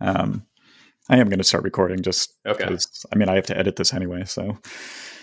Um, 0.00 0.46
I 1.08 1.18
am 1.18 1.28
going 1.28 1.38
to 1.38 1.44
start 1.44 1.64
recording 1.64 2.02
just 2.02 2.34
Okay. 2.46 2.64
because, 2.64 3.06
I 3.12 3.16
mean, 3.16 3.28
I 3.28 3.34
have 3.36 3.46
to 3.46 3.56
edit 3.56 3.76
this 3.76 3.94
anyway. 3.94 4.24
So, 4.24 4.58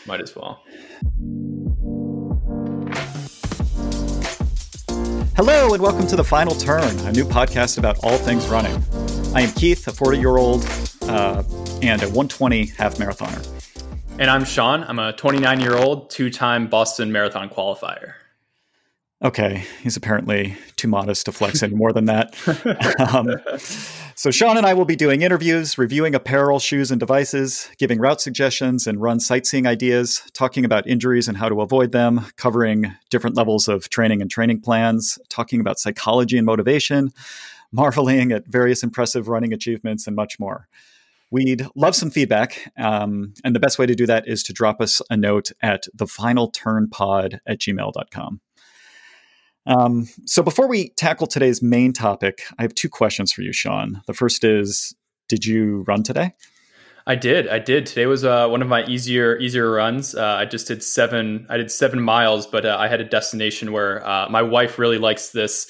Might 0.06 0.22
as 0.22 0.36
well. 0.36 0.64
hello 5.36 5.73
and 5.73 5.81
welcome 5.81 6.07
to 6.07 6.15
The 6.15 6.23
Final 6.23 6.55
Turn, 6.55 6.97
a 7.05 7.12
new 7.12 7.25
podcast 7.25 7.78
about 7.78 7.97
all 8.04 8.17
things 8.17 8.47
running. 8.47 8.81
I 9.36 9.41
am 9.41 9.51
Keith, 9.54 9.88
a 9.88 9.91
40 9.91 10.17
year 10.20 10.38
old 10.38 10.63
uh, 11.03 11.44
and 11.81 12.01
a 12.01 12.08
120 12.08 12.67
half 12.67 12.96
marathoner. 12.96 13.47
And 14.19 14.29
I'm 14.29 14.46
Shawn. 14.46 14.83
I'm 14.83 14.99
a 14.99 15.12
29 15.13 15.60
year 15.60 15.76
old, 15.76 16.09
two 16.09 16.30
time 16.30 16.67
Boston 16.67 17.12
Marathon 17.12 17.49
qualifier. 17.49 18.13
Okay, 19.23 19.63
he's 19.81 19.95
apparently 19.95 20.58
too 20.76 20.88
modest 20.90 21.26
to 21.26 21.31
flex 21.31 21.63
any 21.63 21.76
more 21.76 21.94
than 21.94 22.05
that. 22.05 22.35
um, 23.13 23.30
so, 24.16 24.32
Shawn 24.32 24.58
and 24.58 24.66
I 24.66 24.73
will 24.73 24.86
be 24.86 24.95
doing 24.95 25.22
interviews, 25.22 25.77
reviewing 25.77 26.16
apparel, 26.16 26.59
shoes, 26.59 26.91
and 26.91 26.99
devices, 26.99 27.70
giving 27.77 27.99
route 27.99 28.21
suggestions 28.21 28.88
and 28.88 29.02
run 29.02 29.20
sightseeing 29.20 29.66
ideas, 29.66 30.21
talking 30.34 30.66
about 30.66 30.88
injuries 30.88 31.27
and 31.27 31.38
how 31.38 31.49
to 31.49 31.62
avoid 31.62 31.91
them, 31.91 32.26
covering 32.38 32.95
different 33.09 33.35
levels 33.35 33.68
of 33.68 33.90
training 33.90 34.21
and 34.21 34.30
training 34.30 34.62
plans, 34.62 35.18
talking 35.30 35.59
about 35.59 35.80
psychology 35.80 36.38
and 36.38 36.45
motivation, 36.45 37.12
marveling 37.71 38.31
at 38.31 38.48
various 38.48 38.84
impressive 38.84 39.27
running 39.27 39.54
achievements, 39.54 40.05
and 40.07 40.16
much 40.16 40.40
more. 40.40 40.68
We'd 41.32 41.66
love 41.76 41.95
some 41.95 42.12
feedback. 42.12 42.71
Um, 42.77 43.34
and 43.43 43.55
the 43.55 43.59
best 43.59 43.80
way 43.80 43.88
to 43.88 43.95
do 43.95 44.05
that 44.05 44.27
is 44.27 44.43
to 44.43 44.54
drop 44.54 44.80
us 44.80 45.02
a 45.09 45.18
note 45.18 45.52
at 45.63 45.88
thefinalturnpod 45.98 47.40
at 47.48 47.57
gmail.com. 47.57 48.41
Um, 49.66 50.08
so 50.26 50.44
before 50.44 50.67
we 50.67 50.90
tackle 50.90 51.27
today's 51.27 51.62
main 51.62 51.94
topic, 51.94 52.44
I 52.58 52.63
have 52.63 52.76
two 52.76 52.90
questions 52.90 53.31
for 53.31 53.41
you, 53.41 53.54
Shawn. 53.54 54.02
The 54.08 54.13
first 54.13 54.44
is, 54.44 54.94
did 55.30 55.45
you 55.45 55.84
run 55.88 56.04
today? 56.04 56.34
I 57.05 57.16
did. 57.16 57.49
I 57.49 57.59
did. 57.59 57.85
Today 57.85 58.05
was 58.05 58.23
uh, 58.23 58.48
one 58.48 58.62
of 58.62 58.70
my 58.70 58.85
easier 58.85 59.37
easier 59.37 59.70
runs. 59.70 60.15
Uh, 60.15 60.24
I 60.24 60.46
just 60.46 60.68
did 60.68 60.82
seven. 60.82 61.46
I 61.49 61.57
did 61.57 61.70
seven 61.70 62.02
miles, 62.02 62.48
but 62.48 62.65
uh, 62.65 62.77
I 62.79 62.87
had 62.87 63.02
a 63.02 63.04
destination 63.04 63.74
where 63.74 64.06
uh, 64.08 64.30
my 64.30 64.42
wife 64.42 64.80
really 64.80 64.98
likes 64.98 65.30
this 65.30 65.70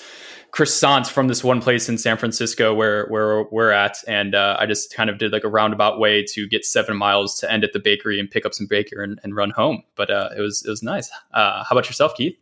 croissant 0.52 1.08
from 1.08 1.28
this 1.28 1.44
one 1.44 1.60
place 1.60 1.90
in 1.90 1.98
San 1.98 2.18
Francisco 2.18 2.76
where 2.76 3.08
where 3.08 3.46
we're 3.52 3.72
at, 3.72 3.98
and 4.08 4.36
uh, 4.36 4.58
I 4.60 4.68
just 4.68 4.94
kind 4.94 5.10
of 5.10 5.18
did 5.18 5.32
like 5.32 5.44
a 5.44 5.50
roundabout 5.50 6.00
way 6.00 6.24
to 6.34 6.48
get 6.48 6.66
seven 6.66 6.96
miles 6.96 7.36
to 7.40 7.52
end 7.52 7.64
at 7.64 7.74
the 7.74 7.80
bakery 7.80 8.20
and 8.20 8.30
pick 8.30 8.46
up 8.46 8.54
some 8.54 8.68
baker 8.68 9.02
and, 9.02 9.20
and 9.24 9.36
run 9.36 9.50
home. 9.50 9.82
But 9.96 10.12
uh, 10.12 10.30
it 10.38 10.42
was 10.42 10.64
it 10.64 10.70
was 10.70 10.84
nice. 10.84 11.10
Uh, 11.34 11.64
how 11.64 11.70
about 11.72 11.88
yourself, 11.88 12.14
Keith? 12.16 12.38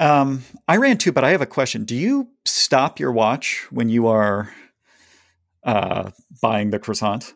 Um, 0.00 0.42
I 0.66 0.78
ran 0.78 0.96
too, 0.96 1.12
but 1.12 1.24
I 1.24 1.30
have 1.30 1.42
a 1.42 1.46
question. 1.46 1.84
Do 1.84 1.94
you 1.94 2.28
stop 2.46 2.98
your 2.98 3.12
watch 3.12 3.66
when 3.70 3.90
you 3.90 4.06
are 4.06 4.50
uh, 5.62 6.10
buying 6.40 6.70
the 6.70 6.78
croissant? 6.78 7.34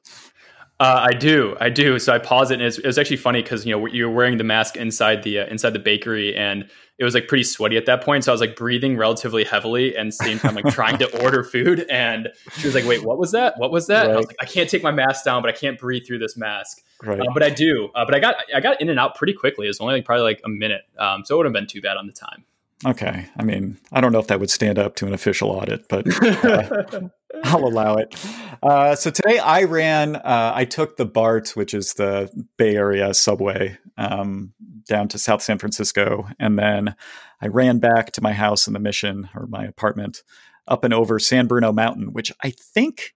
Uh, 0.81 1.06
I 1.09 1.12
do, 1.12 1.56
I 1.61 1.69
do. 1.69 2.01
So 2.01 2.12
I 2.12 2.19
pause 2.19 2.51
it, 2.51 2.55
and 2.55 2.62
it's, 2.62 2.79
it 2.79 2.87
was 2.87 2.98
actually 2.98 3.19
funny 3.19 3.43
because 3.43 3.65
you 3.65 3.79
know 3.79 3.87
you're 3.87 4.11
wearing 4.11 4.39
the 4.39 4.45
mask 4.45 4.77
inside 4.77 5.23
the 5.23 5.41
uh, 5.41 5.47
inside 5.47 5.71
the 5.71 5.79
bakery, 5.79 6.34
and 6.34 6.69
it 6.98 7.05
was 7.05 7.15
like 7.15 7.29
pretty 7.29 7.45
sweaty 7.45 7.77
at 7.77 7.87
that 7.87 8.03
point. 8.03 8.25
So 8.25 8.33
I 8.33 8.34
was 8.34 8.41
like 8.41 8.56
breathing 8.56 8.97
relatively 8.97 9.45
heavily, 9.45 9.95
and 9.97 10.12
same 10.12 10.41
time 10.41 10.56
like 10.56 10.67
trying 10.71 10.99
to 10.99 11.23
order 11.23 11.45
food. 11.45 11.87
And 11.91 12.28
she 12.59 12.67
was 12.67 12.75
like, 12.75 12.87
"Wait, 12.87 13.05
what 13.05 13.19
was 13.19 13.31
that? 13.33 13.56
What 13.56 13.71
was 13.71 13.87
that?" 13.87 14.11
I, 14.11 14.17
was 14.17 14.27
like, 14.27 14.37
I 14.41 14.47
can't 14.47 14.69
take 14.69 14.83
my 14.83 14.91
mask 14.91 15.25
down, 15.25 15.43
but 15.43 15.49
I 15.49 15.53
can't 15.56 15.78
breathe 15.78 16.06
through 16.06 16.19
this 16.19 16.37
mask. 16.37 16.83
Right. 17.05 17.21
Uh, 17.21 17.27
but 17.33 17.45
I 17.45 17.51
do. 17.51 17.91
Uh, 17.95 18.05
but 18.05 18.17
I 18.17 18.19
got 18.19 18.37
I 18.53 18.61
got 18.61 18.81
in 18.81 18.89
and 18.89 18.99
out 18.99 19.15
pretty 19.15 19.34
quickly. 19.34 19.67
It 19.67 19.71
was 19.71 19.81
only 19.81 19.95
like 19.95 20.05
probably 20.05 20.25
like 20.25 20.41
a 20.45 20.49
minute, 20.49 20.83
um, 20.99 21.25
so 21.25 21.34
it 21.34 21.39
wouldn't 21.39 21.55
have 21.55 21.62
been 21.62 21.69
too 21.69 21.83
bad 21.83 21.97
on 21.97 22.06
the 22.06 22.12
time. 22.12 22.45
Okay. 22.86 23.27
I 23.36 23.44
mean, 23.44 23.78
I 23.92 24.00
don't 24.00 24.12
know 24.12 24.19
if 24.19 24.27
that 24.27 24.41
would 24.41 24.50
stand 24.50 24.78
up 24.78 24.97
to 24.97 25.06
an 25.06 25.14
official 25.14 25.50
audit, 25.50 25.89
but 25.89 26.06
uh, 26.22 27.08
I'll 27.44 27.64
allow 27.66 27.97
it. 27.97 28.14
Uh, 28.62 28.94
so 28.94 29.11
today 29.11 29.39
I 29.39 29.64
ran, 29.64 30.16
uh, 30.16 30.53
I 30.55 30.64
took 30.64 30.97
the 30.97 31.06
BART, 31.06 31.50
which 31.50 31.72
is 31.72 31.94
the 31.94 32.31
Bay 32.56 32.77
Area 32.77 33.14
subway, 33.14 33.78
um, 33.97 34.53
down 34.86 35.08
to 35.08 35.19
South 35.19 35.42
San 35.42 35.58
Francisco. 35.58 36.28
And 36.39 36.59
then 36.59 36.94
I 37.41 37.49
ran 37.49 37.78
back 37.78 38.12
to 38.12 38.22
my 38.22 38.32
house 38.32 38.66
in 38.66 38.72
the 38.72 38.81
Mission 38.81 39.28
or 39.34 39.47
my 39.47 39.65
apartment 39.65 40.22
up 40.69 40.84
and 40.84 40.94
over 40.94 41.19
San 41.19 41.47
Bruno 41.47 41.72
Mountain, 41.72 42.12
which 42.12 42.32
I 42.43 42.50
think 42.50 43.15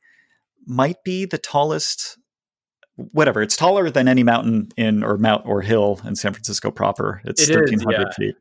might 0.66 1.02
be 1.04 1.24
the 1.24 1.38
tallest. 1.38 2.18
Whatever, 2.96 3.42
it's 3.42 3.56
taller 3.56 3.90
than 3.90 4.08
any 4.08 4.24
mountain 4.24 4.70
in 4.76 5.04
or 5.04 5.16
mount 5.18 5.46
or 5.46 5.62
hill 5.62 6.00
in 6.04 6.16
San 6.16 6.32
Francisco 6.32 6.70
proper. 6.70 7.22
It's 7.24 7.42
It 7.42 7.50
is, 7.50 7.56
thirteen 7.56 7.80
hundred 7.80 8.08
yeah. 8.08 8.12
feet. 8.16 8.34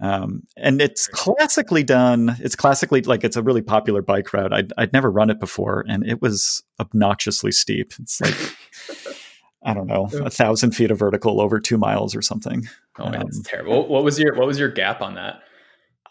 Um, 0.00 0.44
and 0.56 0.80
it's 0.80 1.08
classically 1.08 1.82
done. 1.82 2.36
It's 2.40 2.54
classically 2.54 3.02
like 3.02 3.24
it's 3.24 3.36
a 3.36 3.42
really 3.42 3.62
popular 3.62 4.00
bike 4.00 4.32
route. 4.32 4.52
I'd, 4.52 4.72
I'd 4.78 4.92
never 4.92 5.10
run 5.10 5.30
it 5.30 5.40
before, 5.40 5.84
and 5.88 6.06
it 6.06 6.22
was 6.22 6.62
obnoxiously 6.80 7.50
steep. 7.52 7.92
It's 7.98 8.20
like 8.20 8.36
I 9.64 9.74
don't 9.74 9.88
know, 9.88 10.08
a 10.24 10.30
thousand 10.30 10.70
feet 10.72 10.90
of 10.92 10.98
vertical 11.00 11.40
over 11.40 11.58
two 11.58 11.78
miles 11.78 12.14
or 12.14 12.22
something. 12.22 12.68
Oh, 12.98 13.04
Um, 13.06 13.26
terrible. 13.44 13.88
What 13.88 14.04
was 14.04 14.18
your 14.18 14.34
what 14.36 14.46
was 14.46 14.58
your 14.58 14.70
gap 14.70 15.02
on 15.02 15.14
that? 15.16 15.40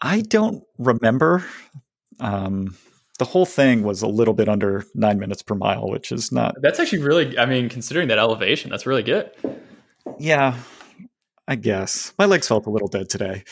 I 0.02 0.20
don't 0.20 0.62
remember. 0.78 1.44
Um, 2.20 2.76
the 3.18 3.24
whole 3.24 3.46
thing 3.46 3.82
was 3.82 4.02
a 4.02 4.06
little 4.06 4.34
bit 4.34 4.48
under 4.48 4.84
nine 4.94 5.18
minutes 5.18 5.42
per 5.42 5.54
mile, 5.54 5.88
which 5.88 6.12
is 6.12 6.30
not. 6.30 6.54
That's 6.60 6.78
actually 6.78 7.02
really. 7.02 7.38
I 7.38 7.46
mean, 7.46 7.68
considering 7.68 8.08
that 8.08 8.18
elevation, 8.18 8.70
that's 8.70 8.86
really 8.86 9.02
good. 9.02 9.30
Yeah, 10.18 10.56
I 11.48 11.54
guess 11.54 12.12
my 12.18 12.26
legs 12.26 12.46
felt 12.46 12.66
a 12.66 12.70
little 12.70 12.88
dead 12.88 13.08
today. 13.08 13.42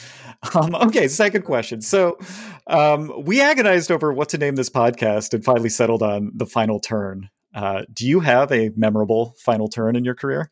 Um, 0.55 0.75
okay, 0.75 1.09
second 1.09 1.43
question. 1.43 1.81
So 1.81 2.19
um, 2.67 3.11
we 3.25 3.41
agonized 3.41 3.91
over 3.91 4.13
what 4.13 4.29
to 4.29 4.39
name 4.39 4.55
this 4.55 4.69
podcast 4.69 5.33
and 5.33 5.43
finally 5.43 5.71
settled 5.71 6.03
on 6.03 6.31
the 6.35 6.45
final 6.45 6.79
turn. 6.79 7.31
Uh, 7.55 7.85
do 7.91 8.07
you 8.07 8.21
have 8.21 8.53
a 8.53 8.71
memorable 8.77 9.35
final 9.39 9.67
turn 9.67 9.97
in 9.97 10.05
your 10.05 10.15
career? 10.15 10.51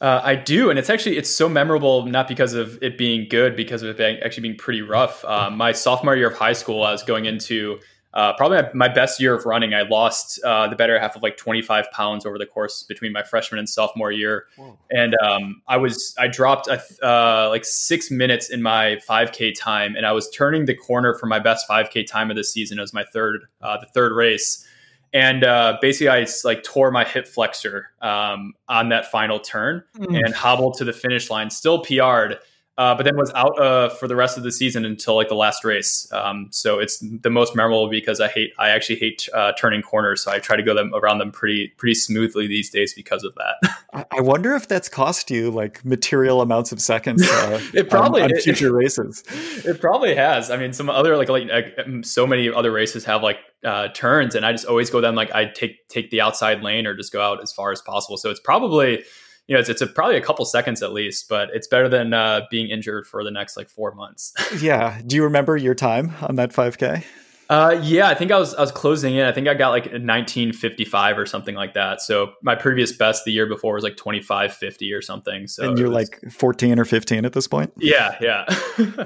Uh, 0.00 0.20
I 0.22 0.36
do, 0.36 0.70
and 0.70 0.78
it's 0.78 0.88
actually 0.88 1.16
it's 1.16 1.30
so 1.30 1.48
memorable 1.48 2.06
not 2.06 2.28
because 2.28 2.52
of 2.52 2.80
it 2.82 2.96
being 2.96 3.26
good, 3.28 3.56
because 3.56 3.82
of 3.82 3.88
it 3.88 3.96
being, 3.96 4.18
actually 4.20 4.42
being 4.42 4.58
pretty 4.58 4.82
rough. 4.82 5.24
Uh, 5.24 5.50
my 5.50 5.72
sophomore 5.72 6.14
year 6.14 6.28
of 6.28 6.36
high 6.36 6.52
school, 6.52 6.84
I 6.84 6.92
was 6.92 7.02
going 7.02 7.24
into 7.24 7.80
uh, 8.16 8.32
probably 8.32 8.62
my, 8.72 8.88
best 8.88 9.20
year 9.20 9.34
of 9.34 9.44
running. 9.44 9.74
I 9.74 9.82
lost 9.82 10.40
uh, 10.42 10.68
the 10.68 10.74
better 10.74 10.98
half 10.98 11.16
of 11.16 11.22
like 11.22 11.36
25 11.36 11.90
pounds 11.92 12.24
over 12.24 12.38
the 12.38 12.46
course 12.46 12.82
between 12.82 13.12
my 13.12 13.22
freshman 13.22 13.58
and 13.58 13.68
sophomore 13.68 14.10
year, 14.10 14.46
and 14.90 15.14
um, 15.22 15.60
I 15.68 15.76
was 15.76 16.14
I 16.18 16.26
dropped 16.26 16.66
a 16.66 16.78
th- 16.78 16.98
uh, 17.02 17.50
like 17.50 17.66
six 17.66 18.10
minutes 18.10 18.48
in 18.48 18.62
my 18.62 18.98
5K 19.06 19.52
time, 19.54 19.96
and 19.96 20.06
I 20.06 20.12
was 20.12 20.30
turning 20.30 20.64
the 20.64 20.74
corner 20.74 21.12
for 21.12 21.26
my 21.26 21.38
best 21.38 21.68
5K 21.68 22.06
time 22.06 22.30
of 22.30 22.36
the 22.36 22.44
season. 22.44 22.78
It 22.78 22.80
was 22.80 22.94
my 22.94 23.04
third 23.04 23.42
uh, 23.60 23.76
the 23.78 23.86
third 23.86 24.12
race 24.12 24.66
and 25.12 25.44
uh, 25.44 25.78
basically 25.80 26.08
I 26.08 26.26
like 26.44 26.62
tore 26.62 26.90
my 26.90 27.04
hip 27.04 27.28
flexor 27.28 27.90
um, 28.00 28.54
on 28.68 28.88
that 28.88 29.10
final 29.10 29.38
turn 29.38 29.84
and 29.98 30.34
hobbled 30.34 30.78
to 30.78 30.84
the 30.84 30.92
finish 30.92 31.30
line. 31.30 31.48
Still 31.50 31.82
PR'd, 31.82 32.38
uh, 32.78 32.94
but 32.94 33.04
then 33.04 33.16
was 33.16 33.32
out 33.34 33.58
uh, 33.58 33.88
for 33.88 34.06
the 34.06 34.14
rest 34.16 34.36
of 34.36 34.42
the 34.42 34.52
season 34.52 34.84
until 34.84 35.14
like 35.16 35.28
the 35.28 35.34
last 35.34 35.64
race. 35.64 36.10
Um, 36.12 36.48
so 36.50 36.78
it's 36.78 36.98
the 36.98 37.30
most 37.30 37.56
memorable 37.56 37.88
because 37.88 38.20
I 38.20 38.28
hate 38.28 38.52
I 38.58 38.68
actually 38.70 38.96
hate 38.96 39.28
uh, 39.32 39.52
turning 39.58 39.80
corners, 39.82 40.22
so 40.22 40.30
I 40.30 40.38
try 40.38 40.56
to 40.56 40.62
go 40.62 40.74
them 40.74 40.94
around 40.94 41.18
them 41.18 41.32
pretty 41.32 41.68
pretty 41.78 41.94
smoothly 41.94 42.46
these 42.46 42.68
days 42.70 42.92
because 42.92 43.24
of 43.24 43.34
that. 43.36 44.06
I, 44.12 44.20
wonder 44.20 44.54
if 44.54 44.68
that's 44.68 44.88
cost 44.90 45.30
you 45.30 45.50
like 45.50 45.82
material 45.84 46.42
amounts 46.42 46.70
of 46.72 46.80
seconds. 46.80 47.26
Uh, 47.26 47.60
It 47.74 47.88
probably- 47.88 48.22
on, 48.22 48.30
on 48.30 48.36
it- 48.36 48.42
future 48.42 48.72
races. 48.72 49.22
it 49.64 49.80
probably 49.80 50.14
has. 50.14 50.50
I 50.50 50.56
mean, 50.58 50.72
some 50.74 50.90
other 50.90 51.16
like 51.16 51.28
like 51.30 51.48
uh, 51.50 51.62
so 52.02 52.26
many 52.26 52.50
other 52.52 52.70
races 52.72 53.04
have 53.06 53.22
like 53.22 53.38
uh, 53.64 53.88
turns, 53.88 54.34
and 54.34 54.44
I 54.44 54.52
just 54.52 54.66
always 54.66 54.90
go 54.90 55.00
down 55.00 55.14
like 55.14 55.32
I 55.34 55.46
take 55.46 55.88
take 55.88 56.10
the 56.10 56.20
outside 56.20 56.62
lane 56.62 56.86
or 56.86 56.94
just 56.94 57.12
go 57.12 57.22
out 57.22 57.42
as 57.42 57.52
far 57.52 57.72
as 57.72 57.80
possible. 57.80 58.16
So 58.18 58.30
it's 58.30 58.40
probably 58.40 59.02
you 59.48 59.54
know 59.54 59.60
it's 59.60 59.68
it's 59.68 59.80
a, 59.80 59.86
probably 59.86 60.16
a 60.16 60.20
couple 60.20 60.44
seconds 60.44 60.82
at 60.82 60.92
least, 60.92 61.28
but 61.28 61.48
it's 61.54 61.66
better 61.68 61.88
than 61.88 62.12
uh, 62.12 62.42
being 62.50 62.68
injured 62.68 63.06
for 63.06 63.22
the 63.24 63.30
next 63.30 63.56
like 63.56 63.68
four 63.68 63.92
months. 63.94 64.32
Yeah. 64.60 65.00
Do 65.06 65.16
you 65.16 65.22
remember 65.24 65.56
your 65.56 65.74
time 65.74 66.12
on 66.22 66.36
that 66.36 66.50
5K? 66.52 67.04
Uh, 67.48 67.78
yeah, 67.82 68.08
I 68.08 68.14
think 68.14 68.32
I 68.32 68.38
was 68.38 68.54
I 68.54 68.60
was 68.60 68.72
closing 68.72 69.14
in. 69.14 69.24
I 69.24 69.30
think 69.30 69.46
I 69.46 69.54
got 69.54 69.68
like 69.70 69.84
1955 69.84 71.18
or 71.18 71.26
something 71.26 71.54
like 71.54 71.74
that. 71.74 72.00
So 72.00 72.32
my 72.42 72.56
previous 72.56 72.90
best 72.90 73.24
the 73.24 73.30
year 73.32 73.46
before 73.46 73.74
was 73.74 73.84
like 73.84 73.96
2550 73.96 74.92
or 74.92 75.00
something. 75.00 75.46
So 75.46 75.68
and 75.68 75.78
you're 75.78 75.88
was- 75.90 76.10
like 76.10 76.32
14 76.32 76.78
or 76.80 76.84
15 76.84 77.24
at 77.24 77.32
this 77.34 77.46
point? 77.46 77.72
yeah, 77.76 78.16
yeah. 78.20 78.46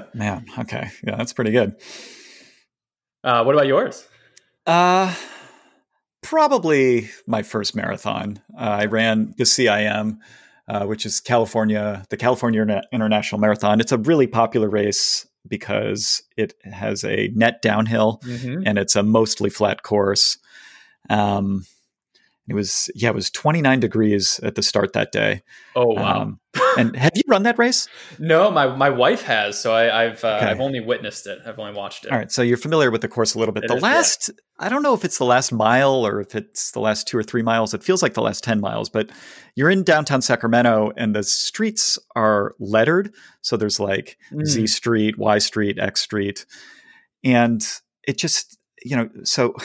Man, 0.15 0.45
okay. 0.57 0.89
Yeah, 1.05 1.17
that's 1.17 1.33
pretty 1.33 1.51
good. 1.51 1.75
uh, 3.23 3.43
what 3.43 3.53
about 3.53 3.67
yours? 3.67 4.07
Uh 4.65 5.13
probably 6.21 7.09
my 7.27 7.41
first 7.43 7.75
marathon. 7.75 8.39
Uh, 8.55 8.61
I 8.81 8.85
ran 8.85 9.33
the 9.37 9.43
CIM, 9.43 10.17
uh, 10.67 10.85
which 10.85 11.05
is 11.05 11.19
California, 11.19 12.05
the 12.09 12.17
California 12.17 12.61
Interna- 12.63 12.83
International 12.91 13.39
Marathon. 13.39 13.79
It's 13.79 13.91
a 13.91 13.97
really 13.97 14.27
popular 14.27 14.69
race 14.69 15.25
because 15.47 16.21
it 16.37 16.53
has 16.63 17.03
a 17.03 17.29
net 17.35 17.61
downhill 17.61 18.21
Mm-hmm. 18.23 18.63
and 18.65 18.77
it's 18.77 18.95
a 18.95 19.03
mostly 19.03 19.49
flat 19.49 19.83
course. 19.83 20.37
Um, 21.09 21.65
it 22.47 22.53
was 22.53 22.89
yeah, 22.95 23.09
it 23.09 23.15
was 23.15 23.29
29 23.29 23.79
degrees 23.79 24.39
at 24.43 24.55
the 24.55 24.63
start 24.63 24.93
that 24.93 25.11
day. 25.11 25.43
Oh 25.75 25.93
wow. 25.93 26.21
Um, 26.21 26.39
and 26.77 26.95
have 26.97 27.11
you 27.15 27.21
run 27.27 27.43
that 27.43 27.57
race? 27.57 27.87
No, 28.19 28.49
my, 28.49 28.75
my 28.75 28.89
wife 28.89 29.21
has. 29.21 29.59
So 29.59 29.73
I, 29.73 30.03
have 30.03 30.23
uh, 30.23 30.37
okay. 30.37 30.47
I've 30.47 30.59
only 30.59 30.79
witnessed 30.79 31.27
it. 31.27 31.39
I've 31.45 31.59
only 31.59 31.73
watched 31.73 32.05
it. 32.05 32.11
All 32.11 32.17
right. 32.17 32.31
So 32.31 32.41
you're 32.41 32.57
familiar 32.57 32.91
with 32.91 33.01
the 33.01 33.07
course 33.07 33.35
a 33.35 33.39
little 33.39 33.53
bit. 33.53 33.65
It 33.65 33.67
the 33.67 33.75
last. 33.75 34.31
I 34.59 34.69
don't 34.69 34.83
know 34.83 34.93
if 34.93 35.05
it's 35.05 35.17
the 35.17 35.25
last 35.25 35.51
mile 35.51 36.05
or 36.05 36.19
if 36.19 36.35
it's 36.35 36.71
the 36.71 36.79
last 36.79 37.07
two 37.07 37.17
or 37.17 37.23
three 37.23 37.41
miles. 37.41 37.73
It 37.73 37.83
feels 37.83 38.01
like 38.01 38.15
the 38.15 38.21
last 38.21 38.43
10 38.43 38.59
miles, 38.59 38.89
but 38.89 39.11
you're 39.55 39.69
in 39.69 39.83
downtown 39.83 40.21
Sacramento 40.21 40.91
and 40.97 41.15
the 41.15 41.23
streets 41.23 41.97
are 42.15 42.55
lettered. 42.59 43.13
So 43.41 43.55
there's 43.55 43.79
like 43.79 44.17
mm. 44.31 44.45
Z 44.45 44.67
Street, 44.67 45.17
Y 45.17 45.37
Street, 45.39 45.79
X 45.79 46.01
Street. 46.01 46.45
And 47.23 47.65
it 48.07 48.17
just, 48.17 48.57
you 48.83 48.95
know, 48.95 49.09
so 49.23 49.55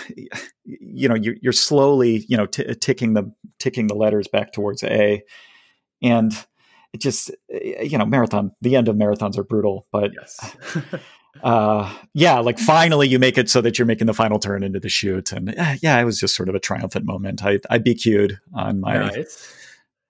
you 0.65 1.09
know, 1.09 1.15
you're, 1.15 1.37
you're 1.41 1.53
slowly, 1.53 2.25
you 2.29 2.37
know, 2.37 2.47
t- 2.47 2.75
ticking 2.75 3.15
the 3.15 3.33
ticking 3.59 3.87
the 3.87 3.95
letters 3.95 4.29
back 4.29 4.53
towards 4.53 4.83
A, 4.83 5.23
and 6.03 6.33
it 6.93 7.01
just, 7.01 7.31
you 7.51 7.99
know, 7.99 8.07
marathon. 8.07 8.53
The 8.61 8.77
end 8.77 8.89
of 8.89 8.97
marathons 8.97 9.39
are 9.39 9.45
brutal, 9.45 9.87
but 9.93 10.11
yes. 10.19 10.57
uh, 11.43 11.95
yeah, 12.15 12.39
like 12.39 12.59
finally 12.59 13.09
you 13.09 13.19
make 13.19 13.39
it 13.39 13.51
so 13.51 13.61
that 13.61 13.79
you're 13.79 13.87
making 13.87 14.07
the 14.07 14.15
final 14.15 14.39
turn 14.39 14.63
into 14.63 14.81
the 14.81 14.89
chute, 14.89 15.33
and 15.33 15.59
uh, 15.59 15.75
yeah, 15.83 15.99
it 16.01 16.05
was 16.05 16.19
just 16.19 16.35
sort 16.35 16.49
of 16.49 16.55
a 16.55 16.61
triumphant 16.61 17.05
moment. 17.07 17.45
I 17.45 17.59
I 17.71 17.79
BQ'd 17.79 18.39
on 18.55 18.81
my 18.81 18.99
nice. 18.99 19.55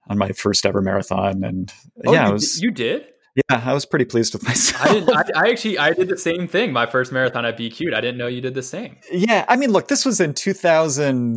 on 0.08 0.18
my 0.18 0.32
first 0.32 0.66
ever 0.66 0.82
marathon, 0.82 1.44
and 1.44 1.72
oh, 2.06 2.12
yeah, 2.12 2.26
you, 2.26 2.32
was, 2.32 2.60
you 2.60 2.70
did. 2.70 3.06
Yeah, 3.36 3.62
I 3.64 3.74
was 3.74 3.84
pretty 3.84 4.06
pleased 4.06 4.32
with 4.32 4.42
myself. 4.48 4.82
I, 4.82 4.92
did, 4.94 5.10
I, 5.10 5.22
I, 5.36 5.50
actually 5.50 5.78
I 5.78 5.92
did 5.92 6.08
the 6.08 6.16
same 6.16 6.48
thing. 6.48 6.72
My 6.72 6.86
first 6.86 7.12
marathon 7.12 7.44
at 7.44 7.58
BQ'd. 7.58 7.92
I 7.92 8.00
didn't 8.00 8.16
know 8.16 8.26
you 8.26 8.40
did 8.40 8.54
the 8.54 8.62
same. 8.62 8.96
Yeah, 9.12 9.44
I 9.48 9.56
mean, 9.56 9.70
look, 9.70 9.88
this 9.88 10.06
was 10.06 10.20
in 10.20 10.32
2000, 10.32 11.36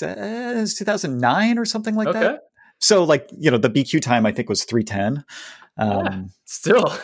2009 0.00 1.58
or 1.58 1.64
something 1.64 1.94
like 1.96 2.08
okay. 2.08 2.20
that. 2.20 2.42
So, 2.78 3.04
like, 3.04 3.28
you 3.36 3.50
know, 3.50 3.58
the 3.58 3.70
BQ 3.70 4.00
time 4.00 4.26
I 4.26 4.32
think 4.32 4.48
was 4.48 4.64
310. 4.64 5.24
Um, 5.78 6.04
yeah, 6.04 6.22
still. 6.44 6.94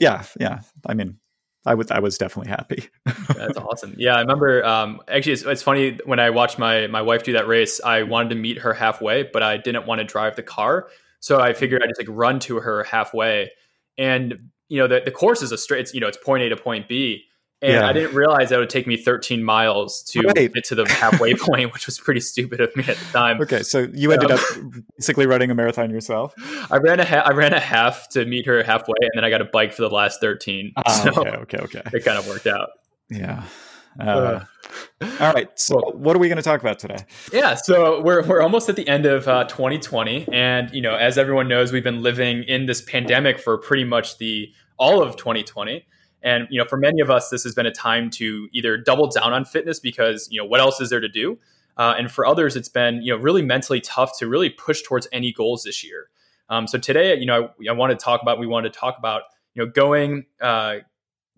yeah, 0.00 0.24
yeah. 0.40 0.60
I 0.86 0.94
mean, 0.94 1.18
I 1.66 1.74
was 1.74 1.90
I 1.90 1.98
was 2.00 2.16
definitely 2.18 2.50
happy. 2.50 2.88
That's 3.36 3.58
awesome. 3.58 3.94
Yeah, 3.98 4.14
I 4.14 4.20
remember. 4.20 4.64
Um, 4.64 5.00
actually, 5.08 5.32
it's, 5.32 5.42
it's, 5.42 5.62
funny 5.62 5.98
when 6.04 6.18
I 6.18 6.30
watched 6.30 6.58
my 6.58 6.86
my 6.86 7.02
wife 7.02 7.24
do 7.24 7.34
that 7.34 7.46
race. 7.46 7.80
I 7.82 8.04
wanted 8.04 8.30
to 8.30 8.34
meet 8.36 8.58
her 8.58 8.72
halfway, 8.72 9.24
but 9.24 9.42
I 9.42 9.58
didn't 9.58 9.86
want 9.86 10.00
to 10.00 10.04
drive 10.04 10.36
the 10.36 10.42
car. 10.42 10.88
So 11.20 11.40
I 11.40 11.52
figured 11.52 11.82
I'd 11.82 11.88
just 11.88 12.00
like 12.00 12.08
run 12.10 12.38
to 12.40 12.60
her 12.60 12.84
halfway. 12.84 13.50
And, 13.96 14.50
you 14.68 14.78
know, 14.78 14.86
the, 14.86 15.02
the 15.04 15.10
course 15.10 15.42
is 15.42 15.52
a 15.52 15.58
straight, 15.58 15.80
it's, 15.80 15.94
you 15.94 16.00
know, 16.00 16.08
it's 16.08 16.18
point 16.18 16.42
A 16.42 16.48
to 16.50 16.56
point 16.56 16.88
B. 16.88 17.24
And 17.60 17.72
yeah. 17.72 17.88
I 17.88 17.92
didn't 17.92 18.14
realize 18.14 18.50
that 18.50 18.58
would 18.60 18.70
take 18.70 18.86
me 18.86 18.96
13 18.96 19.42
miles 19.42 20.04
to 20.10 20.20
right. 20.20 20.52
get 20.52 20.64
to 20.66 20.76
the 20.76 20.88
halfway 20.88 21.34
point, 21.38 21.72
which 21.72 21.86
was 21.86 21.98
pretty 21.98 22.20
stupid 22.20 22.60
of 22.60 22.74
me 22.76 22.84
at 22.86 22.96
the 22.96 23.04
time. 23.12 23.40
Okay, 23.40 23.64
so 23.64 23.88
you 23.92 24.12
ended 24.12 24.30
up 24.30 24.40
basically 24.96 25.26
running 25.26 25.50
a 25.50 25.56
marathon 25.56 25.90
yourself. 25.90 26.34
I 26.70 26.76
ran 26.76 27.00
a 27.00 27.04
ha- 27.04 27.24
I 27.26 27.32
ran 27.32 27.52
a 27.52 27.58
half 27.58 28.08
to 28.10 28.24
meet 28.24 28.46
her 28.46 28.62
halfway, 28.62 28.94
and 29.00 29.10
then 29.16 29.24
I 29.24 29.30
got 29.30 29.40
a 29.40 29.44
bike 29.44 29.72
for 29.72 29.82
the 29.82 29.90
last 29.90 30.20
13. 30.20 30.72
Ah, 30.76 30.88
so 30.88 31.20
okay, 31.20 31.30
okay, 31.30 31.58
okay. 31.58 31.82
It 31.92 32.04
kind 32.04 32.16
of 32.16 32.28
worked 32.28 32.46
out. 32.46 32.70
Yeah. 33.10 33.42
Uh, 33.98 34.44
all 35.20 35.32
right. 35.32 35.48
So, 35.58 35.76
well, 35.76 35.92
what 35.94 36.16
are 36.16 36.18
we 36.18 36.28
going 36.28 36.36
to 36.36 36.42
talk 36.42 36.60
about 36.60 36.78
today? 36.78 37.04
Yeah. 37.32 37.54
So 37.54 38.00
we're 38.02 38.22
we're 38.26 38.42
almost 38.42 38.68
at 38.68 38.76
the 38.76 38.86
end 38.88 39.06
of 39.06 39.26
uh, 39.28 39.44
2020, 39.44 40.28
and 40.32 40.70
you 40.72 40.82
know, 40.82 40.94
as 40.94 41.18
everyone 41.18 41.48
knows, 41.48 41.72
we've 41.72 41.84
been 41.84 42.02
living 42.02 42.44
in 42.44 42.66
this 42.66 42.82
pandemic 42.82 43.38
for 43.38 43.58
pretty 43.58 43.84
much 43.84 44.18
the 44.18 44.52
all 44.78 45.02
of 45.02 45.16
2020. 45.16 45.86
And 46.22 46.48
you 46.50 46.58
know, 46.58 46.64
for 46.64 46.76
many 46.76 47.00
of 47.00 47.10
us, 47.10 47.30
this 47.30 47.44
has 47.44 47.54
been 47.54 47.66
a 47.66 47.72
time 47.72 48.10
to 48.10 48.48
either 48.52 48.76
double 48.76 49.08
down 49.08 49.32
on 49.32 49.44
fitness 49.44 49.78
because 49.78 50.28
you 50.30 50.40
know 50.40 50.46
what 50.46 50.60
else 50.60 50.80
is 50.80 50.90
there 50.90 51.00
to 51.00 51.08
do, 51.08 51.38
uh, 51.76 51.94
and 51.96 52.10
for 52.10 52.26
others, 52.26 52.56
it's 52.56 52.68
been 52.68 53.02
you 53.02 53.14
know 53.14 53.20
really 53.20 53.42
mentally 53.42 53.80
tough 53.80 54.18
to 54.18 54.26
really 54.26 54.50
push 54.50 54.82
towards 54.82 55.06
any 55.12 55.32
goals 55.32 55.62
this 55.62 55.84
year. 55.84 56.08
Um, 56.50 56.66
so 56.66 56.78
today, 56.78 57.16
you 57.16 57.26
know, 57.26 57.50
I, 57.60 57.70
I 57.70 57.72
want 57.72 57.90
to 57.90 57.96
talk 57.96 58.22
about 58.22 58.38
we 58.38 58.46
want 58.46 58.64
to 58.64 58.70
talk 58.70 58.98
about 58.98 59.22
you 59.54 59.64
know 59.64 59.70
going 59.70 60.26
uh, 60.40 60.78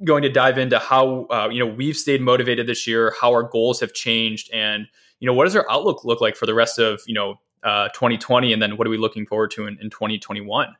going 0.04 0.22
to 0.22 0.28
dive 0.28 0.58
into 0.58 0.78
how 0.78 1.26
uh, 1.30 1.48
you 1.50 1.58
know 1.58 1.72
we've 1.72 1.96
stayed 1.96 2.20
motivated 2.20 2.66
this 2.66 2.86
year, 2.86 3.14
how 3.20 3.30
our 3.30 3.42
goals 3.42 3.80
have 3.80 3.92
changed, 3.92 4.50
and 4.52 4.86
you 5.18 5.26
know 5.26 5.34
what 5.34 5.44
does 5.44 5.56
our 5.56 5.66
outlook 5.70 6.04
look 6.04 6.20
like 6.20 6.36
for 6.36 6.46
the 6.46 6.54
rest 6.54 6.78
of 6.78 7.00
you 7.06 7.14
know 7.14 7.40
uh, 7.62 7.88
2020, 7.90 8.52
and 8.52 8.62
then 8.62 8.76
what 8.76 8.86
are 8.86 8.90
we 8.90 8.98
looking 8.98 9.26
forward 9.26 9.50
to 9.52 9.66
in, 9.66 9.78
in 9.80 9.90
2021? 9.90 10.74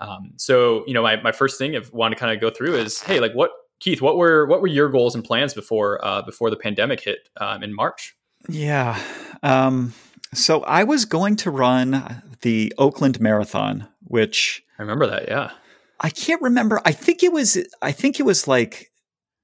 Um, 0.00 0.32
so 0.36 0.84
you 0.86 0.94
know 0.94 1.02
my, 1.02 1.20
my 1.20 1.32
first 1.32 1.58
thing 1.58 1.76
I 1.76 1.80
want 1.92 2.12
to 2.12 2.18
kind 2.18 2.32
of 2.32 2.40
go 2.40 2.50
through 2.50 2.76
is 2.76 3.00
hey 3.02 3.20
like 3.20 3.32
what 3.32 3.50
Keith 3.80 4.00
what 4.00 4.16
were 4.16 4.46
what 4.46 4.60
were 4.60 4.66
your 4.66 4.88
goals 4.88 5.14
and 5.14 5.24
plans 5.24 5.54
before 5.54 6.04
uh, 6.04 6.22
before 6.22 6.50
the 6.50 6.56
pandemic 6.56 7.00
hit 7.00 7.28
um, 7.38 7.62
in 7.62 7.74
March? 7.74 8.16
Yeah. 8.48 8.98
Um, 9.42 9.92
so 10.32 10.62
I 10.62 10.84
was 10.84 11.04
going 11.04 11.36
to 11.36 11.50
run 11.50 12.22
the 12.42 12.72
Oakland 12.78 13.20
Marathon, 13.20 13.88
which 14.04 14.62
I 14.78 14.82
remember 14.82 15.06
that. 15.06 15.28
Yeah. 15.28 15.50
I 16.00 16.10
can't 16.10 16.40
remember. 16.42 16.80
I 16.84 16.92
think 16.92 17.22
it 17.22 17.32
was 17.32 17.58
I 17.82 17.92
think 17.92 18.18
it 18.18 18.24
was 18.24 18.48
like 18.48 18.90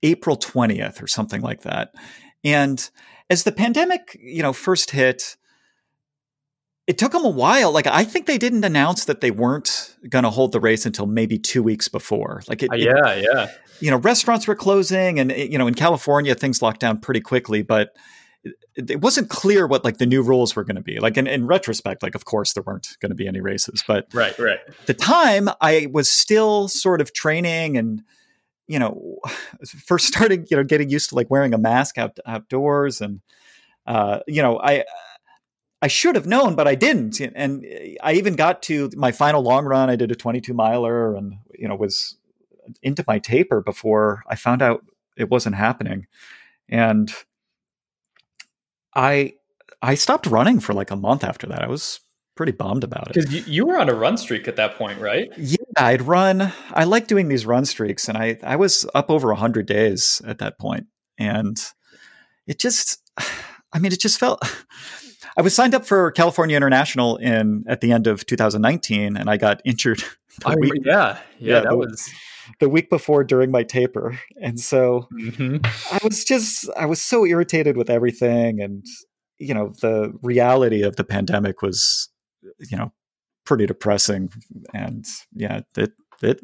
April 0.03 0.37
20th 0.37 1.03
or 1.03 1.07
something 1.07 1.43
like 1.43 1.63
that. 1.63 1.93
And 2.45 2.89
as 3.29 3.45
the 3.45 3.53
pandemic, 3.53 4.17
you 4.21 4.43
know, 4.43 4.53
first 4.53 4.91
hit, 4.91 5.37
it 6.87 6.99
took 6.99 7.13
them 7.13 7.25
a 7.25 7.31
while. 7.31 7.73
Like 7.73 7.87
I 7.87 8.05
think 8.05 8.27
they 8.27 8.39
didn't 8.39 8.65
announce 8.65 9.05
that 9.05 9.21
they 9.21 9.31
weren't 9.31 9.97
going 10.09 10.23
to 10.23 10.31
hold 10.31 10.53
the 10.53 10.61
race 10.61 10.87
until 10.87 11.07
maybe 11.07 11.39
2 11.39 11.63
weeks 11.63 11.89
before. 11.89 12.43
Like 12.49 12.63
it, 12.63 12.71
uh, 12.73 12.77
yeah, 12.77 13.09
it, 13.09 13.27
yeah. 13.31 13.51
You 13.81 13.91
know, 13.91 13.99
restaurants 13.99 14.47
were 14.47 14.55
closing 14.55 15.19
and 15.19 15.31
you 15.33 15.59
know, 15.59 15.67
in 15.67 15.75
California 15.75 16.35
things 16.35 16.63
locked 16.63 16.81
down 16.81 17.01
pretty 17.01 17.21
quickly, 17.21 17.63
but 17.63 17.95
it 18.75 19.01
wasn't 19.01 19.31
clear 19.31 19.67
what 19.67 19.85
like 19.85 19.99
the 19.99 20.07
new 20.07 20.23
rules 20.23 20.55
were 20.55 20.65
going 20.65 20.77
to 20.77 20.83
be. 20.83 20.99
Like 20.99 21.17
in, 21.17 21.27
in 21.27 21.47
retrospect, 21.47 22.03
like 22.03 22.15
of 22.15 22.25
course 22.25 22.53
there 22.53 22.63
weren't 22.63 22.97
going 23.01 23.11
to 23.11 23.17
be 23.17 23.27
any 23.27 23.41
races, 23.41 23.83
but 23.87 24.07
right, 24.13 24.39
right. 24.39 24.59
the 24.87 24.95
time 24.95 25.49
I 25.61 25.89
was 25.91 26.11
still 26.11 26.69
sort 26.69 27.01
of 27.01 27.13
training 27.13 27.77
and 27.77 28.03
you 28.67 28.79
know 28.79 29.19
first 29.87 30.07
starting 30.07 30.47
you 30.51 30.57
know 30.57 30.65
getting 30.65 30.91
used 30.91 31.11
to 31.11 31.15
like 31.15 31.31
wearing 31.31 31.55
a 31.55 31.59
mask 31.59 31.99
out 31.99 32.19
outdoors 32.27 33.01
and 33.01 33.21
uh, 33.87 34.21
you 34.27 34.43
know 34.43 34.61
I 34.61 34.85
I 35.83 35.89
should 35.89 36.15
have 36.15 36.27
known, 36.27 36.55
but 36.55 36.67
I 36.67 36.75
didn't. 36.75 37.21
And 37.21 37.65
I 38.03 38.15
even 38.15 38.35
got 38.35 38.63
to 38.63 38.91
my 38.97 39.13
final 39.13 39.43
long 39.43 39.67
run. 39.67 39.91
I 39.91 39.97
did 39.97 40.11
a 40.11 40.17
22 40.17 40.55
miler 40.55 41.15
and 41.15 41.35
you 41.55 41.69
know 41.69 41.77
was 41.77 42.17
into 42.83 43.05
my 43.07 43.19
taper 43.19 43.61
before 43.61 44.23
I 44.29 44.35
found 44.35 44.63
out 44.63 44.85
it 45.17 45.31
wasn't 45.31 45.57
happening. 45.57 46.07
And 46.69 47.13
I 48.97 49.35
I 49.83 49.95
stopped 49.95 50.27
running 50.27 50.59
for 50.59 50.73
like 50.73 50.91
a 50.91 50.97
month 50.97 51.23
after 51.23 51.47
that. 51.49 51.63
I 51.63 51.69
was 51.69 52.01
pretty 52.35 52.53
bummed 52.53 52.83
about 52.83 53.09
it. 53.09 53.15
Because 53.15 53.33
you, 53.33 53.43
you, 53.47 53.67
were 53.67 53.79
on 53.79 53.89
a 53.89 53.95
run 53.95 54.17
streak 54.17 54.49
at 54.49 54.57
that 54.57 54.77
point, 54.77 55.01
right? 55.01 55.31
Yeah, 55.39 55.57
I'd 55.77 56.03
run. 56.03 56.53
I 56.71 56.85
like 56.85 57.07
doing 57.07 57.29
these 57.29 57.47
run 57.47 57.65
streaks, 57.67 58.09
and 58.09 58.17
I 58.17 58.39
I 58.43 58.57
was 58.57 58.89
up 58.95 59.11
over 59.11 59.33
hundred 59.35 59.67
days 59.67 60.23
at 60.27 60.39
that 60.39 60.59
point, 60.59 60.87
and 61.19 61.57
it 62.47 62.59
just, 62.59 63.01
I 63.73 63.79
mean, 63.79 63.93
it 63.93 64.01
just 64.01 64.19
felt. 64.19 64.43
I 65.39 65.43
was 65.43 65.55
signed 65.55 65.75
up 65.75 65.85
for 65.85 66.13
California 66.13 66.57
International 66.57 67.19
in 67.19 67.65
at 67.69 67.83
the 67.83 67.93
end 67.93 68.07
of 68.07 68.25
2019, 68.25 69.19
and 69.19 69.29
I 69.29 69.37
got 69.37 69.61
injured. 69.65 70.03
Oh, 70.45 70.55
week, 70.61 70.83
yeah, 70.85 71.19
yeah, 71.39 71.55
yeah, 71.55 71.61
that 71.61 71.71
the, 71.71 71.77
was 71.79 72.11
the 72.61 72.69
week 72.69 72.91
before 72.91 73.25
during 73.25 73.51
my 73.51 73.63
taper. 73.63 74.19
And 74.41 74.59
so 74.61 75.09
mm-hmm. 75.13 75.59
I 75.95 75.99
was 76.03 76.25
just, 76.25 76.69
I 76.77 76.87
was 76.87 77.03
so 77.03 77.25
irritated 77.25 77.77
with 77.77 77.91
everything. 77.91 78.61
And, 78.61 78.85
you 79.39 79.55
know, 79.55 79.73
the 79.81 80.13
reality 80.23 80.83
of 80.83 80.97
the 80.97 81.05
pandemic 81.05 81.63
was, 81.63 82.09
you 82.59 82.77
know, 82.77 82.93
pretty 83.45 83.67
depressing. 83.67 84.31
And 84.75 85.05
yeah, 85.35 85.61
it, 85.77 85.93
it 86.23 86.41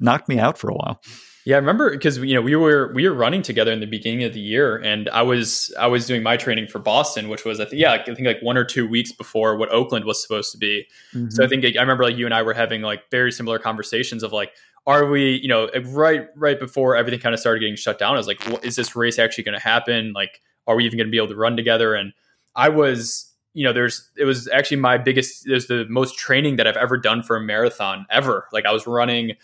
knocked 0.00 0.28
me 0.28 0.38
out 0.38 0.58
for 0.58 0.70
a 0.70 0.74
while. 0.74 1.00
Yeah, 1.46 1.56
I 1.56 1.58
remember 1.58 1.90
because 1.90 2.16
you 2.18 2.34
know 2.34 2.40
we 2.40 2.56
were 2.56 2.90
we 2.94 3.06
were 3.06 3.14
running 3.14 3.42
together 3.42 3.70
in 3.70 3.80
the 3.80 3.86
beginning 3.86 4.24
of 4.24 4.32
the 4.32 4.40
year, 4.40 4.78
and 4.78 5.10
I 5.10 5.20
was 5.20 5.74
I 5.78 5.88
was 5.88 6.06
doing 6.06 6.22
my 6.22 6.38
training 6.38 6.68
for 6.68 6.78
Boston, 6.78 7.28
which 7.28 7.44
was 7.44 7.60
I 7.60 7.66
think 7.66 7.82
yeah 7.82 7.92
I 7.92 8.02
think 8.02 8.20
like 8.20 8.40
one 8.40 8.56
or 8.56 8.64
two 8.64 8.88
weeks 8.88 9.12
before 9.12 9.58
what 9.58 9.70
Oakland 9.70 10.06
was 10.06 10.22
supposed 10.22 10.52
to 10.52 10.58
be. 10.58 10.86
Mm-hmm. 11.12 11.28
So 11.30 11.44
I 11.44 11.46
think 11.46 11.64
I 11.64 11.80
remember 11.80 12.04
like 12.04 12.16
you 12.16 12.24
and 12.24 12.34
I 12.34 12.40
were 12.40 12.54
having 12.54 12.80
like 12.80 13.10
very 13.10 13.30
similar 13.30 13.58
conversations 13.58 14.22
of 14.22 14.32
like 14.32 14.52
are 14.86 15.06
we 15.06 15.36
you 15.36 15.48
know 15.48 15.68
right 15.86 16.28
right 16.36 16.58
before 16.58 16.96
everything 16.96 17.20
kind 17.20 17.34
of 17.34 17.40
started 17.40 17.60
getting 17.60 17.76
shut 17.76 17.98
down? 17.98 18.14
I 18.14 18.18
was 18.18 18.26
like, 18.26 18.64
is 18.64 18.76
this 18.76 18.94
race 18.94 19.18
actually 19.18 19.44
going 19.44 19.58
to 19.58 19.62
happen? 19.62 20.12
Like, 20.12 20.40
are 20.66 20.76
we 20.76 20.84
even 20.84 20.98
going 20.98 21.06
to 21.06 21.10
be 21.10 21.16
able 21.16 21.28
to 21.28 21.36
run 21.36 21.56
together? 21.56 21.94
And 21.94 22.12
I 22.54 22.68
was 22.68 23.30
you 23.54 23.64
know 23.64 23.72
there's 23.72 24.10
it 24.16 24.24
was 24.24 24.48
actually 24.48 24.78
my 24.78 24.98
biggest 24.98 25.44
there's 25.46 25.68
the 25.68 25.86
most 25.88 26.18
training 26.18 26.56
that 26.56 26.66
I've 26.66 26.76
ever 26.76 26.98
done 26.98 27.22
for 27.22 27.36
a 27.36 27.40
marathon 27.40 28.06
ever. 28.10 28.48
Like 28.52 28.66
I 28.66 28.72
was 28.72 28.86
running 28.86 29.36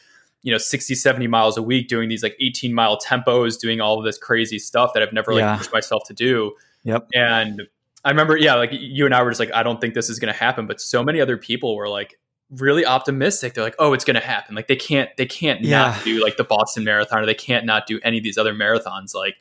you 0.42 0.52
know 0.52 0.58
60 0.58 0.94
70 0.94 1.26
miles 1.26 1.56
a 1.56 1.62
week 1.62 1.88
doing 1.88 2.08
these 2.08 2.22
like 2.22 2.36
18 2.40 2.72
mile 2.72 2.98
tempos 2.98 3.58
doing 3.58 3.80
all 3.80 3.98
of 3.98 4.04
this 4.04 4.18
crazy 4.18 4.58
stuff 4.58 4.92
that 4.94 5.02
i've 5.02 5.12
never 5.12 5.34
like 5.34 5.42
yeah. 5.42 5.56
pushed 5.56 5.72
myself 5.72 6.02
to 6.06 6.14
do 6.14 6.52
yep 6.84 7.06
and 7.14 7.62
i 8.04 8.10
remember 8.10 8.36
yeah 8.36 8.54
like 8.54 8.70
you 8.72 9.04
and 9.04 9.14
i 9.14 9.22
were 9.22 9.30
just 9.30 9.40
like 9.40 9.52
i 9.52 9.62
don't 9.62 9.80
think 9.80 9.94
this 9.94 10.08
is 10.08 10.18
going 10.18 10.32
to 10.32 10.38
happen 10.38 10.66
but 10.66 10.80
so 10.80 11.02
many 11.02 11.20
other 11.20 11.36
people 11.36 11.76
were 11.76 11.88
like 11.88 12.18
really 12.50 12.84
optimistic 12.84 13.54
they're 13.54 13.64
like 13.64 13.76
oh 13.78 13.92
it's 13.92 14.04
going 14.04 14.14
to 14.14 14.26
happen 14.26 14.54
like 14.54 14.66
they 14.66 14.76
can't 14.76 15.08
they 15.16 15.26
can't 15.26 15.60
yeah. 15.62 15.78
not 15.78 16.04
do 16.04 16.22
like 16.22 16.36
the 16.36 16.44
boston 16.44 16.82
marathon 16.82 17.22
or 17.22 17.26
they 17.26 17.34
can't 17.34 17.64
not 17.64 17.86
do 17.86 18.00
any 18.02 18.18
of 18.18 18.24
these 18.24 18.36
other 18.36 18.54
marathons 18.54 19.14
like 19.14 19.36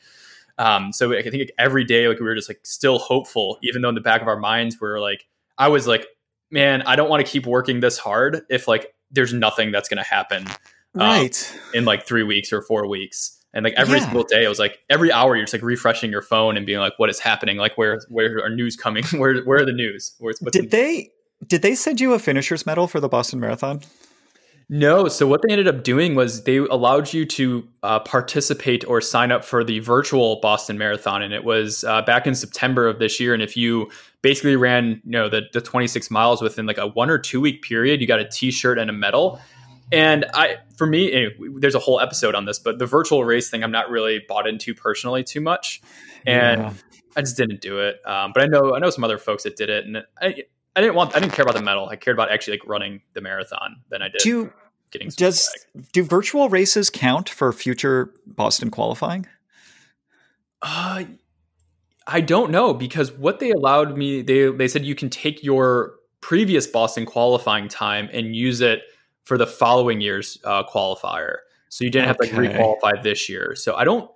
um 0.59 0.93
so 0.93 1.11
i 1.17 1.21
think 1.23 1.33
like, 1.33 1.51
every 1.57 1.83
day 1.83 2.07
like 2.07 2.19
we 2.19 2.25
were 2.25 2.35
just 2.35 2.49
like 2.49 2.59
still 2.63 2.99
hopeful 2.99 3.57
even 3.63 3.81
though 3.81 3.89
in 3.89 3.95
the 3.95 4.01
back 4.01 4.21
of 4.21 4.27
our 4.27 4.37
minds 4.37 4.75
we 4.79 4.87
we're 4.87 4.99
like 4.99 5.27
i 5.57 5.67
was 5.67 5.87
like 5.87 6.05
man, 6.51 6.81
I 6.83 6.95
don't 6.95 7.09
want 7.09 7.25
to 7.25 7.31
keep 7.31 7.45
working 7.45 7.79
this 7.79 7.97
hard 7.97 8.41
if 8.49 8.67
like 8.67 8.93
there's 9.11 9.33
nothing 9.33 9.71
that's 9.71 9.89
going 9.89 9.97
to 9.97 10.07
happen 10.09 10.45
um, 10.95 11.01
right 11.01 11.59
in 11.73 11.85
like 11.85 12.05
three 12.05 12.23
weeks 12.23 12.51
or 12.53 12.61
four 12.61 12.87
weeks. 12.87 13.35
And 13.53 13.63
like 13.63 13.73
every 13.77 13.97
yeah. 13.97 14.05
single 14.05 14.23
day, 14.23 14.45
it 14.45 14.47
was 14.47 14.59
like 14.59 14.79
every 14.91 15.11
hour 15.11 15.35
you're 15.35 15.45
just 15.45 15.53
like 15.53 15.63
refreshing 15.63 16.11
your 16.11 16.21
phone 16.21 16.55
and 16.55 16.67
being 16.67 16.77
like, 16.77 16.93
"What 16.97 17.09
is 17.09 17.19
happening? 17.19 17.57
Like 17.57 17.79
where 17.79 17.99
where 18.07 18.43
are 18.43 18.49
news 18.49 18.75
coming? 18.75 19.03
where 19.17 19.41
where 19.41 19.59
are 19.59 19.65
the 19.65 19.73
news? 19.73 20.13
Where's 20.19 20.37
did 20.37 20.65
the- 20.65 20.67
they 20.67 21.11
did 21.47 21.61
they 21.61 21.75
send 21.75 21.99
you 22.01 22.13
a 22.13 22.19
finisher's 22.19 22.65
medal 22.65 22.87
for 22.87 22.99
the 22.99 23.09
Boston 23.09 23.39
Marathon? 23.39 23.81
No. 24.71 25.07
So 25.07 25.25
what 25.25 25.41
they 25.41 25.51
ended 25.51 25.67
up 25.67 25.83
doing 25.83 26.13
was 26.13 26.43
they 26.43 26.57
allowed 26.57 27.11
you 27.11 27.25
to 27.25 27.67
uh, 27.81 27.99
participate 28.01 28.85
or 28.87 29.01
sign 29.01 29.31
up 29.31 29.43
for 29.43 29.63
the 29.63 29.79
virtual 29.79 30.39
Boston 30.41 30.77
Marathon, 30.77 31.23
and 31.23 31.33
it 31.33 31.43
was 31.43 31.83
uh, 31.83 32.03
back 32.03 32.27
in 32.27 32.35
September 32.35 32.87
of 32.87 32.99
this 32.99 33.19
year. 33.19 33.33
And 33.33 33.41
if 33.41 33.57
you 33.57 33.89
basically 34.21 34.55
ran, 34.55 35.01
you 35.03 35.11
know, 35.11 35.27
the 35.27 35.43
the 35.53 35.61
26 35.61 36.11
miles 36.11 36.41
within 36.41 36.67
like 36.67 36.77
a 36.77 36.85
one 36.85 37.09
or 37.09 37.17
two 37.17 37.41
week 37.41 37.63
period, 37.63 37.99
you 37.99 38.05
got 38.05 38.19
a 38.19 38.29
T-shirt 38.29 38.77
and 38.77 38.89
a 38.89 38.93
medal. 38.93 39.41
And 39.91 40.25
I, 40.35 40.57
for 40.77 40.85
me, 40.85 41.11
anyway, 41.11 41.33
there's 41.57 41.73
a 41.73 41.79
whole 41.79 41.99
episode 41.99 42.35
on 42.35 42.45
this, 42.45 42.59
but 42.59 42.77
the 42.77 42.85
virtual 42.85 43.25
race 43.25 43.49
thing, 43.49 43.63
I'm 43.63 43.71
not 43.71 43.89
really 43.89 44.23
bought 44.27 44.47
into 44.47 44.75
personally 44.75 45.23
too 45.23 45.41
much, 45.41 45.81
and 46.27 46.61
yeah. 46.61 46.73
I 47.15 47.21
just 47.21 47.37
didn't 47.37 47.61
do 47.61 47.79
it. 47.79 47.95
Um, 48.05 48.33
but 48.35 48.43
I 48.43 48.45
know 48.45 48.75
I 48.75 48.79
know 48.79 48.91
some 48.91 49.03
other 49.03 49.17
folks 49.17 49.43
that 49.43 49.55
did 49.55 49.71
it, 49.71 49.85
and 49.85 50.03
I 50.21 50.43
I 50.79 50.81
didn't 50.81 50.95
want 50.95 51.13
I 51.13 51.19
didn't 51.19 51.33
care 51.33 51.43
about 51.43 51.55
the 51.55 51.61
medal. 51.61 51.89
I 51.89 51.97
cared 51.97 52.15
about 52.15 52.31
actually 52.31 52.53
like 52.53 52.65
running 52.65 53.01
the 53.11 53.19
marathon 53.19 53.81
than 53.89 54.01
I 54.01 54.07
did. 54.07 54.19
Do 54.19 54.53
getting 54.91 55.09
does 55.09 55.53
do 55.91 56.03
virtual 56.03 56.47
races 56.47 56.89
count 56.89 57.27
for 57.27 57.51
future 57.51 58.13
Boston 58.25 58.71
qualifying? 58.71 59.25
Uh 60.61 61.03
I 62.07 62.21
don't 62.21 62.49
know 62.49 62.73
because 62.73 63.11
what 63.11 63.41
they 63.41 63.51
allowed 63.51 63.97
me 63.97 64.21
they 64.21 64.49
they 64.49 64.69
said 64.69 64.85
you 64.85 64.95
can 64.95 65.09
take 65.09 65.43
your 65.43 65.95
previous 66.21 66.65
Boston 66.65 67.05
qualifying 67.05 67.67
time 67.67 68.09
and 68.13 68.33
use 68.33 68.61
it 68.61 68.83
for 69.25 69.37
the 69.37 69.47
following 69.47 69.99
year's 69.99 70.37
uh, 70.45 70.63
qualifier. 70.63 71.39
So 71.67 71.83
you 71.83 71.89
didn't 71.89 72.07
have 72.07 72.17
to 72.19 72.23
like 72.23 72.53
requalify 72.53 73.03
this 73.03 73.27
year. 73.27 73.53
So 73.55 73.75
I 73.75 73.83
don't 73.83 74.09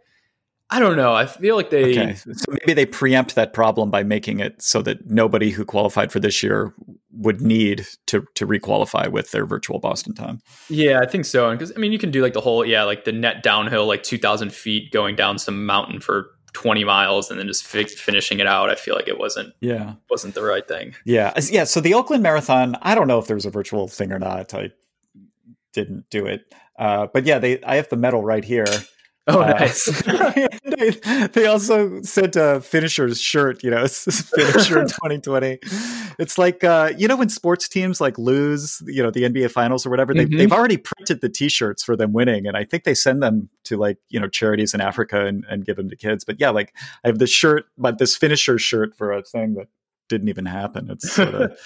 I 0.70 0.80
don't 0.80 0.98
know. 0.98 1.14
I 1.14 1.26
feel 1.26 1.56
like 1.56 1.70
they 1.70 1.92
okay. 1.92 2.16
So 2.16 2.46
maybe 2.50 2.74
they 2.74 2.86
preempt 2.86 3.36
that 3.36 3.54
problem 3.54 3.92
by 3.92 4.04
making 4.04 4.40
it 4.40 4.62
so 4.62 4.82
that 4.82 5.10
nobody 5.10 5.52
who 5.52 5.66
qualified 5.66 6.12
for 6.12 6.20
this 6.20 6.42
year 6.42 6.74
would 7.12 7.42
need 7.42 7.86
to 8.08 8.26
to 8.36 8.48
requalify 8.48 9.12
with 9.12 9.32
their 9.32 9.46
virtual 9.46 9.80
Boston 9.80 10.14
time. 10.14 10.40
Yeah, 10.70 11.00
I 11.00 11.06
think 11.06 11.26
so. 11.26 11.50
And 11.50 11.60
Because 11.60 11.74
I 11.76 11.80
mean, 11.80 11.92
you 11.92 12.00
can 12.00 12.12
do 12.12 12.22
like 12.22 12.34
the 12.34 12.42
whole 12.42 12.66
yeah, 12.66 12.84
like 12.84 13.06
the 13.06 13.12
net 13.12 13.44
downhill, 13.44 13.86
like 13.86 14.04
two 14.04 14.18
thousand 14.18 14.54
feet 14.54 14.92
going 14.92 15.16
down 15.16 15.38
some 15.38 15.66
mountain 15.66 16.00
for 16.00 16.28
20 16.54 16.84
miles 16.84 17.32
and 17.32 17.40
then 17.40 17.48
just 17.48 17.66
fi- 17.66 17.84
finishing 17.84 18.40
it 18.40 18.46
out 18.46 18.70
i 18.70 18.76
feel 18.76 18.94
like 18.94 19.08
it 19.08 19.18
wasn't 19.18 19.52
yeah 19.60 19.96
wasn't 20.12 20.36
the 20.36 20.44
right 20.44 20.68
thing 20.68 20.94
yeah 21.04 21.34
yeah 21.50 21.64
so 21.64 21.82
the 21.82 21.96
oakland 21.96 22.22
marathon 22.22 22.78
i 22.84 22.94
don't 22.94 23.08
know 23.08 23.18
if 23.18 23.26
there 23.26 23.36
was 23.36 23.48
a 23.48 23.50
virtual 23.50 23.88
thing 23.88 24.12
or 24.12 24.20
not 24.20 24.54
i 24.54 24.70
didn't 25.74 26.10
do 26.10 26.26
it. 26.26 26.54
Uh, 26.80 27.08
but 27.12 27.26
yeah, 27.26 27.40
they 27.40 27.62
I 27.64 27.76
have 27.76 27.90
the 27.90 27.98
medal 27.98 28.24
right 28.24 28.44
here. 28.44 28.66
Oh, 29.26 29.42
uh, 29.42 29.48
nice. 29.48 30.04
they, 31.34 31.46
also 31.46 32.02
sent 32.02 32.36
a 32.36 32.60
finisher's 32.60 33.22
shirt, 33.22 33.64
you 33.64 33.70
know, 33.70 33.84
it's 33.84 34.22
finisher 34.22 34.84
2020. 34.84 35.60
It's 36.20 36.38
like, 36.38 36.64
uh, 36.64 36.92
you 36.98 37.08
know, 37.08 37.16
when 37.16 37.30
sports 37.30 37.70
teams 37.70 38.02
like 38.02 38.18
lose, 38.18 38.82
you 38.86 39.02
know, 39.02 39.12
the 39.12 39.24
NBA 39.24 39.52
finals 39.52 39.86
or 39.86 39.90
whatever, 39.90 40.14
they, 40.14 40.26
mm-hmm. 40.26 40.38
they've 40.38 40.52
already 40.52 40.76
printed 40.76 41.22
the 41.22 41.30
t-shirts 41.30 41.84
for 41.84 41.96
them 41.96 42.12
winning. 42.12 42.48
And 42.48 42.58
I 42.58 42.66
think 42.66 42.84
they 42.84 42.94
send 42.94 43.24
them 43.24 43.50
to 43.66 43.78
like, 43.78 43.98
you 44.10 44.20
know, 44.20 44.28
charities 44.28 44.74
in 44.74 44.82
Africa 44.82 45.26
and, 45.26 45.46
and 45.50 45.66
give 45.66 45.78
them 45.78 45.90
to 45.90 45.96
kids. 45.96 46.26
But 46.26 46.42
yeah, 46.42 46.50
like 46.50 46.74
I 47.06 47.08
have 47.08 47.20
this 47.20 47.32
shirt, 47.32 47.66
but 47.78 48.00
this 48.00 48.18
finisher 48.18 48.58
shirt 48.58 48.94
for 48.94 49.14
a 49.14 49.24
thing 49.24 49.54
that 49.54 49.68
didn't 50.10 50.28
even 50.28 50.46
happen. 50.46 50.90
It's 50.92 51.12
sort 51.12 51.34
of... 51.34 51.58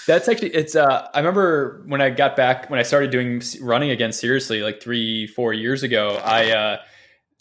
that's 0.06 0.28
actually 0.28 0.54
it's. 0.54 0.76
Uh, 0.76 1.08
I 1.12 1.18
remember 1.18 1.82
when 1.86 2.00
I 2.00 2.10
got 2.10 2.36
back 2.36 2.70
when 2.70 2.78
I 2.78 2.84
started 2.84 3.10
doing 3.10 3.42
running 3.60 3.90
again 3.90 4.12
seriously, 4.12 4.62
like 4.62 4.80
three 4.80 5.26
four 5.26 5.52
years 5.52 5.82
ago. 5.82 6.20
I 6.24 6.52
uh, 6.52 6.78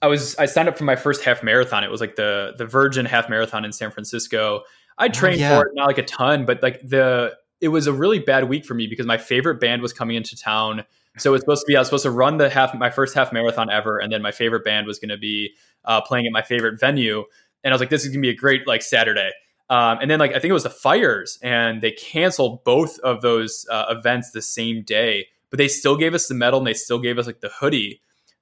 I 0.02 0.08
was 0.08 0.36
I 0.38 0.46
signed 0.46 0.68
up 0.68 0.78
for 0.78 0.84
my 0.84 0.96
first 0.96 1.24
half 1.24 1.44
marathon. 1.44 1.84
It 1.84 1.92
was 1.92 2.02
like 2.02 2.16
the 2.16 2.54
the 2.58 2.66
Virgin 2.66 3.06
half 3.06 3.30
marathon 3.30 3.66
in 3.66 3.72
San 3.72 3.92
Francisco. 3.92 4.64
I 4.98 5.06
oh, 5.06 5.10
trained 5.10 5.38
oh, 5.38 5.46
yeah. 5.46 5.60
for 5.60 5.68
it 5.68 5.72
not 5.74 5.88
like 5.88 5.98
a 5.98 6.04
ton, 6.04 6.46
but 6.46 6.62
like 6.64 6.82
the 6.82 7.36
it 7.60 7.68
was 7.68 7.88
a 7.88 7.94
really 7.94 8.20
bad 8.20 8.50
week 8.50 8.66
for 8.66 8.74
me 8.74 8.88
because 8.88 9.06
my 9.06 9.18
favorite 9.18 9.60
band 9.60 9.82
was 9.82 9.94
coming 9.94 10.16
into 10.16 10.36
town. 10.36 10.84
So 11.18 11.34
it's 11.34 11.44
supposed 11.44 11.62
to 11.62 11.66
be 11.68 11.76
I 11.76 11.80
was 11.80 11.88
supposed 11.88 12.04
to 12.04 12.12
run 12.12 12.38
the 12.38 12.50
half 12.50 12.74
my 12.74 12.90
first 12.90 13.14
half 13.14 13.32
marathon 13.32 13.70
ever, 13.70 14.00
and 14.00 14.12
then 14.12 14.22
my 14.22 14.32
favorite 14.32 14.64
band 14.64 14.88
was 14.88 14.98
going 14.98 15.10
to 15.10 15.18
be 15.18 15.54
uh, 15.86 16.02
playing 16.02 16.26
at 16.26 16.32
my 16.32 16.42
favorite 16.42 16.80
venue. 16.80 17.26
And 17.64 17.72
I 17.72 17.76
was 17.76 17.80
like, 17.80 17.90
this 17.90 18.04
is 18.04 18.10
gonna 18.10 18.22
be 18.22 18.30
a 18.30 18.36
great 18.36 18.66
like 18.66 18.82
Saturday. 18.82 19.32
Um, 19.70 20.00
and 20.02 20.10
then 20.10 20.20
like 20.20 20.32
I 20.32 20.40
think 20.40 20.50
it 20.50 20.54
was 20.54 20.64
the 20.64 20.70
fires, 20.70 21.38
and 21.42 21.82
they 21.82 21.92
canceled 21.92 22.64
both 22.64 23.00
of 23.00 23.22
those 23.22 23.66
uh, 23.70 23.86
events 23.90 24.32
the 24.32 24.42
same 24.42 24.84
day. 24.84 25.28
But 25.50 25.58
they 25.58 25.68
still 25.68 25.98
gave 25.98 26.14
us 26.14 26.28
the 26.28 26.34
medal, 26.34 26.60
and 26.60 26.68
they 26.68 26.74
still 26.74 27.00
gave 27.00 27.18
us 27.20 27.28
like 27.28 27.42
the 27.42 27.50
hoodie. 27.50 28.02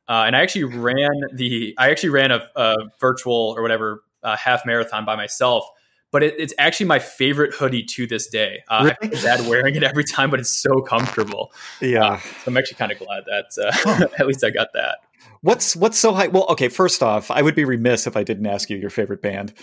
Uh, 0.10 0.24
and 0.26 0.36
I 0.36 0.42
actually 0.42 0.64
ran 0.64 1.22
the 1.34 1.76
I 1.78 1.92
actually 1.92 2.10
ran 2.10 2.32
a, 2.32 2.50
a 2.56 2.76
virtual 3.00 3.54
or 3.56 3.62
whatever 3.62 4.04
uh, 4.24 4.36
half 4.36 4.66
marathon 4.66 5.06
by 5.06 5.16
myself. 5.16 5.66
But 6.12 6.24
it, 6.24 6.34
it's 6.40 6.56
actually 6.58 6.88
my 6.88 6.98
favorite 6.98 7.54
hoodie 7.54 7.84
to 7.84 8.08
this 8.08 8.28
day. 8.28 8.64
Uh, 8.68 8.92
really? 9.02 9.14
I 9.14 9.16
feel 9.16 9.38
bad 9.38 9.48
wearing 9.48 9.76
it 9.76 9.84
every 9.84 10.04
time, 10.04 10.32
but 10.32 10.40
it's 10.40 10.50
so 10.50 10.82
comfortable. 10.82 11.54
Yeah, 11.80 12.04
uh, 12.04 12.18
so 12.18 12.28
I'm 12.48 12.58
actually 12.58 12.78
kind 12.78 12.92
of 12.92 12.98
glad 12.98 13.26
that 13.28 13.46
uh, 13.64 14.08
at 14.20 14.26
least 14.26 14.44
I 14.44 14.50
got 14.50 14.70
that. 14.74 14.98
What's 15.42 15.76
what's 15.76 16.00
so 16.00 16.14
high? 16.14 16.28
Well, 16.28 16.48
okay. 16.50 16.68
First 16.68 17.04
off, 17.04 17.30
I 17.30 17.44
would 17.44 17.54
be 17.54 17.64
remiss 17.64 18.08
if 18.08 18.18
I 18.18 18.24
didn't 18.24 18.48
ask 18.48 18.72
you 18.72 18.78
your 18.78 18.90
favorite 18.90 19.22
band. 19.22 19.54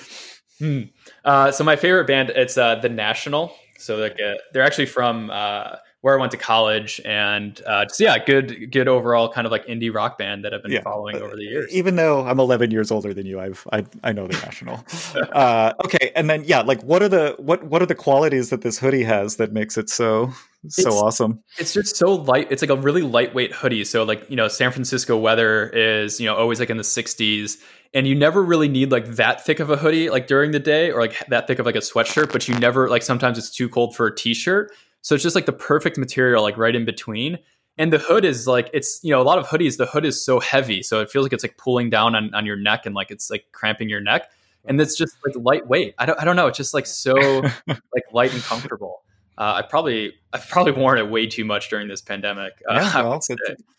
Hmm. 0.61 0.83
Uh, 1.25 1.51
so 1.51 1.65
my 1.65 1.75
favorite 1.75 2.07
band 2.07 2.31
it's 2.31 2.57
uh, 2.57 2.77
the 2.77 2.89
National. 2.89 3.53
So 3.79 3.97
like 3.97 4.17
uh, 4.25 4.35
they're 4.53 4.63
actually 4.63 4.87
from 4.87 5.31
uh, 5.31 5.77
where 6.07 6.17
I 6.17 6.21
went 6.21 6.31
to 6.31 6.39
college, 6.39 7.01
and 7.05 7.61
uh, 7.67 7.85
just 7.85 7.99
yeah, 7.99 8.17
good 8.25 8.71
good 8.71 8.87
overall 8.87 9.29
kind 9.29 9.45
of 9.45 9.51
like 9.51 9.67
indie 9.67 9.93
rock 9.93 10.19
band 10.19 10.45
that 10.45 10.55
I've 10.55 10.63
been 10.63 10.71
yeah, 10.71 10.83
following 10.83 11.17
over 11.17 11.35
the 11.35 11.43
years. 11.43 11.75
Even 11.75 11.97
though 11.97 12.25
I'm 12.25 12.39
11 12.39 12.71
years 12.71 12.93
older 12.93 13.13
than 13.13 13.27
you, 13.27 13.41
I've 13.41 13.67
I, 13.73 13.85
I 14.05 14.13
know 14.13 14.29
the 14.29 14.35
National. 14.35 14.85
uh, 15.33 15.73
okay, 15.85 16.13
and 16.15 16.31
then 16.31 16.45
yeah, 16.45 16.61
like 16.61 16.81
what 16.85 17.03
are 17.03 17.09
the 17.09 17.35
what 17.39 17.65
what 17.65 17.83
are 17.83 17.87
the 17.87 17.97
qualities 17.97 18.51
that 18.51 18.63
this 18.63 18.79
hoodie 18.79 19.03
has 19.03 19.35
that 19.39 19.53
makes 19.53 19.77
it 19.77 19.91
so 19.91 20.31
so 20.69 20.87
it's, 20.87 20.97
awesome? 20.97 21.43
It's 21.59 21.75
just 21.75 21.97
so 21.97 22.15
light. 22.15 22.47
It's 22.53 22.63
like 22.63 22.71
a 22.71 22.77
really 22.77 23.03
lightweight 23.03 23.53
hoodie. 23.53 23.85
So 23.85 24.05
like 24.05 24.31
you 24.31 24.37
know, 24.37 24.47
San 24.47 24.71
Francisco 24.71 25.17
weather 25.17 25.71
is 25.71 26.21
you 26.21 26.27
know 26.27 26.37
always 26.37 26.61
like 26.61 26.71
in 26.71 26.77
the 26.77 26.85
60s 26.85 27.61
and 27.95 28.07
you 28.07 28.15
never 28.15 28.45
really 28.45 28.69
need 28.69 28.93
like 28.93 29.07
that 29.13 29.45
thick 29.45 29.59
of 29.59 29.71
a 29.71 29.77
hoodie 29.77 30.11
like 30.11 30.27
during 30.27 30.51
the 30.51 30.59
day 30.59 30.91
or 30.91 31.01
like 31.01 31.27
that 31.29 31.47
thick 31.47 31.59
of 31.59 31.67
like 31.67 31.77
a 31.77 31.81
sweatshirt 31.81 32.33
but 32.33 32.47
you 32.47 32.55
never 32.59 32.89
like 32.89 33.03
sometimes 33.03 33.39
it's 33.39 33.51
too 33.51 33.69
cold 33.69 33.95
for 33.97 34.07
a 34.07 34.15
t-shirt 34.15 34.73
so 35.07 35.15
it's 35.15 35.23
just 35.23 35.37
like 35.37 35.47
the 35.47 35.53
perfect 35.53 35.97
material 35.97 36.43
like 36.43 36.57
right 36.57 36.75
in 36.75 36.85
between 36.85 37.39
and 37.79 37.93
the 37.93 37.99
hood 37.99 38.25
is 38.25 38.47
like 38.47 38.69
it's 38.73 38.99
you 39.03 39.11
know 39.11 39.21
a 39.21 39.25
lot 39.25 39.39
of 39.39 39.47
hoodies 39.47 39.77
the 39.77 39.87
hood 39.87 40.05
is 40.05 40.23
so 40.23 40.41
heavy 40.41 40.83
so 40.83 41.01
it 41.01 41.11
feels 41.11 41.25
like 41.25 41.33
it's 41.33 41.45
like 41.45 41.57
pulling 41.57 41.89
down 41.91 42.15
on, 42.15 42.35
on 42.35 42.45
your 42.45 42.57
neck 42.57 42.87
and 42.87 42.95
like 42.95 43.11
it's 43.11 43.31
like 43.31 43.45
cramping 43.53 43.89
your 43.89 44.01
neck 44.01 44.31
and 44.65 44.81
it's 44.81 44.97
just 44.97 45.17
like 45.25 45.35
lightweight 45.37 45.95
i 45.99 46.07
don't, 46.07 46.21
I 46.21 46.25
don't 46.25 46.35
know 46.35 46.49
it's 46.49 46.59
just 46.59 46.75
like 46.75 46.87
so 46.87 47.15
like 47.67 48.05
light 48.13 48.33
and 48.35 48.43
comfortable 48.43 49.03
uh, 49.39 49.57
I 49.57 49.63
probably 49.69 50.15
I've 50.33 50.49
probably 50.49 50.73
worn 50.73 50.97
it 50.97 51.11
way 51.11 51.27
too 51.27 51.45
much 51.45 51.69
during 51.69 51.89
this 51.89 52.01
pandemic. 52.01 52.55
Uh, 52.67 52.77
yeah, 52.77 53.03
well, 53.03 53.17
it's, 53.17 53.29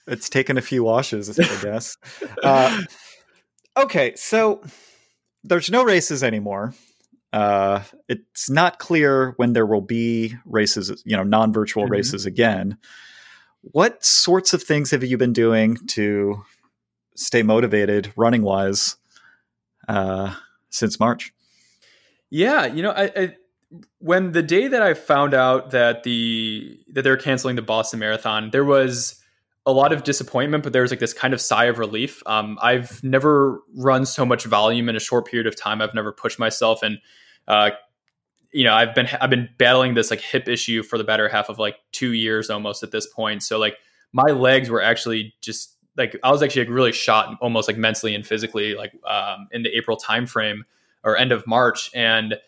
it's, 0.05 0.29
taken 0.29 0.55
a 0.55 0.61
few 0.61 0.83
washes, 0.83 1.31
I 1.39 1.63
guess. 1.63 1.97
Uh, 2.43 2.83
Okay, 3.77 4.13
so 4.15 4.63
there's 5.43 5.69
no 5.69 5.83
races 5.83 6.23
anymore. 6.23 6.73
Uh, 7.33 7.83
it's 8.07 8.49
not 8.49 8.79
clear 8.79 9.33
when 9.37 9.53
there 9.53 9.65
will 9.65 9.81
be 9.81 10.35
races, 10.45 11.03
you 11.05 11.15
know, 11.15 11.23
non-virtual 11.23 11.83
mm-hmm. 11.83 11.91
races 11.91 12.25
again. 12.25 12.77
What 13.61 14.03
sorts 14.03 14.53
of 14.53 14.63
things 14.63 14.91
have 14.91 15.03
you 15.03 15.17
been 15.17 15.33
doing 15.33 15.77
to 15.87 16.43
stay 17.15 17.43
motivated 17.43 18.13
running 18.15 18.43
wise 18.43 18.95
uh, 19.89 20.35
since 20.69 20.99
March? 20.99 21.33
Yeah, 22.29 22.65
you 22.65 22.83
know, 22.83 22.91
I, 22.91 23.11
I 23.15 23.35
when 23.99 24.31
the 24.31 24.43
day 24.43 24.67
that 24.67 24.81
I 24.81 24.93
found 24.93 25.33
out 25.33 25.71
that 25.71 26.03
the 26.03 26.79
that 26.93 27.01
they're 27.01 27.17
canceling 27.17 27.55
the 27.55 27.61
Boston 27.61 27.99
Marathon, 27.99 28.51
there 28.51 28.65
was 28.65 29.21
a 29.67 29.71
lot 29.71 29.91
of 29.91 30.03
disappointment, 30.03 30.63
but 30.63 30.71
there 30.71 30.81
was 30.81 30.91
like 30.91 31.01
this 31.01 31.13
kind 31.13 31.33
of 31.33 31.41
sigh 31.41 31.65
of 31.65 31.77
relief. 31.77 32.23
Um, 32.25 32.57
I've 32.61 33.03
never 33.03 33.59
run 33.75 34.05
so 34.05 34.25
much 34.25 34.45
volume 34.45 34.87
in 34.87 34.95
a 34.95 34.99
short 34.99 35.27
period 35.27 35.45
of 35.45 35.57
time. 35.57 35.81
I've 35.81 35.93
never 35.93 36.13
pushed 36.13 36.39
myself, 36.39 36.81
and 36.81 36.99
uh, 37.49 37.71
you 38.53 38.63
know, 38.63 38.73
I've 38.73 38.95
been 38.95 39.09
I've 39.19 39.29
been 39.29 39.49
battling 39.57 39.93
this 39.93 40.09
like 40.09 40.21
hip 40.21 40.47
issue 40.47 40.83
for 40.83 40.97
the 40.97 41.03
better 41.03 41.27
half 41.27 41.49
of 41.49 41.59
like 41.59 41.75
two 41.91 42.13
years 42.13 42.49
almost 42.49 42.81
at 42.81 42.91
this 42.91 43.07
point. 43.07 43.43
So 43.43 43.59
like 43.59 43.75
my 44.13 44.31
legs 44.31 44.69
were 44.69 44.81
actually 44.81 45.35
just 45.41 45.75
like 45.97 46.17
I 46.23 46.31
was 46.31 46.41
actually 46.41 46.63
like 46.63 46.73
really 46.73 46.93
shot 46.93 47.37
almost 47.41 47.67
like 47.67 47.77
mentally 47.77 48.15
and 48.15 48.25
physically 48.25 48.73
like 48.73 48.93
um, 49.05 49.49
in 49.51 49.63
the 49.63 49.75
April 49.75 49.97
timeframe 49.97 50.59
or 51.03 51.17
end 51.17 51.33
of 51.33 51.45
March, 51.45 51.91
and 51.93 52.39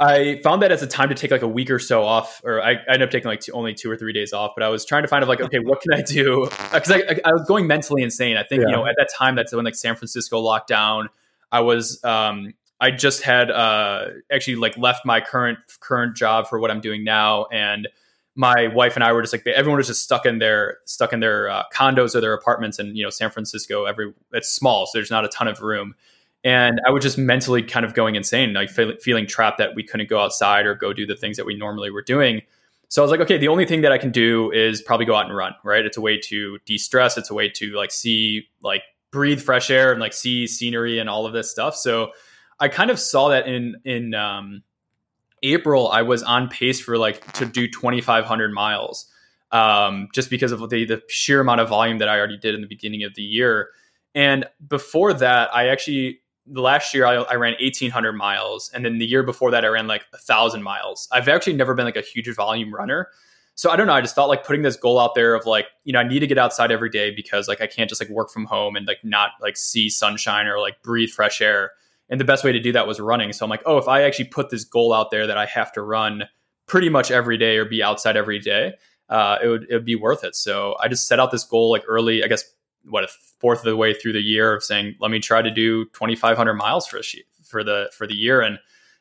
I 0.00 0.40
found 0.42 0.62
that 0.62 0.72
as 0.72 0.82
a 0.82 0.88
time 0.88 1.08
to 1.10 1.14
take 1.14 1.30
like 1.30 1.42
a 1.42 1.48
week 1.48 1.70
or 1.70 1.78
so 1.78 2.02
off, 2.02 2.40
or 2.44 2.60
I, 2.60 2.72
I 2.72 2.76
ended 2.88 3.02
up 3.02 3.10
taking 3.10 3.28
like 3.28 3.40
two, 3.40 3.52
only 3.52 3.74
two 3.74 3.88
or 3.90 3.96
three 3.96 4.12
days 4.12 4.32
off. 4.32 4.52
But 4.56 4.64
I 4.64 4.68
was 4.68 4.84
trying 4.84 5.02
to 5.02 5.08
find 5.08 5.22
of 5.22 5.28
like, 5.28 5.40
okay, 5.40 5.60
what 5.60 5.80
can 5.80 5.94
I 5.94 6.02
do? 6.02 6.48
Because 6.72 6.90
I, 6.90 6.96
I, 6.96 7.20
I, 7.24 7.32
was 7.32 7.44
going 7.46 7.68
mentally 7.68 8.02
insane. 8.02 8.36
I 8.36 8.42
think 8.42 8.62
yeah. 8.62 8.70
you 8.70 8.76
know 8.76 8.86
at 8.86 8.96
that 8.98 9.08
time 9.16 9.36
that's 9.36 9.54
when 9.54 9.64
like 9.64 9.76
San 9.76 9.94
Francisco 9.94 10.40
locked 10.40 10.68
down. 10.68 11.10
I 11.52 11.60
was 11.60 12.02
um, 12.02 12.54
I 12.80 12.90
just 12.90 13.22
had 13.22 13.50
uh, 13.50 14.06
actually 14.32 14.56
like 14.56 14.76
left 14.76 15.06
my 15.06 15.20
current 15.20 15.58
current 15.78 16.16
job 16.16 16.48
for 16.48 16.58
what 16.58 16.72
I'm 16.72 16.80
doing 16.80 17.04
now, 17.04 17.46
and 17.46 17.88
my 18.34 18.66
wife 18.66 18.96
and 18.96 19.04
I 19.04 19.12
were 19.12 19.22
just 19.22 19.32
like 19.32 19.46
everyone 19.46 19.76
was 19.76 19.86
just 19.86 20.02
stuck 20.02 20.26
in 20.26 20.38
their 20.38 20.78
stuck 20.84 21.12
in 21.12 21.20
their 21.20 21.48
uh, 21.48 21.62
condos 21.72 22.16
or 22.16 22.20
their 22.20 22.34
apartments, 22.34 22.80
and 22.80 22.96
you 22.96 23.04
know 23.04 23.10
San 23.10 23.30
Francisco, 23.30 23.84
every 23.84 24.12
it's 24.32 24.50
small, 24.50 24.86
so 24.86 24.98
there's 24.98 25.10
not 25.10 25.24
a 25.24 25.28
ton 25.28 25.46
of 25.46 25.60
room. 25.60 25.94
And 26.44 26.80
I 26.86 26.90
was 26.90 27.02
just 27.02 27.16
mentally 27.16 27.62
kind 27.62 27.86
of 27.86 27.94
going 27.94 28.16
insane, 28.16 28.52
like 28.52 28.70
feeling 28.70 29.26
trapped 29.26 29.58
that 29.58 29.74
we 29.74 29.82
couldn't 29.82 30.10
go 30.10 30.20
outside 30.20 30.66
or 30.66 30.74
go 30.74 30.92
do 30.92 31.06
the 31.06 31.16
things 31.16 31.38
that 31.38 31.46
we 31.46 31.56
normally 31.56 31.90
were 31.90 32.02
doing. 32.02 32.42
So 32.88 33.00
I 33.00 33.04
was 33.04 33.10
like, 33.10 33.20
okay, 33.20 33.38
the 33.38 33.48
only 33.48 33.64
thing 33.64 33.80
that 33.80 33.92
I 33.92 33.98
can 33.98 34.10
do 34.10 34.52
is 34.52 34.82
probably 34.82 35.06
go 35.06 35.14
out 35.14 35.24
and 35.24 35.34
run, 35.34 35.54
right? 35.64 35.84
It's 35.84 35.96
a 35.96 36.02
way 36.02 36.18
to 36.18 36.58
de-stress. 36.66 37.16
It's 37.16 37.30
a 37.30 37.34
way 37.34 37.48
to 37.48 37.72
like 37.72 37.90
see, 37.90 38.46
like 38.62 38.82
breathe 39.10 39.40
fresh 39.40 39.70
air 39.70 39.90
and 39.90 40.00
like 40.00 40.12
see 40.12 40.46
scenery 40.46 40.98
and 40.98 41.08
all 41.08 41.24
of 41.24 41.32
this 41.32 41.50
stuff. 41.50 41.76
So 41.76 42.10
I 42.60 42.68
kind 42.68 42.90
of 42.90 43.00
saw 43.00 43.28
that 43.28 43.46
in 43.46 43.76
in 43.84 44.14
um, 44.14 44.62
April, 45.42 45.88
I 45.88 46.02
was 46.02 46.22
on 46.22 46.48
pace 46.48 46.80
for 46.80 46.98
like 46.98 47.32
to 47.34 47.46
do 47.46 47.68
2,500 47.68 48.52
miles, 48.52 49.06
um, 49.52 50.08
just 50.12 50.30
because 50.30 50.52
of 50.52 50.68
the 50.68 50.84
the 50.84 51.02
sheer 51.08 51.40
amount 51.40 51.60
of 51.60 51.68
volume 51.68 51.98
that 51.98 52.08
I 52.08 52.18
already 52.18 52.38
did 52.38 52.54
in 52.54 52.60
the 52.60 52.66
beginning 52.66 53.04
of 53.04 53.14
the 53.14 53.22
year. 53.22 53.70
And 54.14 54.46
before 54.66 55.12
that, 55.14 55.54
I 55.54 55.68
actually 55.68 56.20
last 56.46 56.94
year 56.94 57.06
I, 57.06 57.14
I, 57.14 57.34
ran 57.34 57.54
1800 57.60 58.12
miles 58.12 58.70
and 58.74 58.84
then 58.84 58.98
the 58.98 59.06
year 59.06 59.22
before 59.22 59.50
that 59.50 59.64
i 59.64 59.68
ran 59.68 59.86
like 59.86 60.04
a 60.12 60.18
thousand 60.18 60.62
miles. 60.62 61.08
I've 61.10 61.28
actually 61.28 61.54
never 61.54 61.74
been 61.74 61.86
like 61.86 61.96
a 61.96 62.02
huge 62.02 62.28
volume 62.34 62.74
runner. 62.74 63.08
So 63.54 63.70
i 63.70 63.76
don't 63.76 63.86
know 63.86 63.94
i 63.94 64.00
just 64.00 64.14
thought 64.14 64.28
like 64.28 64.44
putting 64.44 64.62
this 64.62 64.76
goal 64.76 64.98
out 64.98 65.14
there 65.14 65.34
of 65.34 65.46
like 65.46 65.66
you 65.84 65.92
know 65.92 66.00
i 66.00 66.02
need 66.02 66.20
to 66.20 66.26
get 66.26 66.38
outside 66.38 66.70
every 66.70 66.90
day 66.90 67.10
because 67.10 67.48
like 67.48 67.60
i 67.60 67.66
can't 67.66 67.88
just 67.88 68.00
like 68.02 68.10
work 68.10 68.30
from 68.30 68.46
home 68.46 68.76
and 68.76 68.86
like 68.86 68.98
not 69.04 69.30
like 69.40 69.56
see 69.56 69.88
sunshine 69.88 70.46
or 70.46 70.58
like 70.58 70.82
breathe 70.82 71.10
fresh 71.10 71.40
air. 71.40 71.70
And 72.10 72.20
the 72.20 72.24
best 72.24 72.44
way 72.44 72.52
to 72.52 72.60
do 72.60 72.70
that 72.72 72.86
was 72.86 73.00
running. 73.00 73.32
So 73.32 73.44
i'm 73.44 73.50
like 73.50 73.62
oh 73.64 73.78
if 73.78 73.88
i 73.88 74.02
actually 74.02 74.26
put 74.26 74.50
this 74.50 74.64
goal 74.64 74.92
out 74.92 75.10
there 75.10 75.26
that 75.26 75.38
i 75.38 75.46
have 75.46 75.72
to 75.72 75.82
run 75.82 76.24
pretty 76.66 76.88
much 76.88 77.10
every 77.10 77.38
day 77.38 77.56
or 77.56 77.64
be 77.64 77.82
outside 77.82 78.16
every 78.16 78.38
day 78.38 78.74
uh, 79.08 79.36
it 79.42 79.48
would 79.48 79.66
it 79.70 79.74
would 79.74 79.84
be 79.84 79.96
worth 79.96 80.24
it. 80.24 80.34
So 80.34 80.76
i 80.80 80.88
just 80.88 81.06
set 81.06 81.20
out 81.20 81.30
this 81.30 81.44
goal 81.44 81.70
like 81.70 81.84
early 81.86 82.24
i 82.24 82.26
guess 82.26 82.44
what 82.88 83.04
a 83.04 83.08
fourth 83.40 83.60
of 83.60 83.64
the 83.64 83.76
way 83.76 83.94
through 83.94 84.12
the 84.12 84.20
year 84.20 84.54
of 84.54 84.62
saying, 84.62 84.96
let 85.00 85.10
me 85.10 85.20
try 85.20 85.42
to 85.42 85.50
do 85.50 85.84
2,500 85.86 86.54
miles 86.54 86.86
for 86.86 87.02
sheet, 87.02 87.26
for 87.42 87.64
the 87.64 87.90
for 87.96 88.06
the 88.06 88.14
year. 88.14 88.40
And 88.40 88.58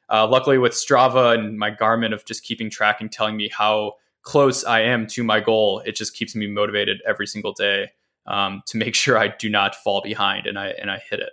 uh, 0.10 0.28
luckily, 0.28 0.58
with 0.58 0.74
Strava 0.74 1.34
and 1.34 1.58
my 1.58 1.72
Garmin 1.72 2.14
of 2.14 2.26
just 2.26 2.44
keeping 2.44 2.70
track 2.70 3.02
and 3.02 3.12
telling 3.12 3.38
me 3.38 3.50
how 3.50 3.94
close 4.22 4.64
I 4.64 4.82
am 4.82 5.08
to 5.08 5.24
my 5.24 5.40
goal, 5.40 5.82
it 5.86 5.96
just 5.96 6.16
keeps 6.16 6.36
me 6.36 6.48
motivated 6.48 7.02
every 7.06 7.28
single 7.28 7.54
day 7.54 7.92
um, 8.26 8.64
to 8.68 8.78
make 8.78 8.96
sure 9.04 9.18
I 9.18 9.30
do 9.30 9.50
not 9.50 9.76
fall 9.76 10.02
behind 10.02 10.48
and 10.48 10.58
I 10.58 10.70
and 10.70 10.92
I 10.92 11.02
hit 11.10 11.20
it. 11.20 11.32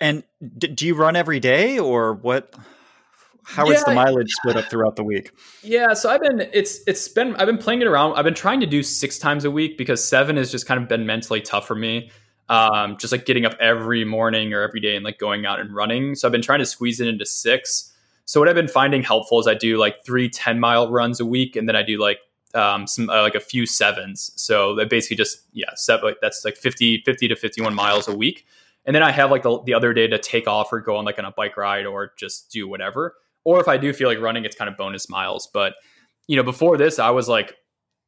And 0.00 0.22
do 0.58 0.86
you 0.86 0.94
run 0.94 1.14
every 1.14 1.40
day, 1.40 1.78
or 1.78 2.14
what? 2.14 2.54
How 3.44 3.66
yeah, 3.66 3.74
is 3.74 3.84
the 3.84 3.94
mileage 3.94 4.30
split 4.30 4.56
up 4.56 4.66
throughout 4.66 4.96
the 4.96 5.04
week? 5.04 5.32
Yeah, 5.62 5.94
so 5.94 6.10
I've 6.10 6.20
been 6.20 6.40
it's 6.52 6.80
it's 6.86 7.08
been 7.08 7.34
I've 7.36 7.46
been 7.46 7.58
playing 7.58 7.82
it 7.82 7.86
around. 7.86 8.14
I've 8.14 8.24
been 8.24 8.34
trying 8.34 8.60
to 8.60 8.66
do 8.66 8.82
six 8.82 9.18
times 9.18 9.44
a 9.44 9.50
week 9.50 9.76
because 9.76 10.06
seven 10.06 10.36
has 10.36 10.50
just 10.50 10.66
kind 10.66 10.80
of 10.80 10.88
been 10.88 11.06
mentally 11.06 11.40
tough 11.40 11.66
for 11.66 11.74
me. 11.74 12.10
Um, 12.48 12.96
just 12.98 13.12
like 13.12 13.26
getting 13.26 13.44
up 13.44 13.54
every 13.60 14.04
morning 14.04 14.52
or 14.52 14.62
every 14.62 14.80
day 14.80 14.96
and 14.96 15.04
like 15.04 15.18
going 15.18 15.46
out 15.46 15.60
and 15.60 15.72
running. 15.72 16.16
So 16.16 16.26
I've 16.26 16.32
been 16.32 16.42
trying 16.42 16.58
to 16.58 16.66
squeeze 16.66 17.00
it 17.00 17.06
into 17.06 17.24
six. 17.24 17.92
So 18.24 18.40
what 18.40 18.48
I've 18.48 18.56
been 18.56 18.68
finding 18.68 19.02
helpful 19.02 19.38
is 19.38 19.46
I 19.46 19.54
do 19.54 19.78
like 19.78 20.04
three 20.04 20.28
10 20.28 20.58
mile 20.58 20.90
runs 20.90 21.20
a 21.20 21.26
week, 21.26 21.56
and 21.56 21.68
then 21.68 21.76
I 21.76 21.82
do 21.82 21.98
like 21.98 22.18
um, 22.54 22.86
some 22.86 23.08
uh, 23.08 23.22
like 23.22 23.34
a 23.34 23.40
few 23.40 23.66
sevens. 23.66 24.32
So 24.36 24.74
that 24.76 24.90
basically 24.90 25.16
just 25.16 25.42
yeah, 25.52 25.70
seven, 25.74 26.14
that's 26.20 26.44
like 26.44 26.56
50 26.56 27.02
50 27.04 27.28
to 27.28 27.36
51 27.36 27.74
miles 27.74 28.08
a 28.08 28.14
week. 28.14 28.46
And 28.86 28.96
then 28.96 29.02
I 29.02 29.10
have 29.12 29.30
like 29.30 29.42
the, 29.42 29.62
the 29.62 29.74
other 29.74 29.92
day 29.92 30.08
to 30.08 30.18
take 30.18 30.48
off 30.48 30.72
or 30.72 30.80
go 30.80 30.96
on 30.96 31.04
like 31.04 31.18
on 31.18 31.24
a 31.24 31.32
bike 31.32 31.56
ride 31.56 31.86
or 31.86 32.12
just 32.16 32.50
do 32.50 32.66
whatever 32.66 33.14
or 33.44 33.60
if 33.60 33.68
I 33.68 33.76
do 33.76 33.92
feel 33.92 34.08
like 34.08 34.20
running, 34.20 34.44
it's 34.44 34.56
kind 34.56 34.70
of 34.70 34.76
bonus 34.76 35.08
miles. 35.08 35.48
But 35.52 35.74
you 36.26 36.36
know, 36.36 36.42
before 36.42 36.76
this, 36.76 36.98
I 36.98 37.10
was 37.10 37.28
like, 37.28 37.56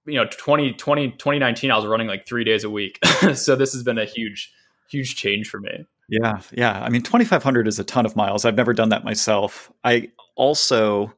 you 0.07 0.15
know, 0.15 0.27
20, 0.27 0.75
20 0.75 1.11
2019, 1.13 1.71
I 1.71 1.77
was 1.77 1.87
running 1.87 2.09
like 2.09 2.27
three 2.27 2.45
days 2.45 2.65
a 2.65 2.71
week. 2.71 2.99
so 3.35 3.57
this 3.57 3.73
has 3.73 3.83
been 3.83 3.99
a 3.99 4.05
huge, 4.05 4.53
huge 4.91 5.17
change 5.17 5.49
for 5.49 5.61
me. 5.61 5.87
Yeah, 6.09 6.41
yeah. 6.53 6.83
I 6.83 6.89
mean, 6.89 7.03
2,500 7.03 7.67
is 7.67 7.79
a 7.79 7.85
ton 7.85 8.05
of 8.05 8.17
miles. 8.17 8.45
I've 8.45 8.57
never 8.57 8.75
done 8.75 8.91
that 8.91 9.05
myself. 9.05 9.73
I 9.83 10.11
also 10.37 11.13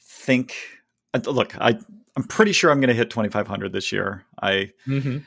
think, 0.00 0.54
uh, 1.14 1.20
look, 1.26 1.56
I 1.60 1.78
I'm 2.16 2.24
pretty 2.24 2.50
sure 2.50 2.72
I'm 2.72 2.80
going 2.80 2.88
to 2.88 2.94
hit 2.94 3.10
2,500 3.10 3.72
this 3.72 3.92
year. 3.92 4.24
I 4.42 4.72
mm-hmm. 4.88 5.18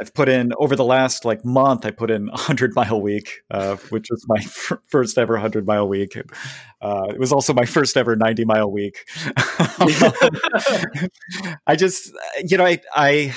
I've 0.00 0.14
put 0.14 0.28
in 0.28 0.52
over 0.58 0.76
the 0.76 0.84
last 0.84 1.24
like 1.24 1.44
month. 1.44 1.84
I 1.84 1.90
put 1.90 2.10
in 2.10 2.28
a 2.28 2.36
hundred 2.36 2.74
mile 2.74 3.00
week, 3.00 3.42
uh, 3.50 3.76
which 3.90 4.08
was 4.10 4.24
my 4.28 4.38
f- 4.38 4.72
first 4.86 5.18
ever 5.18 5.36
hundred 5.36 5.66
mile 5.66 5.88
week. 5.88 6.16
Uh, 6.80 7.06
it 7.10 7.18
was 7.18 7.32
also 7.32 7.52
my 7.52 7.64
first 7.64 7.96
ever 7.96 8.14
ninety 8.14 8.44
mile 8.44 8.70
week. 8.70 9.04
I 11.66 11.76
just, 11.76 12.12
you 12.44 12.56
know, 12.56 12.64
I, 12.64 12.80
I, 12.94 13.34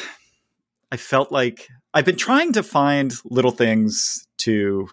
I 0.91 0.97
felt 0.97 1.31
like 1.31 1.67
I've 1.93 2.05
been 2.05 2.17
trying 2.17 2.53
to 2.53 2.63
find 2.63 3.13
little 3.25 3.51
things 3.51 4.27
to, 4.37 4.89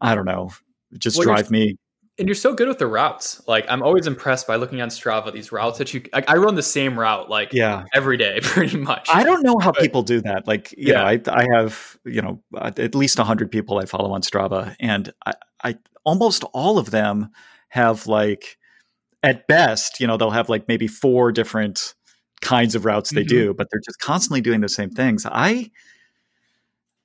I 0.00 0.14
don't 0.14 0.26
know, 0.26 0.50
just 0.98 1.18
well, 1.18 1.24
drive 1.24 1.50
me 1.50 1.78
and 2.18 2.26
you're 2.26 2.34
so 2.34 2.52
good 2.52 2.68
with 2.68 2.78
the 2.78 2.86
routes. 2.86 3.40
Like 3.46 3.64
I'm 3.68 3.82
always 3.82 4.06
impressed 4.06 4.46
by 4.46 4.56
looking 4.56 4.80
on 4.80 4.88
Strava 4.88 5.32
these 5.32 5.52
routes 5.52 5.78
that 5.78 5.94
you. 5.94 6.02
Like, 6.12 6.28
I 6.28 6.36
run 6.36 6.56
the 6.56 6.62
same 6.62 6.98
route 6.98 7.30
like 7.30 7.52
yeah 7.52 7.84
every 7.94 8.16
day 8.16 8.40
pretty 8.42 8.76
much. 8.76 9.08
I 9.12 9.22
don't 9.22 9.42
know 9.42 9.58
how 9.60 9.72
but, 9.72 9.80
people 9.80 10.02
do 10.02 10.20
that. 10.22 10.46
Like 10.46 10.72
you 10.72 10.92
yeah. 10.92 10.94
know, 10.94 11.04
I 11.04 11.20
I 11.28 11.46
have 11.54 11.98
you 12.04 12.22
know 12.22 12.42
at 12.60 12.94
least 12.94 13.18
hundred 13.18 13.50
people 13.50 13.78
I 13.78 13.84
follow 13.84 14.12
on 14.12 14.22
Strava, 14.22 14.74
and 14.80 15.12
I, 15.26 15.32
I 15.62 15.78
almost 16.04 16.44
all 16.52 16.78
of 16.78 16.90
them 16.90 17.30
have 17.68 18.06
like 18.06 18.58
at 19.22 19.46
best 19.46 20.00
you 20.00 20.06
know 20.06 20.16
they'll 20.16 20.30
have 20.30 20.48
like 20.48 20.66
maybe 20.68 20.88
four 20.88 21.30
different 21.30 21.94
kinds 22.40 22.74
of 22.74 22.84
routes 22.84 23.10
they 23.10 23.22
mm-hmm. 23.22 23.28
do, 23.28 23.54
but 23.54 23.68
they're 23.70 23.80
just 23.84 24.00
constantly 24.00 24.40
doing 24.40 24.60
the 24.60 24.68
same 24.68 24.90
things. 24.90 25.26
I 25.26 25.70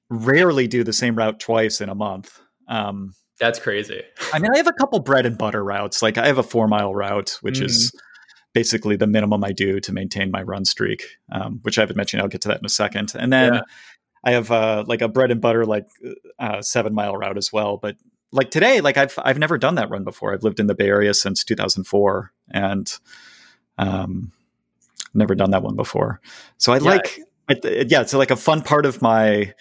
rarely 0.09 0.67
do 0.67 0.83
the 0.83 0.93
same 0.93 1.15
route 1.15 1.39
twice 1.39 1.81
in 1.81 1.89
a 1.89 1.95
month. 1.95 2.39
Um, 2.67 3.13
that's 3.39 3.59
crazy. 3.59 4.01
I 4.31 4.39
mean, 4.39 4.51
I 4.53 4.57
have 4.57 4.67
a 4.67 4.73
couple 4.73 4.99
bread 4.99 5.25
and 5.25 5.37
butter 5.37 5.63
routes. 5.63 6.01
Like 6.01 6.17
I 6.17 6.27
have 6.27 6.37
a 6.37 6.43
four 6.43 6.67
mile 6.67 6.93
route, 6.93 7.37
which 7.41 7.59
mm. 7.59 7.65
is 7.65 7.91
basically 8.53 8.95
the 8.95 9.07
minimum 9.07 9.43
I 9.43 9.51
do 9.51 9.79
to 9.79 9.91
maintain 9.91 10.31
my 10.31 10.43
run 10.43 10.65
streak, 10.65 11.03
um, 11.31 11.59
which 11.63 11.77
I 11.77 11.81
haven't 11.81 11.97
mentioned. 11.97 12.21
I'll 12.21 12.27
get 12.27 12.41
to 12.41 12.47
that 12.49 12.59
in 12.59 12.65
a 12.65 12.69
second. 12.69 13.13
And 13.17 13.33
then 13.33 13.55
yeah. 13.55 13.61
I 14.23 14.31
have 14.31 14.51
uh, 14.51 14.83
like 14.87 15.01
a 15.01 15.07
bread 15.07 15.31
and 15.31 15.41
butter, 15.41 15.65
like 15.65 15.87
uh, 16.39 16.61
seven 16.61 16.93
mile 16.93 17.17
route 17.17 17.37
as 17.37 17.51
well. 17.51 17.77
But 17.77 17.97
like 18.31 18.51
today, 18.51 18.81
like 18.81 18.97
I've 18.97 19.17
I've 19.23 19.39
never 19.39 19.57
done 19.57 19.75
that 19.75 19.89
run 19.89 20.03
before. 20.03 20.33
I've 20.33 20.43
lived 20.43 20.59
in 20.59 20.67
the 20.67 20.75
Bay 20.75 20.87
Area 20.87 21.13
since 21.13 21.43
2004, 21.43 22.31
and 22.51 22.99
um, 23.77 24.31
never 25.13 25.35
done 25.35 25.51
that 25.51 25.63
one 25.63 25.75
before. 25.75 26.21
So 26.57 26.73
I 26.73 26.77
yeah. 26.77 26.83
like, 26.83 27.19
I, 27.49 27.55
yeah, 27.87 28.01
it's 28.01 28.13
like 28.13 28.31
a 28.31 28.35
fun 28.35 28.61
part 28.61 28.85
of 28.85 29.01
my 29.01 29.53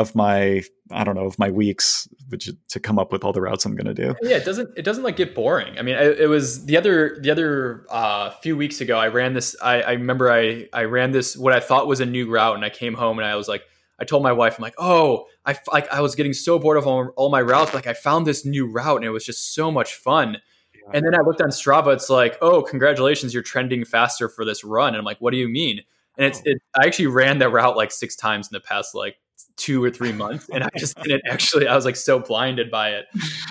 of 0.00 0.14
my 0.14 0.62
I 0.90 1.04
don't 1.04 1.14
know 1.14 1.26
of 1.26 1.38
my 1.38 1.50
weeks 1.50 2.08
which, 2.30 2.50
to 2.68 2.80
come 2.80 2.98
up 2.98 3.12
with 3.12 3.24
all 3.24 3.32
the 3.32 3.42
routes 3.42 3.64
I'm 3.64 3.74
going 3.74 3.94
to 3.94 3.94
do. 3.94 4.14
Yeah, 4.22 4.36
it 4.36 4.44
doesn't 4.44 4.70
it 4.76 4.82
doesn't 4.82 5.04
like 5.04 5.16
get 5.16 5.34
boring. 5.34 5.78
I 5.78 5.82
mean, 5.82 5.96
it, 5.96 6.20
it 6.20 6.26
was 6.26 6.66
the 6.66 6.76
other 6.76 7.18
the 7.20 7.30
other 7.30 7.86
uh, 7.90 8.30
few 8.42 8.56
weeks 8.56 8.80
ago. 8.80 8.98
I 8.98 9.08
ran 9.08 9.34
this. 9.34 9.54
I, 9.62 9.82
I 9.82 9.92
remember 9.92 10.30
I 10.30 10.68
I 10.72 10.84
ran 10.84 11.12
this 11.12 11.36
what 11.36 11.52
I 11.52 11.60
thought 11.60 11.86
was 11.86 12.00
a 12.00 12.06
new 12.06 12.30
route, 12.30 12.56
and 12.56 12.64
I 12.64 12.70
came 12.70 12.94
home 12.94 13.18
and 13.18 13.26
I 13.26 13.36
was 13.36 13.48
like. 13.48 13.62
I 14.02 14.04
told 14.04 14.22
my 14.22 14.32
wife, 14.32 14.56
I'm 14.56 14.62
like, 14.62 14.76
oh, 14.78 15.26
I 15.44 15.58
like 15.70 15.86
I 15.92 16.00
was 16.00 16.14
getting 16.14 16.32
so 16.32 16.58
bored 16.58 16.78
of 16.78 16.86
all, 16.86 17.10
all 17.16 17.28
my 17.28 17.42
routes. 17.42 17.74
Like 17.74 17.86
I 17.86 17.92
found 17.92 18.26
this 18.26 18.46
new 18.46 18.66
route 18.66 18.96
and 18.96 19.04
it 19.04 19.10
was 19.10 19.26
just 19.26 19.54
so 19.54 19.70
much 19.70 19.94
fun. 19.94 20.38
Yeah. 20.74 20.80
And 20.94 21.04
then 21.04 21.14
I 21.14 21.20
looked 21.20 21.42
on 21.42 21.50
Strava. 21.50 21.92
It's 21.92 22.08
like, 22.08 22.38
oh, 22.40 22.62
congratulations, 22.62 23.34
you're 23.34 23.42
trending 23.42 23.84
faster 23.84 24.30
for 24.30 24.46
this 24.46 24.64
run. 24.64 24.94
And 24.94 24.96
I'm 24.96 25.04
like, 25.04 25.20
what 25.20 25.32
do 25.32 25.36
you 25.36 25.50
mean? 25.50 25.82
And 26.16 26.26
it's 26.26 26.40
it, 26.46 26.62
I 26.74 26.86
actually 26.86 27.08
ran 27.08 27.40
that 27.40 27.50
route 27.50 27.76
like 27.76 27.90
six 27.90 28.16
times 28.16 28.48
in 28.48 28.54
the 28.54 28.60
past 28.60 28.94
like 28.94 29.16
two 29.56 29.82
or 29.82 29.90
three 29.90 30.12
months 30.12 30.48
and 30.52 30.64
i 30.64 30.68
just 30.76 30.96
didn't 31.02 31.22
actually 31.28 31.66
i 31.66 31.74
was 31.74 31.84
like 31.84 31.96
so 31.96 32.18
blinded 32.18 32.70
by 32.70 32.90
it. 32.90 33.06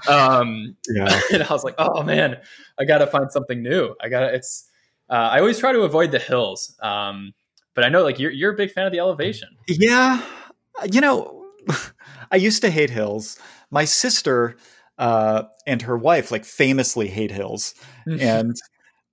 Um 0.08 0.76
yeah. 0.90 1.22
and 1.34 1.44
i 1.44 1.54
was 1.54 1.64
like 1.64 1.76
oh 1.78 2.04
man 2.04 2.38
i 2.80 2.86
gotta 2.86 3.08
find 3.08 3.32
something 3.32 3.62
new. 3.62 3.96
I 4.02 4.10
gotta 4.10 4.34
it's 4.34 4.70
uh, 5.10 5.30
i 5.32 5.40
always 5.40 5.60
try 5.60 5.72
to 5.72 5.82
avoid 5.82 6.12
the 6.12 6.20
hills 6.20 6.76
um 6.82 7.34
but 7.74 7.84
i 7.84 7.90
know 7.90 8.04
like 8.04 8.20
you're, 8.20 8.32
you're 8.32 8.54
a 8.54 8.58
big 8.58 8.72
fan 8.72 8.86
of 8.86 8.92
the 8.92 9.00
elevation. 9.00 9.50
Yeah 9.68 10.22
you 10.92 11.02
know 11.02 11.46
i 12.32 12.36
used 12.36 12.62
to 12.62 12.70
hate 12.70 12.90
hills. 12.90 13.40
My 13.72 13.86
sister 13.86 14.56
uh, 15.00 15.44
and 15.66 15.82
her 15.82 15.98
wife 15.98 16.32
like 16.32 16.46
famously 16.46 17.08
hate 17.08 17.32
hills. 17.32 17.74
And 18.06 18.58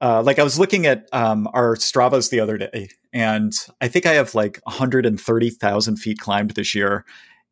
uh, 0.01 0.22
like 0.22 0.38
I 0.38 0.42
was 0.42 0.59
looking 0.59 0.87
at 0.87 1.09
um, 1.12 1.49
our 1.53 1.77
Stravas 1.77 2.31
the 2.31 2.40
other 2.40 2.59
day, 2.59 2.88
and 3.16 3.57
I 3.81 3.88
think 3.88 4.05
I 4.05 4.12
have 4.12 4.35
like 4.35 4.61
130,000 4.64 5.96
feet 5.96 6.18
climbed 6.18 6.50
this 6.50 6.74
year. 6.74 7.07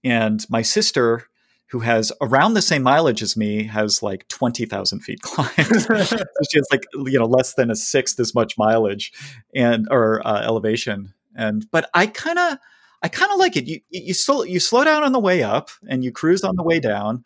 And 0.05 0.45
my 0.51 0.61
sister, 0.61 1.25
who 1.69 1.79
has 1.81 2.13
around 2.21 2.53
the 2.53 2.61
same 2.61 2.83
mileage 2.83 3.23
as 3.23 3.35
me, 3.35 3.63
has 3.63 4.03
like 4.03 4.29
20,000 4.29 5.01
feet 5.01 5.21
climbed. 5.23 5.81
so 5.81 5.97
she 6.05 6.59
has 6.59 6.69
like 6.71 6.85
you 6.95 7.19
know 7.19 7.25
less 7.25 7.55
than 7.55 7.71
a 7.71 7.77
sixth 7.77 8.21
as 8.21 8.35
much 8.35 8.59
mileage 8.59 9.11
and 9.55 9.89
or 9.91 10.21
uh, 10.27 10.43
elevation. 10.43 11.15
And 11.35 11.67
but 11.71 11.89
I 11.95 12.09
kind 12.09 12.39
of 12.39 12.59
I 13.03 13.09
kind 13.09 13.33
of 13.33 13.39
like 13.39 13.57
it. 13.57 13.67
You 13.67 13.81
you 13.89 14.13
slow 14.13 14.43
you 14.43 14.61
slow 14.61 14.85
down 14.85 15.03
on 15.03 15.13
the 15.13 15.19
way 15.19 15.43
up, 15.43 15.71
and 15.89 16.05
you 16.05 16.13
cruise 16.13 16.45
on 16.45 16.57
the 16.57 16.63
way 16.63 16.79
down, 16.79 17.25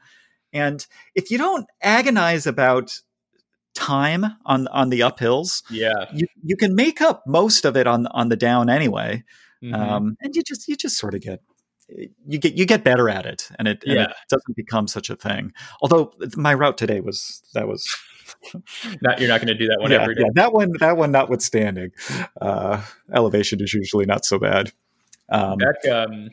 And 0.52 0.86
if 1.16 1.32
you 1.32 1.38
don't 1.38 1.66
agonize 1.82 2.46
about 2.46 3.00
time 3.78 4.26
on 4.44 4.66
on 4.68 4.90
the 4.90 5.00
uphills, 5.00 5.62
yeah, 5.70 6.06
you 6.12 6.26
you 6.42 6.56
can 6.56 6.74
make 6.74 7.00
up 7.00 7.26
most 7.26 7.64
of 7.64 7.76
it 7.76 7.86
on 7.86 8.06
on 8.08 8.28
the 8.28 8.36
down 8.36 8.68
anyway. 8.68 9.24
Mm-hmm. 9.62 9.74
Um, 9.74 10.16
and 10.20 10.34
you 10.34 10.42
just 10.42 10.68
you 10.68 10.76
just 10.76 10.98
sort 10.98 11.14
of 11.14 11.20
get 11.20 11.40
you 12.26 12.38
get 12.38 12.54
you 12.54 12.66
get 12.66 12.84
better 12.84 13.08
at 13.08 13.24
it, 13.24 13.48
and 13.58 13.68
it, 13.68 13.82
and 13.84 13.94
yeah. 13.94 14.04
it 14.04 14.16
doesn't 14.28 14.56
become 14.56 14.88
such 14.88 15.10
a 15.10 15.16
thing. 15.16 15.52
Although 15.80 16.12
my 16.36 16.54
route 16.54 16.76
today 16.76 17.00
was 17.00 17.42
that 17.54 17.66
was 17.66 17.88
not 19.02 19.20
you're 19.20 19.28
not 19.28 19.40
going 19.40 19.48
to 19.48 19.54
do 19.54 19.68
that 19.68 19.80
one 19.80 19.90
yeah, 19.90 20.02
every 20.02 20.14
day. 20.14 20.22
Yeah, 20.22 20.30
that 20.34 20.52
one 20.52 20.72
that 20.80 20.96
one 20.96 21.12
notwithstanding, 21.12 21.92
uh, 22.40 22.82
elevation 23.14 23.62
is 23.62 23.72
usually 23.72 24.06
not 24.06 24.24
so 24.24 24.38
bad. 24.38 24.72
Um, 25.30 25.58
Back 25.58 25.86
um, 25.90 26.30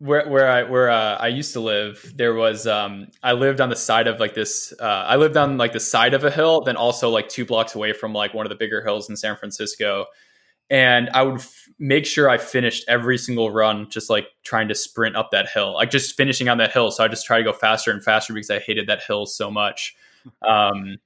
where 0.00 0.26
where 0.28 0.50
I 0.50 0.62
where 0.62 0.90
uh, 0.90 1.16
I 1.16 1.28
used 1.28 1.52
to 1.52 1.60
live, 1.60 2.12
there 2.16 2.34
was 2.34 2.66
um, 2.66 3.08
I 3.22 3.32
lived 3.32 3.60
on 3.60 3.68
the 3.68 3.76
side 3.76 4.06
of 4.06 4.18
like 4.18 4.34
this. 4.34 4.72
Uh, 4.80 4.84
I 4.84 5.16
lived 5.16 5.36
on 5.36 5.58
like 5.58 5.72
the 5.72 5.80
side 5.80 6.14
of 6.14 6.24
a 6.24 6.30
hill, 6.30 6.62
then 6.62 6.76
also 6.76 7.10
like 7.10 7.28
two 7.28 7.44
blocks 7.44 7.74
away 7.74 7.92
from 7.92 8.14
like 8.14 8.32
one 8.32 8.46
of 8.46 8.50
the 8.50 8.56
bigger 8.56 8.82
hills 8.82 9.10
in 9.10 9.16
San 9.16 9.36
Francisco. 9.36 10.06
And 10.70 11.10
I 11.10 11.22
would 11.22 11.40
f- 11.40 11.68
make 11.78 12.06
sure 12.06 12.30
I 12.30 12.38
finished 12.38 12.84
every 12.88 13.18
single 13.18 13.50
run, 13.50 13.90
just 13.90 14.08
like 14.08 14.28
trying 14.42 14.68
to 14.68 14.74
sprint 14.74 15.16
up 15.16 15.32
that 15.32 15.48
hill, 15.48 15.74
like 15.74 15.90
just 15.90 16.16
finishing 16.16 16.48
on 16.48 16.58
that 16.58 16.72
hill. 16.72 16.90
So 16.90 17.04
I 17.04 17.08
just 17.08 17.26
try 17.26 17.38
to 17.38 17.44
go 17.44 17.52
faster 17.52 17.90
and 17.90 18.02
faster 18.02 18.32
because 18.32 18.50
I 18.50 18.60
hated 18.60 18.86
that 18.88 19.02
hill 19.02 19.26
so 19.26 19.50
much. 19.50 19.94
Um, 20.46 20.98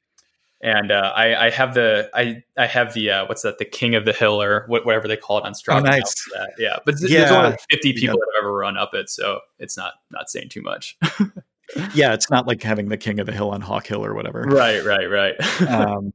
and 0.64 0.90
uh, 0.90 1.12
I, 1.14 1.46
I, 1.46 1.50
have 1.50 1.74
the 1.74 2.08
I 2.14 2.42
I 2.56 2.66
have 2.66 2.94
the 2.94 3.10
uh, 3.10 3.26
what's 3.26 3.42
that 3.42 3.58
the 3.58 3.66
king 3.66 3.94
of 3.94 4.06
the 4.06 4.14
hill 4.14 4.42
or 4.42 4.64
whatever 4.66 5.06
they 5.06 5.16
call 5.16 5.36
it 5.36 5.44
on 5.44 5.52
Strava. 5.52 5.80
Oh, 5.80 5.80
nice. 5.80 6.14
Yeah, 6.58 6.78
but 6.86 6.94
yeah. 7.02 7.18
there's 7.18 7.30
only 7.30 7.56
50 7.70 7.92
people 7.92 8.06
yeah. 8.06 8.12
that 8.12 8.32
have 8.34 8.44
ever 8.44 8.54
run 8.54 8.78
up 8.78 8.94
it, 8.94 9.10
so 9.10 9.40
it's 9.58 9.76
not 9.76 9.92
not 10.10 10.30
saying 10.30 10.48
too 10.48 10.62
much. 10.62 10.96
yeah, 11.94 12.14
it's 12.14 12.30
not 12.30 12.46
like 12.46 12.62
having 12.62 12.88
the 12.88 12.96
king 12.96 13.20
of 13.20 13.26
the 13.26 13.32
hill 13.32 13.50
on 13.50 13.60
Hawk 13.60 13.86
Hill 13.86 14.02
or 14.02 14.14
whatever. 14.14 14.40
Right, 14.40 14.82
right, 14.82 15.04
right. 15.04 15.34
um, 15.68 16.12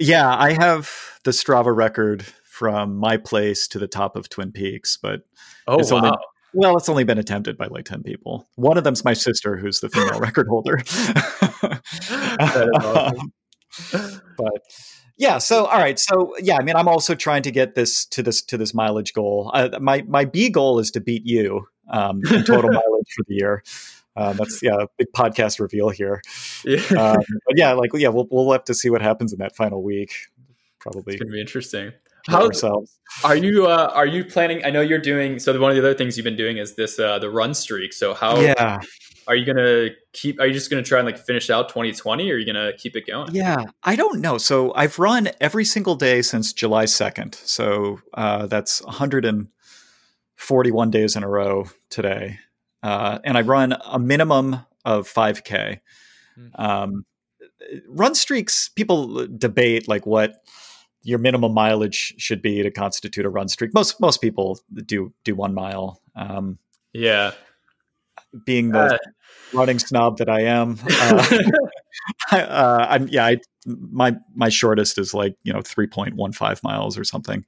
yeah, 0.00 0.36
I 0.36 0.54
have 0.54 0.90
the 1.22 1.30
Strava 1.30 1.74
record 1.74 2.24
from 2.44 2.96
my 2.96 3.16
place 3.16 3.68
to 3.68 3.78
the 3.78 3.88
top 3.88 4.16
of 4.16 4.28
Twin 4.28 4.50
Peaks, 4.50 4.98
but 5.00 5.20
oh 5.68 5.78
it's 5.78 5.92
wow. 5.92 5.98
Only, 5.98 6.10
well, 6.52 6.76
it's 6.76 6.88
only 6.88 7.04
been 7.04 7.18
attempted 7.18 7.56
by 7.56 7.66
like 7.66 7.84
10 7.84 8.02
people. 8.02 8.48
One 8.56 8.76
of 8.76 8.82
them's 8.82 9.04
my 9.04 9.14
sister, 9.14 9.56
who's 9.56 9.78
the 9.78 9.88
female 9.88 10.18
record 10.20 10.48
holder. 10.48 10.82
awesome 12.40 13.32
but 14.36 14.62
yeah 15.16 15.38
so 15.38 15.66
all 15.66 15.78
right 15.78 15.98
so 15.98 16.34
yeah 16.40 16.56
i 16.56 16.62
mean 16.62 16.76
i'm 16.76 16.88
also 16.88 17.14
trying 17.14 17.42
to 17.42 17.50
get 17.50 17.74
this 17.74 18.04
to 18.06 18.22
this 18.22 18.42
to 18.42 18.56
this 18.56 18.74
mileage 18.74 19.12
goal. 19.12 19.50
Uh, 19.54 19.70
my 19.80 20.02
my 20.08 20.24
b 20.24 20.48
goal 20.48 20.78
is 20.78 20.90
to 20.90 21.00
beat 21.00 21.24
you 21.24 21.66
um, 21.90 22.20
in 22.32 22.44
total 22.44 22.70
mileage 22.72 23.12
for 23.16 23.24
the 23.28 23.34
year. 23.34 23.62
Um, 24.16 24.36
that's 24.36 24.62
yeah 24.62 24.76
big 24.96 25.08
podcast 25.16 25.60
reveal 25.60 25.90
here. 25.90 26.22
Yeah. 26.64 26.80
Um, 26.98 27.22
but 27.46 27.56
yeah 27.56 27.72
like 27.72 27.90
yeah 27.94 28.08
we'll, 28.08 28.28
we'll 28.30 28.52
have 28.52 28.64
to 28.64 28.74
see 28.74 28.90
what 28.90 29.02
happens 29.02 29.32
in 29.32 29.38
that 29.40 29.56
final 29.56 29.82
week 29.82 30.12
probably. 30.80 31.14
it's 31.14 31.22
gonna 31.22 31.32
be 31.32 31.40
interesting. 31.40 31.92
How 32.26 32.46
ourselves. 32.46 32.98
are 33.22 33.36
you 33.36 33.66
uh, 33.66 33.90
are 33.92 34.06
you 34.06 34.24
planning 34.24 34.64
i 34.64 34.70
know 34.70 34.80
you're 34.80 34.98
doing 34.98 35.38
so 35.38 35.58
one 35.60 35.70
of 35.70 35.76
the 35.76 35.82
other 35.82 35.94
things 35.94 36.16
you've 36.16 36.24
been 36.24 36.36
doing 36.36 36.56
is 36.56 36.74
this 36.74 36.98
uh, 36.98 37.18
the 37.18 37.28
run 37.28 37.52
streak 37.52 37.92
so 37.92 38.14
how 38.14 38.40
yeah 38.40 38.80
are 39.26 39.34
you 39.34 39.44
gonna 39.44 39.88
keep 40.12 40.40
are 40.40 40.46
you 40.46 40.52
just 40.52 40.70
gonna 40.70 40.82
try 40.82 40.98
and 40.98 41.06
like 41.06 41.18
finish 41.18 41.50
out 41.50 41.68
2020 41.68 42.30
or 42.30 42.34
are 42.34 42.38
you 42.38 42.46
gonna 42.46 42.72
keep 42.76 42.96
it 42.96 43.06
going? 43.06 43.34
Yeah 43.34 43.64
i 43.82 43.96
don't 43.96 44.20
know. 44.20 44.38
So 44.38 44.74
i've 44.74 44.98
run 44.98 45.30
every 45.40 45.64
single 45.64 45.94
day 45.94 46.22
since 46.22 46.52
july 46.52 46.84
2nd 46.84 47.34
so 47.34 48.00
uh, 48.14 48.46
that's 48.46 48.82
141 48.82 50.90
days 50.90 51.16
in 51.16 51.22
a 51.22 51.28
row 51.28 51.66
today. 51.90 52.38
Uh, 52.82 53.18
and 53.24 53.38
i 53.38 53.40
run 53.40 53.76
a 53.84 53.98
minimum 53.98 54.60
of 54.84 55.12
5k 55.12 55.80
mm-hmm. 56.38 56.62
um, 56.62 57.04
run 57.88 58.14
streaks 58.14 58.68
people 58.68 59.26
debate 59.38 59.88
like 59.88 60.06
what 60.06 60.44
your 61.04 61.18
minimum 61.18 61.52
mileage 61.52 62.14
should 62.16 62.42
be 62.42 62.62
to 62.62 62.70
constitute 62.70 63.26
a 63.26 63.28
run 63.28 63.46
streak. 63.46 63.72
Most 63.74 64.00
most 64.00 64.20
people 64.20 64.58
do 64.86 65.12
do 65.22 65.36
one 65.36 65.54
mile. 65.54 66.00
Um, 66.16 66.58
yeah. 66.92 67.32
being 68.46 68.70
the 68.70 68.94
uh, 68.94 68.98
running 69.52 69.78
snob 69.78 70.18
that 70.18 70.28
I 70.28 70.40
am. 70.42 70.78
Uh, 70.88 71.38
I, 72.30 72.40
uh, 72.42 72.86
I'm 72.90 73.08
yeah. 73.08 73.26
I, 73.26 73.36
my 73.66 74.16
my 74.34 74.48
shortest 74.48 74.98
is 74.98 75.14
like 75.14 75.36
you 75.42 75.52
know 75.52 75.62
three 75.62 75.86
point 75.86 76.14
one 76.14 76.32
five 76.32 76.62
miles 76.62 76.98
or 76.98 77.04
something. 77.04 77.44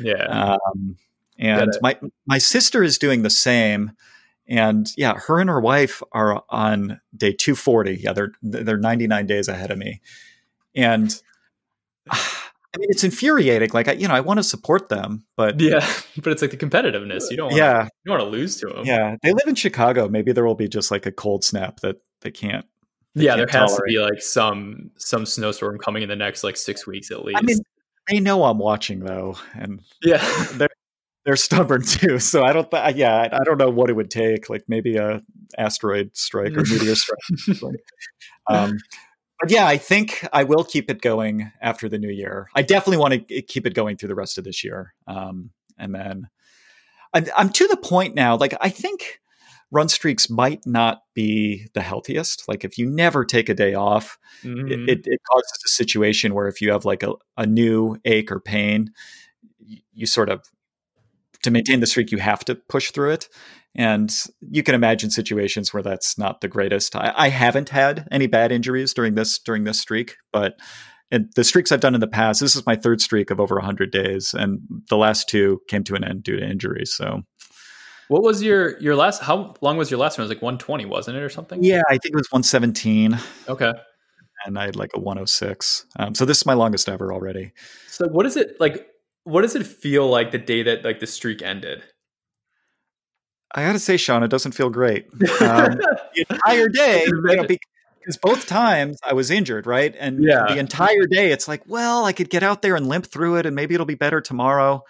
Yeah. 0.00 0.58
Um, 0.64 0.96
and 1.38 1.72
my 1.80 1.98
my 2.26 2.38
sister 2.38 2.82
is 2.82 2.98
doing 2.98 3.22
the 3.22 3.30
same. 3.30 3.92
And 4.46 4.88
yeah, 4.96 5.14
her 5.14 5.38
and 5.38 5.48
her 5.48 5.60
wife 5.60 6.02
are 6.12 6.42
on 6.50 7.00
day 7.16 7.32
240. 7.32 7.96
Yeah, 7.96 8.12
they're 8.12 8.32
they're 8.42 8.78
99 8.78 9.26
days 9.26 9.48
ahead 9.48 9.70
of 9.70 9.78
me. 9.78 10.00
And 10.74 11.14
I 12.74 12.78
mean, 12.78 12.88
it's 12.90 13.02
infuriating. 13.02 13.70
Like, 13.72 13.88
I, 13.88 13.92
you 13.92 14.06
know, 14.06 14.14
I 14.14 14.20
want 14.20 14.38
to 14.38 14.44
support 14.44 14.88
them, 14.88 15.24
but 15.36 15.58
yeah, 15.60 15.84
but 16.22 16.32
it's 16.32 16.42
like 16.42 16.52
the 16.52 16.56
competitiveness. 16.56 17.24
You 17.30 17.36
don't, 17.36 17.46
wanna, 17.46 17.56
yeah, 17.56 17.82
you 17.84 18.12
don't 18.12 18.18
want 18.18 18.32
to 18.32 18.38
lose 18.38 18.56
to 18.60 18.66
them. 18.68 18.84
Yeah, 18.84 19.16
they 19.22 19.32
live 19.32 19.48
in 19.48 19.56
Chicago. 19.56 20.08
Maybe 20.08 20.32
there 20.32 20.44
will 20.44 20.54
be 20.54 20.68
just 20.68 20.90
like 20.90 21.04
a 21.04 21.12
cold 21.12 21.42
snap 21.42 21.80
that 21.80 21.96
they 22.20 22.30
can't. 22.30 22.64
They 23.14 23.24
yeah, 23.24 23.34
can't 23.34 23.50
there 23.50 23.60
has 23.60 23.70
tolerate. 23.72 23.92
to 23.92 23.92
be 23.92 23.98
like 23.98 24.22
some 24.22 24.90
some 24.96 25.26
snowstorm 25.26 25.78
coming 25.78 26.04
in 26.04 26.08
the 26.08 26.16
next 26.16 26.44
like 26.44 26.56
six 26.56 26.86
weeks 26.86 27.10
at 27.10 27.24
least. 27.24 27.38
I 27.38 27.42
mean, 27.42 27.58
they 28.08 28.20
know 28.20 28.44
I'm 28.44 28.58
watching 28.58 29.00
though, 29.00 29.36
and 29.54 29.80
yeah, 30.02 30.24
they're 30.52 30.68
they're 31.24 31.36
stubborn 31.36 31.82
too. 31.82 32.18
So 32.18 32.44
I 32.44 32.52
don't, 32.52 32.70
th- 32.70 32.96
yeah, 32.96 33.14
I, 33.14 33.36
I 33.36 33.44
don't 33.44 33.58
know 33.58 33.70
what 33.70 33.90
it 33.90 33.94
would 33.94 34.10
take. 34.10 34.48
Like 34.48 34.62
maybe 34.68 34.96
a 34.96 35.22
asteroid 35.58 36.16
strike 36.16 36.56
or 36.56 36.62
meteor 36.62 36.94
strike. 36.94 37.18
um, 38.50 38.78
but 39.40 39.50
yeah, 39.50 39.66
I 39.66 39.78
think 39.78 40.26
I 40.32 40.44
will 40.44 40.64
keep 40.64 40.90
it 40.90 41.00
going 41.00 41.50
after 41.62 41.88
the 41.88 41.98
new 41.98 42.10
year. 42.10 42.48
I 42.54 42.62
definitely 42.62 42.98
want 42.98 43.28
to 43.28 43.42
keep 43.42 43.66
it 43.66 43.74
going 43.74 43.96
through 43.96 44.08
the 44.08 44.14
rest 44.14 44.36
of 44.36 44.44
this 44.44 44.62
year. 44.62 44.94
Um, 45.06 45.50
and 45.78 45.94
then 45.94 46.28
I'm, 47.14 47.26
I'm 47.36 47.48
to 47.50 47.66
the 47.66 47.78
point 47.78 48.14
now, 48.14 48.36
like, 48.36 48.54
I 48.60 48.68
think 48.68 49.20
run 49.70 49.88
streaks 49.88 50.28
might 50.28 50.66
not 50.66 51.02
be 51.14 51.68
the 51.74 51.80
healthiest. 51.80 52.48
Like, 52.48 52.64
if 52.64 52.76
you 52.76 52.88
never 52.88 53.24
take 53.24 53.48
a 53.48 53.54
day 53.54 53.74
off, 53.74 54.18
mm-hmm. 54.42 54.70
it, 54.70 54.90
it, 54.90 55.00
it, 55.06 55.20
causes 55.30 55.62
a 55.64 55.68
situation 55.68 56.34
where 56.34 56.48
if 56.48 56.60
you 56.60 56.72
have 56.72 56.84
like 56.84 57.02
a, 57.02 57.14
a 57.36 57.46
new 57.46 57.96
ache 58.04 58.30
or 58.30 58.40
pain, 58.40 58.92
you, 59.58 59.78
you 59.94 60.06
sort 60.06 60.28
of, 60.28 60.44
to 61.42 61.50
maintain 61.50 61.80
the 61.80 61.86
streak, 61.86 62.12
you 62.12 62.18
have 62.18 62.44
to 62.44 62.54
push 62.54 62.90
through 62.90 63.12
it. 63.12 63.28
And 63.76 64.12
you 64.40 64.62
can 64.62 64.74
imagine 64.74 65.10
situations 65.10 65.72
where 65.72 65.82
that's 65.82 66.18
not 66.18 66.40
the 66.40 66.48
greatest. 66.48 66.96
I, 66.96 67.12
I 67.16 67.28
haven't 67.28 67.68
had 67.68 68.08
any 68.10 68.26
bad 68.26 68.50
injuries 68.50 68.92
during 68.92 69.14
this 69.14 69.38
during 69.38 69.64
this 69.64 69.80
streak, 69.80 70.16
but 70.32 70.56
the 71.10 71.44
streaks 71.44 71.72
I've 71.72 71.80
done 71.80 71.94
in 71.94 72.00
the 72.00 72.06
past, 72.06 72.40
this 72.40 72.54
is 72.54 72.64
my 72.66 72.76
third 72.76 73.00
streak 73.00 73.30
of 73.30 73.40
over 73.40 73.56
100 73.56 73.90
days, 73.90 74.32
and 74.32 74.60
the 74.88 74.96
last 74.96 75.28
two 75.28 75.60
came 75.68 75.82
to 75.84 75.94
an 75.94 76.04
end 76.04 76.22
due 76.22 76.36
to 76.36 76.44
injuries. 76.44 76.94
So, 76.94 77.22
what 78.08 78.22
was 78.22 78.42
your 78.42 78.78
your 78.80 78.94
last? 78.94 79.22
How 79.22 79.54
long 79.60 79.76
was 79.76 79.90
your 79.90 79.98
last 79.98 80.18
one? 80.18 80.24
It 80.24 80.28
was 80.28 80.36
like 80.36 80.42
120, 80.42 80.84
wasn't 80.86 81.16
it, 81.16 81.22
or 81.22 81.28
something? 81.28 81.62
Yeah, 81.62 81.82
I 81.88 81.98
think 81.98 82.12
it 82.12 82.16
was 82.16 82.28
117. 82.30 83.18
Okay, 83.48 83.72
and 84.46 84.58
I 84.58 84.66
had 84.66 84.76
like 84.76 84.90
a 84.94 85.00
106. 85.00 85.86
Um, 85.98 86.14
so 86.14 86.24
this 86.24 86.38
is 86.38 86.46
my 86.46 86.54
longest 86.54 86.88
ever 86.88 87.12
already. 87.12 87.52
So 87.88 88.06
what 88.08 88.26
is 88.26 88.36
it 88.36 88.60
like? 88.60 88.86
What 89.24 89.42
does 89.42 89.56
it 89.56 89.66
feel 89.66 90.08
like 90.08 90.30
the 90.30 90.38
day 90.38 90.62
that 90.62 90.84
like 90.84 91.00
the 91.00 91.06
streak 91.06 91.42
ended? 91.42 91.82
I 93.52 93.64
got 93.64 93.72
to 93.72 93.78
say, 93.78 93.96
Shawn, 93.96 94.22
it 94.22 94.28
doesn't 94.28 94.52
feel 94.52 94.70
great. 94.70 95.06
Um, 95.40 95.78
the 96.14 96.26
entire 96.28 96.68
day, 96.68 97.04
you 97.06 97.36
know, 97.36 97.46
because 97.46 98.16
both 98.20 98.46
times 98.46 98.98
I 99.02 99.14
was 99.14 99.30
injured, 99.30 99.66
right? 99.66 99.94
And 99.98 100.22
yeah. 100.22 100.46
the 100.48 100.58
entire 100.58 101.06
day, 101.06 101.32
it's 101.32 101.48
like, 101.48 101.62
well, 101.66 102.04
I 102.04 102.12
could 102.12 102.30
get 102.30 102.42
out 102.42 102.62
there 102.62 102.76
and 102.76 102.86
limp 102.88 103.06
through 103.06 103.36
it, 103.36 103.46
and 103.46 103.56
maybe 103.56 103.74
it'll 103.74 103.86
be 103.86 103.94
better 103.94 104.20
tomorrow. 104.20 104.82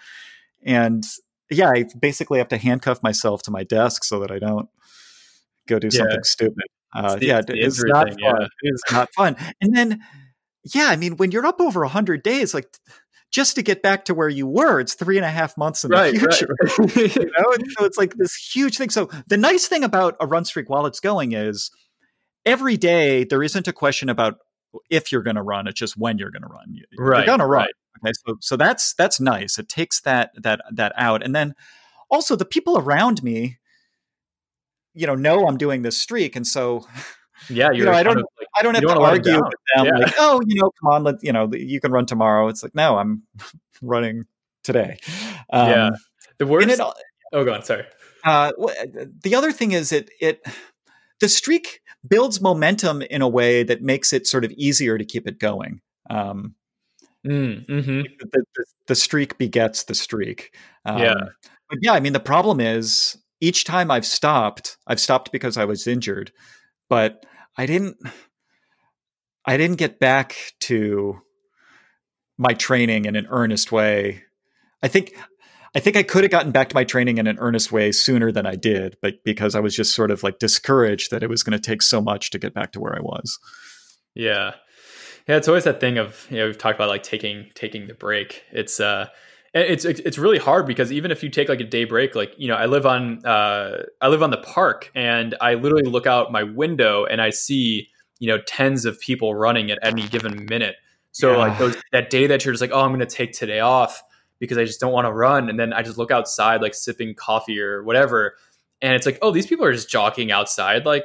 And 0.63 1.03
yeah, 1.49 1.69
I 1.69 1.85
basically 1.99 2.39
have 2.39 2.49
to 2.49 2.57
handcuff 2.57 3.01
myself 3.03 3.43
to 3.43 3.51
my 3.51 3.63
desk 3.63 4.03
so 4.03 4.19
that 4.19 4.31
I 4.31 4.39
don't 4.39 4.69
go 5.67 5.79
do 5.79 5.87
yeah. 5.91 5.99
something 5.99 6.23
stupid. 6.23 6.65
Uh, 6.93 7.17
it's, 7.17 7.25
yeah, 7.25 7.41
it's 7.47 7.83
not 7.83 8.07
thing, 8.09 8.17
fun. 8.19 8.41
Yeah. 8.41 8.47
It 8.63 8.73
is 8.73 8.83
not 8.91 9.09
fun. 9.15 9.35
And 9.61 9.75
then, 9.75 10.01
yeah, 10.73 10.87
I 10.87 10.95
mean, 10.95 11.17
when 11.17 11.31
you're 11.31 11.45
up 11.45 11.61
over 11.61 11.85
hundred 11.85 12.23
days, 12.23 12.53
like 12.53 12.67
just 13.31 13.55
to 13.55 13.61
get 13.61 13.81
back 13.81 14.05
to 14.05 14.13
where 14.13 14.29
you 14.29 14.45
were. 14.45 14.79
It's 14.79 14.93
three 14.93 15.17
and 15.17 15.25
a 15.25 15.29
half 15.29 15.57
months 15.57 15.83
in 15.83 15.91
right, 15.91 16.13
the 16.13 16.19
future. 16.19 16.55
Right. 16.79 17.15
you 17.15 17.25
know? 17.25 17.53
And 17.53 17.71
so 17.71 17.85
it's 17.85 17.97
like 17.97 18.13
this 18.15 18.35
huge 18.35 18.77
thing. 18.77 18.89
So 18.89 19.09
the 19.27 19.37
nice 19.37 19.67
thing 19.67 19.83
about 19.83 20.15
a 20.19 20.27
run 20.27 20.45
streak 20.45 20.69
while 20.69 20.85
it's 20.85 20.99
going 20.99 21.31
is 21.31 21.71
every 22.45 22.77
day 22.77 23.23
there 23.23 23.41
isn't 23.41 23.67
a 23.67 23.73
question 23.73 24.09
about 24.09 24.35
if 24.89 25.11
you're 25.11 25.23
going 25.23 25.37
to 25.37 25.41
run. 25.41 25.67
It's 25.67 25.79
just 25.79 25.97
when 25.97 26.17
you're 26.17 26.31
going 26.31 26.43
to 26.43 26.49
run. 26.49 26.73
You, 26.73 26.83
right, 26.97 27.19
you're 27.19 27.25
going 27.25 27.39
to 27.39 27.45
run. 27.45 27.63
Right. 27.63 27.73
Okay, 28.03 28.13
so 28.25 28.35
so 28.41 28.55
that's 28.55 28.93
that's 28.93 29.19
nice. 29.19 29.59
It 29.59 29.69
takes 29.69 30.01
that 30.01 30.31
that 30.37 30.61
that 30.73 30.93
out, 30.95 31.23
and 31.23 31.35
then 31.35 31.53
also 32.09 32.35
the 32.35 32.45
people 32.45 32.77
around 32.77 33.21
me, 33.21 33.57
you 34.93 35.07
know, 35.07 35.15
know 35.15 35.47
I'm 35.47 35.57
doing 35.57 35.81
this 35.81 35.97
streak, 35.97 36.35
and 36.35 36.47
so 36.47 36.85
yeah, 37.49 37.71
you 37.71 37.85
know, 37.85 37.91
I 37.91 38.03
don't, 38.03 38.17
like, 38.17 38.47
I 38.57 38.63
don't 38.63 38.75
have 38.75 38.83
to 38.83 38.99
argue 38.99 39.35
with 39.35 39.53
them. 39.75 39.85
Yeah. 39.85 39.97
Like, 39.97 40.13
oh, 40.17 40.41
you 40.45 40.61
know, 40.61 40.71
come 40.81 40.93
on, 40.93 41.03
let 41.03 41.23
you 41.23 41.31
know, 41.31 41.49
you 41.53 41.79
can 41.79 41.91
run 41.91 42.05
tomorrow. 42.05 42.47
It's 42.47 42.63
like, 42.63 42.75
no, 42.75 42.97
I'm 42.97 43.23
running 43.81 44.25
today. 44.63 44.97
Um, 45.51 45.69
yeah, 45.69 45.89
the 46.37 46.47
worst. 46.47 46.69
It, 46.69 46.79
oh, 47.33 47.43
go 47.45 47.53
on. 47.53 47.63
Sorry. 47.63 47.85
Uh, 48.23 48.51
the 49.23 49.35
other 49.35 49.51
thing 49.51 49.71
is, 49.71 49.91
it 49.91 50.09
it 50.19 50.45
the 51.19 51.29
streak 51.29 51.81
builds 52.07 52.41
momentum 52.41 53.01
in 53.03 53.21
a 53.21 53.27
way 53.27 53.63
that 53.63 53.81
makes 53.81 54.13
it 54.13 54.27
sort 54.27 54.43
of 54.43 54.51
easier 54.51 54.97
to 54.97 55.05
keep 55.05 55.27
it 55.27 55.39
going. 55.39 55.81
Um, 56.09 56.55
mm, 57.25 57.65
mm-hmm. 57.67 58.01
the, 58.19 58.43
the, 58.55 58.65
the, 58.87 58.95
streak 58.95 59.37
begets 59.37 59.83
the 59.83 59.95
streak. 59.95 60.55
Um, 60.85 60.97
yeah. 60.97 61.13
But 61.69 61.79
yeah, 61.81 61.93
I 61.93 61.99
mean, 61.99 62.13
the 62.13 62.19
problem 62.19 62.59
is 62.59 63.17
each 63.39 63.63
time 63.63 63.91
I've 63.91 64.05
stopped, 64.05 64.77
I've 64.87 64.99
stopped 64.99 65.31
because 65.31 65.57
I 65.57 65.65
was 65.65 65.87
injured, 65.87 66.31
but 66.89 67.25
I 67.57 67.65
didn't, 67.65 67.97
I 69.45 69.57
didn't 69.57 69.77
get 69.77 69.99
back 69.99 70.35
to 70.61 71.21
my 72.37 72.53
training 72.53 73.05
in 73.05 73.15
an 73.15 73.27
earnest 73.29 73.71
way. 73.71 74.23
I 74.81 74.87
think 74.87 75.13
I 75.73 75.79
think 75.79 75.95
I 75.95 76.03
could 76.03 76.23
have 76.23 76.31
gotten 76.31 76.51
back 76.51 76.69
to 76.69 76.75
my 76.75 76.83
training 76.83 77.17
in 77.17 77.27
an 77.27 77.37
earnest 77.39 77.71
way 77.71 77.91
sooner 77.93 78.31
than 78.31 78.45
I 78.45 78.55
did, 78.55 78.97
but 79.01 79.23
because 79.23 79.55
I 79.55 79.61
was 79.61 79.75
just 79.75 79.95
sort 79.95 80.11
of 80.11 80.21
like 80.21 80.37
discouraged 80.37 81.11
that 81.11 81.23
it 81.23 81.29
was 81.29 81.43
going 81.43 81.57
to 81.57 81.65
take 81.65 81.81
so 81.81 82.01
much 82.01 82.29
to 82.31 82.39
get 82.39 82.53
back 82.53 82.73
to 82.73 82.81
where 82.81 82.95
I 82.95 82.99
was. 82.99 83.39
Yeah. 84.13 84.55
Yeah, 85.27 85.37
it's 85.37 85.47
always 85.47 85.63
that 85.63 85.79
thing 85.79 85.97
of, 85.97 86.27
you 86.29 86.37
know, 86.37 86.47
we've 86.47 86.57
talked 86.57 86.77
about 86.77 86.89
like 86.89 87.03
taking 87.03 87.51
taking 87.53 87.87
the 87.87 87.93
break. 87.93 88.43
It's 88.51 88.79
uh 88.79 89.07
it's 89.53 89.83
it's 89.83 90.17
really 90.17 90.37
hard 90.37 90.65
because 90.65 90.91
even 90.91 91.11
if 91.11 91.23
you 91.23 91.29
take 91.29 91.49
like 91.49 91.59
a 91.59 91.65
day 91.65 91.83
break, 91.83 92.15
like 92.15 92.33
you 92.37 92.47
know, 92.47 92.55
I 92.55 92.67
live 92.67 92.85
on 92.85 93.25
uh, 93.25 93.83
I 93.99 94.07
live 94.07 94.23
on 94.23 94.31
the 94.31 94.37
park, 94.37 94.91
and 94.95 95.35
I 95.41 95.55
literally 95.55 95.89
look 95.89 96.07
out 96.07 96.31
my 96.31 96.43
window 96.43 97.05
and 97.05 97.21
I 97.21 97.31
see 97.31 97.89
you 98.19 98.27
know 98.27 98.39
tens 98.47 98.85
of 98.85 98.99
people 98.99 99.35
running 99.35 99.69
at 99.71 99.79
any 99.83 100.07
given 100.07 100.45
minute. 100.45 100.75
So 101.11 101.31
yeah. 101.31 101.37
like 101.37 101.57
those, 101.57 101.75
that 101.91 102.09
day 102.09 102.27
that 102.27 102.45
you're 102.45 102.53
just 102.53 102.61
like, 102.61 102.71
oh, 102.71 102.81
I'm 102.81 102.89
going 102.89 103.01
to 103.01 103.05
take 103.05 103.33
today 103.33 103.59
off 103.59 104.01
because 104.39 104.57
I 104.57 104.63
just 104.63 104.79
don't 104.79 104.93
want 104.93 105.05
to 105.05 105.11
run. 105.11 105.49
And 105.49 105.59
then 105.59 105.73
I 105.73 105.81
just 105.81 105.97
look 105.97 106.11
outside, 106.11 106.61
like 106.61 106.73
sipping 106.73 107.15
coffee 107.15 107.59
or 107.59 107.83
whatever. 107.83 108.35
And 108.81 108.93
it's 108.93 109.05
like, 109.05 109.19
oh, 109.21 109.31
these 109.31 109.45
people 109.45 109.65
are 109.65 109.73
just 109.73 109.89
jogging 109.89 110.31
outside. 110.31 110.85
Like 110.85 111.03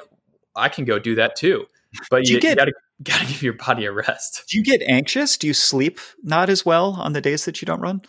I 0.55 0.69
can 0.69 0.85
go 0.85 0.99
do 0.99 1.17
that 1.17 1.37
too. 1.37 1.67
But 2.11 2.27
you, 2.29 2.35
you, 2.35 2.41
get, 2.41 2.51
you 2.51 2.57
gotta, 2.57 2.73
gotta 3.03 3.27
give 3.27 3.43
your 3.43 3.53
body 3.55 3.85
a 3.85 3.93
rest. 3.93 4.45
Do 4.49 4.59
you 4.59 4.65
get 4.65 4.83
anxious? 4.83 5.37
Do 5.37 5.47
you 5.47 5.55
sleep 5.55 5.99
not 6.23 6.49
as 6.49 6.65
well 6.65 6.95
on 6.99 7.13
the 7.13 7.21
days 7.21 7.45
that 7.47 7.61
you 7.61 7.67
don't 7.67 7.81
run? 7.81 8.03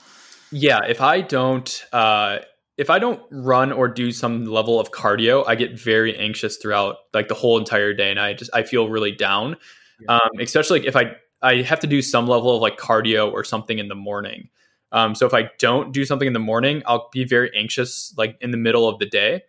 Yeah. 0.51 0.79
If 0.87 1.01
I 1.01 1.21
don't, 1.21 1.85
uh, 1.91 2.39
if 2.77 2.89
I 2.89 2.99
don't 2.99 3.21
run 3.31 3.71
or 3.71 3.87
do 3.87 4.11
some 4.11 4.45
level 4.45 4.79
of 4.79 4.91
cardio, 4.91 5.43
I 5.47 5.55
get 5.55 5.79
very 5.79 6.15
anxious 6.17 6.57
throughout 6.57 6.97
like 7.13 7.27
the 7.27 7.33
whole 7.33 7.57
entire 7.57 7.93
day, 7.93 8.11
and 8.11 8.19
I 8.19 8.33
just 8.33 8.51
I 8.53 8.63
feel 8.63 8.87
really 8.89 9.11
down. 9.11 9.57
Yeah. 9.99 10.15
Um, 10.17 10.29
especially 10.39 10.79
like 10.79 10.87
if 10.87 10.95
I 10.95 11.15
I 11.41 11.61
have 11.63 11.79
to 11.81 11.87
do 11.87 12.01
some 12.01 12.27
level 12.27 12.55
of 12.55 12.61
like 12.61 12.77
cardio 12.77 13.31
or 13.31 13.43
something 13.43 13.79
in 13.79 13.87
the 13.87 13.95
morning. 13.95 14.49
Um, 14.91 15.15
so 15.15 15.25
if 15.25 15.33
I 15.33 15.49
don't 15.59 15.91
do 15.91 16.05
something 16.05 16.27
in 16.27 16.33
the 16.33 16.39
morning, 16.39 16.81
I'll 16.85 17.09
be 17.11 17.25
very 17.25 17.51
anxious 17.55 18.13
like 18.17 18.37
in 18.41 18.51
the 18.51 18.57
middle 18.57 18.87
of 18.87 18.99
the 18.99 19.05
day. 19.05 19.43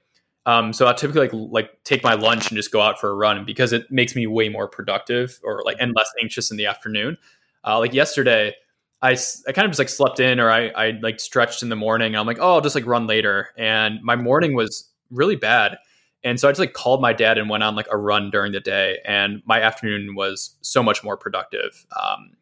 Um, 0.47 0.73
so 0.73 0.89
I 0.89 0.95
typically 0.95 1.29
like 1.29 1.33
like 1.35 1.85
take 1.85 2.03
my 2.03 2.15
lunch 2.15 2.49
and 2.49 2.57
just 2.57 2.73
go 2.73 2.81
out 2.81 2.99
for 2.99 3.11
a 3.11 3.15
run 3.15 3.45
because 3.45 3.73
it 3.75 3.91
makes 3.91 4.17
me 4.17 4.27
way 4.27 4.49
more 4.49 4.67
productive 4.67 5.39
or 5.45 5.63
like 5.65 5.77
and 5.79 5.95
less 5.95 6.11
anxious 6.23 6.51
in 6.51 6.57
the 6.57 6.67
afternoon. 6.67 7.19
Uh, 7.65 7.79
like 7.79 7.93
yesterday, 7.93 8.55
I, 9.01 9.17
I 9.47 9.53
kind 9.53 9.65
of 9.65 9.71
just 9.71 9.79
like 9.79 9.89
slept 9.89 10.21
in 10.21 10.41
or 10.41 10.51
I, 10.51 10.69
I 10.69 10.91
like 11.03 11.21
stretched 11.21 11.63
in 11.63 11.69
the 11.69 11.77
morning. 11.77 12.17
I'm 12.17 12.27
like, 12.27 12.39
oh, 12.41 12.55
I'll 12.55 12.61
just 12.61 12.75
like 12.75 12.87
run 12.87 13.07
later. 13.07 13.49
And 13.57 14.03
my 14.03 14.17
morning 14.17 14.55
was 14.55 14.91
really 15.11 15.37
bad. 15.37 15.79
And 16.25 16.41
so 16.41 16.49
I 16.49 16.51
just 16.51 16.59
like 16.59 16.73
called 16.73 17.01
my 17.01 17.13
dad 17.13 17.39
and 17.39 17.49
went 17.49 17.63
on 17.63 17.77
like 17.77 17.87
a 17.91 17.97
run 17.97 18.31
during 18.31 18.53
the 18.53 18.61
day. 18.61 18.99
And 19.05 19.41
my 19.47 19.61
afternoon 19.61 20.17
was 20.17 20.57
so 20.63 20.83
much 20.83 21.05
more 21.05 21.17
productive. 21.17 21.87
Um, 22.01 22.33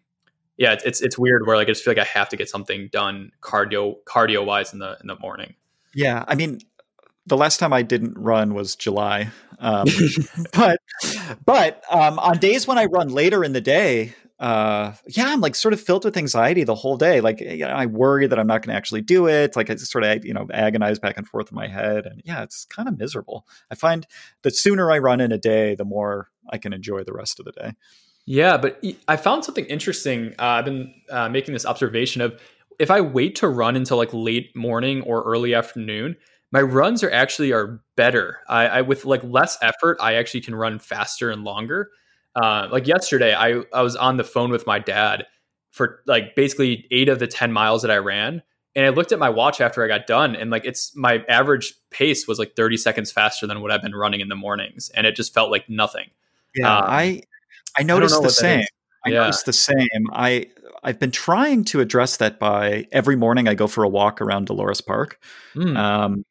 yeah, 0.57 0.73
it's, 0.73 0.85
it's, 0.85 1.03
it's 1.03 1.19
weird 1.19 1.47
where 1.47 1.57
like 1.57 1.69
I 1.69 1.73
just 1.73 1.85
feel 1.85 1.93
like 1.93 1.99
I 1.99 2.05
have 2.05 2.31
to 2.31 2.37
get 2.37 2.49
something 2.49 2.89
done 2.91 3.33
cardio 3.43 3.97
cardio 4.07 4.45
wise 4.45 4.73
in 4.73 4.79
the 4.79 4.97
in 5.01 5.07
the 5.07 5.19
morning. 5.19 5.55
Yeah, 5.95 6.25
I 6.27 6.35
mean, 6.35 6.61
the 7.27 7.37
last 7.37 7.59
time 7.59 7.73
I 7.73 7.83
didn't 7.83 8.17
run 8.17 8.55
was 8.55 8.75
July, 8.75 9.29
um, 9.59 9.87
but 10.55 10.81
but 11.45 11.85
um, 11.91 12.19
on 12.19 12.39
days 12.39 12.67
when 12.67 12.79
I 12.79 12.87
run 12.87 13.09
later 13.09 13.45
in 13.45 13.53
the 13.53 13.61
day, 13.61 14.15
uh, 14.39 14.93
yeah, 15.09 15.29
I'm 15.29 15.41
like 15.41 15.55
sort 15.55 15.73
of 15.73 15.81
filled 15.81 16.05
with 16.05 16.17
anxiety 16.17 16.65
the 16.65 16.75
whole 16.75 16.97
day. 16.97 17.21
Like 17.21 17.41
you 17.41 17.59
know, 17.59 17.69
I 17.69 17.87
worry 17.87 18.27
that 18.27 18.39
I'm 18.39 18.47
not 18.47 18.63
going 18.63 18.73
to 18.73 18.77
actually 18.77 19.01
do 19.01 19.27
it. 19.27 19.57
Like 19.57 19.71
I 19.71 19.77
sort 19.77 20.05
of 20.05 20.25
you 20.25 20.35
know 20.35 20.47
agonize 20.53 20.99
back 20.99 21.17
and 21.17 21.27
forth 21.27 21.51
in 21.51 21.55
my 21.55 21.69
head, 21.69 22.05
and 22.07 22.21
yeah, 22.25 22.43
it's 22.43 22.67
kind 22.67 22.89
of 22.89 22.99
miserable. 22.99 23.47
I 23.71 23.75
find 23.75 24.07
the 24.43 24.51
sooner 24.51 24.91
I 24.91 24.99
run 24.99 25.21
in 25.21 25.33
a 25.33 25.39
day, 25.39 25.75
the 25.75 25.85
more 25.85 26.29
I 26.51 26.59
can 26.59 26.73
enjoy 26.73 27.03
the 27.05 27.15
rest 27.15 27.39
of 27.39 27.47
the 27.47 27.53
day. 27.53 27.73
Yeah, 28.27 28.59
but 28.59 28.83
I 29.09 29.17
found 29.17 29.45
something 29.45 29.67
interesting. 29.67 30.35
Uh, 30.39 30.45
I've 30.45 30.65
been 30.65 30.93
uh, 31.11 31.29
making 31.29 31.55
this 31.55 31.65
observation 31.65 32.21
of 32.21 32.41
if 32.79 32.91
I 32.91 33.01
wait 33.01 33.37
to 33.37 33.49
run 33.49 33.77
until 33.77 33.97
like 33.97 34.13
late 34.13 34.55
morning 34.55 35.01
or 35.03 35.23
early 35.23 35.55
afternoon, 35.55 36.17
my 36.53 36.61
runs 36.61 37.03
are 37.03 37.11
actually 37.11 37.53
are 37.53 37.81
better. 37.97 38.41
I, 38.49 38.67
I 38.67 38.81
with 38.83 39.05
like 39.05 39.23
less 39.25 39.57
effort, 39.63 39.97
I 40.01 40.15
actually 40.15 40.43
can 40.43 40.55
run 40.55 40.79
faster 40.79 41.31
and 41.31 41.45
longer. 41.45 41.91
Uh, 42.37 42.69
like 42.71 42.87
yesterday, 42.87 43.35
I 43.35 43.63
I 43.73 43.83
was 43.83 43.97
on 43.97 44.19
the 44.19 44.25
phone 44.25 44.51
with 44.51 44.67
my 44.67 44.79
dad 44.79 45.27
for 45.71 46.01
like 46.07 46.35
basically 46.37 46.87
eight 46.91 47.09
of 47.09 47.19
the 47.19 47.27
ten 47.27 47.51
miles 47.51 47.83
that 47.83 47.91
I 47.91 47.97
ran, 47.97 48.43
and 48.75 48.85
I 48.85 48.91
looked 48.91 49.11
at 49.11 49.19
my 49.19 49.31
watch 49.31 49.61
after 49.61 49.83
I 49.83 49.89
got 49.89 50.07
done, 50.07 50.37
and 50.37 50.51
like 50.51 50.67
it's 50.67 50.95
my 50.95 51.25
average 51.29 51.73
pace 51.91 52.29
was 52.29 52.39
like 52.39 52.55
thirty 52.55 52.77
seconds 52.77 53.11
faster 53.11 53.47
than 53.47 53.63
what 53.63 53.71
I've 53.71 53.83
been 53.83 53.95
running 53.95 54.21
in 54.21 54.29
the 54.29 54.37
mornings, 54.37 54.91
and 54.91 55.07
it 55.07 55.17
just 55.17 55.33
felt 55.33 55.51
like 55.51 55.69
nothing. 55.69 56.11
Yeah, 56.55 56.77
um, 56.77 56.85
I 56.87 57.23
I 57.77 57.83
noticed 57.83 58.17
I 58.17 58.23
the 58.23 58.31
same. 58.31 58.67
I 59.07 59.11
yeah. 59.11 59.21
noticed 59.21 59.47
the 59.47 59.53
same. 59.55 60.07
I 60.13 60.47
I've 60.83 61.01
been 61.01 61.11
trying 61.11 61.65
to 61.67 61.81
address 61.81 62.19
that 62.19 62.39
by 62.39 62.87
every 62.93 63.17
morning 63.17 63.49
I 63.49 63.55
go 63.55 63.67
for 63.67 63.83
a 63.83 63.89
walk 63.89 64.21
around 64.21 64.47
Dolores 64.47 64.83
Park, 64.83 65.19
mm. 65.55 65.77
um, 65.77 66.25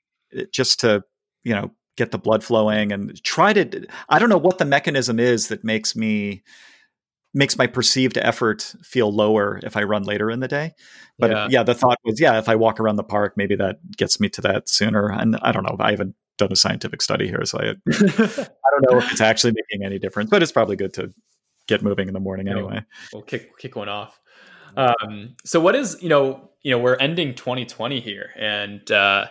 just 0.51 0.81
to 0.81 1.03
you 1.43 1.55
know 1.55 1.71
get 1.95 2.11
the 2.11 2.17
blood 2.17 2.43
flowing 2.43 2.91
and 2.91 3.21
try 3.23 3.53
to. 3.53 3.87
I 4.09 4.19
don't 4.19 4.29
know 4.29 4.37
what 4.37 4.57
the 4.57 4.65
mechanism 4.65 5.19
is 5.19 5.47
that 5.47 5.63
makes 5.63 5.95
me 5.95 6.43
makes 7.33 7.57
my 7.57 7.67
perceived 7.67 8.17
effort 8.17 8.73
feel 8.81 9.11
lower 9.11 9.59
if 9.61 9.75
I 9.75 9.83
run 9.83 10.03
later 10.03 10.31
in 10.31 10.39
the 10.39 10.47
day. 10.47 10.73
But 11.19 11.31
yeah. 11.31 11.47
yeah, 11.49 11.63
the 11.63 11.75
thought 11.75 11.99
was, 12.05 12.19
yeah, 12.19 12.39
if 12.39 12.47
I 12.47 12.55
walk 12.55 12.79
around 12.79 12.95
the 12.95 13.03
park, 13.03 13.33
maybe 13.35 13.55
that 13.57 13.77
gets 13.97 14.19
me 14.19 14.29
to 14.29 14.41
that 14.41 14.69
sooner. 14.69 15.11
And 15.11 15.37
I 15.41 15.51
don't 15.51 15.63
know. 15.63 15.75
I 15.79 15.91
haven't 15.91 16.15
done 16.37 16.51
a 16.51 16.55
scientific 16.55 17.01
study 17.01 17.27
here, 17.27 17.43
so 17.45 17.59
I, 17.59 17.63
I 17.91 18.69
don't 18.71 18.91
know 18.91 18.97
if 18.97 19.11
it's 19.11 19.21
actually 19.21 19.53
making 19.53 19.85
any 19.85 19.99
difference. 19.99 20.29
But 20.29 20.41
it's 20.41 20.51
probably 20.51 20.77
good 20.77 20.93
to 20.95 21.13
get 21.67 21.83
moving 21.83 22.07
in 22.07 22.13
the 22.13 22.19
morning 22.19 22.47
anyway. 22.47 22.83
We'll 23.13 23.23
kick 23.23 23.57
kick 23.57 23.75
one 23.75 23.89
off. 23.89 24.19
Um, 24.77 25.35
so 25.45 25.59
what 25.59 25.75
is 25.75 26.01
you 26.01 26.09
know 26.09 26.49
you 26.61 26.71
know 26.71 26.79
we're 26.79 26.95
ending 26.95 27.35
2020 27.35 27.99
here, 27.99 28.31
and 28.37 28.89
uh, 28.91 29.27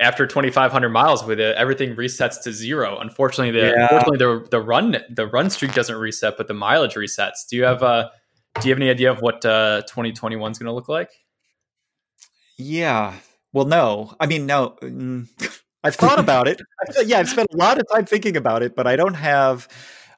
after 0.00 0.26
2,500 0.26 0.88
miles 0.88 1.24
with 1.24 1.40
it, 1.40 1.56
everything 1.56 1.96
resets 1.96 2.42
to 2.42 2.52
zero. 2.52 2.98
Unfortunately, 2.98 3.50
the 3.50 3.68
yeah. 3.68 3.82
unfortunately 3.82 4.18
the 4.18 4.48
the 4.50 4.60
run 4.60 4.96
the 5.10 5.26
run 5.26 5.50
streak 5.50 5.74
doesn't 5.74 5.96
reset, 5.96 6.36
but 6.36 6.46
the 6.46 6.54
mileage 6.54 6.94
resets. 6.94 7.46
Do 7.48 7.56
you 7.56 7.64
have 7.64 7.82
uh 7.82 8.10
do 8.60 8.68
you 8.68 8.72
have 8.72 8.78
any 8.78 8.90
idea 8.90 9.10
of 9.10 9.20
what 9.20 9.44
uh, 9.44 9.82
2021 9.82 10.52
is 10.52 10.58
going 10.58 10.66
to 10.66 10.72
look 10.72 10.88
like? 10.88 11.10
Yeah. 12.58 13.14
Well, 13.52 13.64
no. 13.64 14.14
I 14.20 14.26
mean, 14.26 14.46
no. 14.46 14.76
Mm, 14.82 15.28
I've 15.84 15.96
thought 15.96 16.18
about 16.18 16.46
it. 16.48 16.60
yeah, 17.04 17.18
I've 17.18 17.28
spent 17.28 17.48
a 17.52 17.56
lot 17.56 17.78
of 17.78 17.86
time 17.92 18.04
thinking 18.04 18.36
about 18.36 18.62
it, 18.62 18.76
but 18.76 18.86
I 18.86 18.96
don't 18.96 19.14
have 19.14 19.68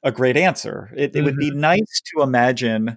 a 0.02 0.10
great 0.10 0.36
answer. 0.36 0.90
It, 0.96 1.12
mm-hmm. 1.12 1.18
it 1.18 1.24
would 1.24 1.36
be 1.36 1.50
mm-hmm. 1.50 1.60
nice 1.60 2.02
to 2.14 2.22
imagine 2.22 2.96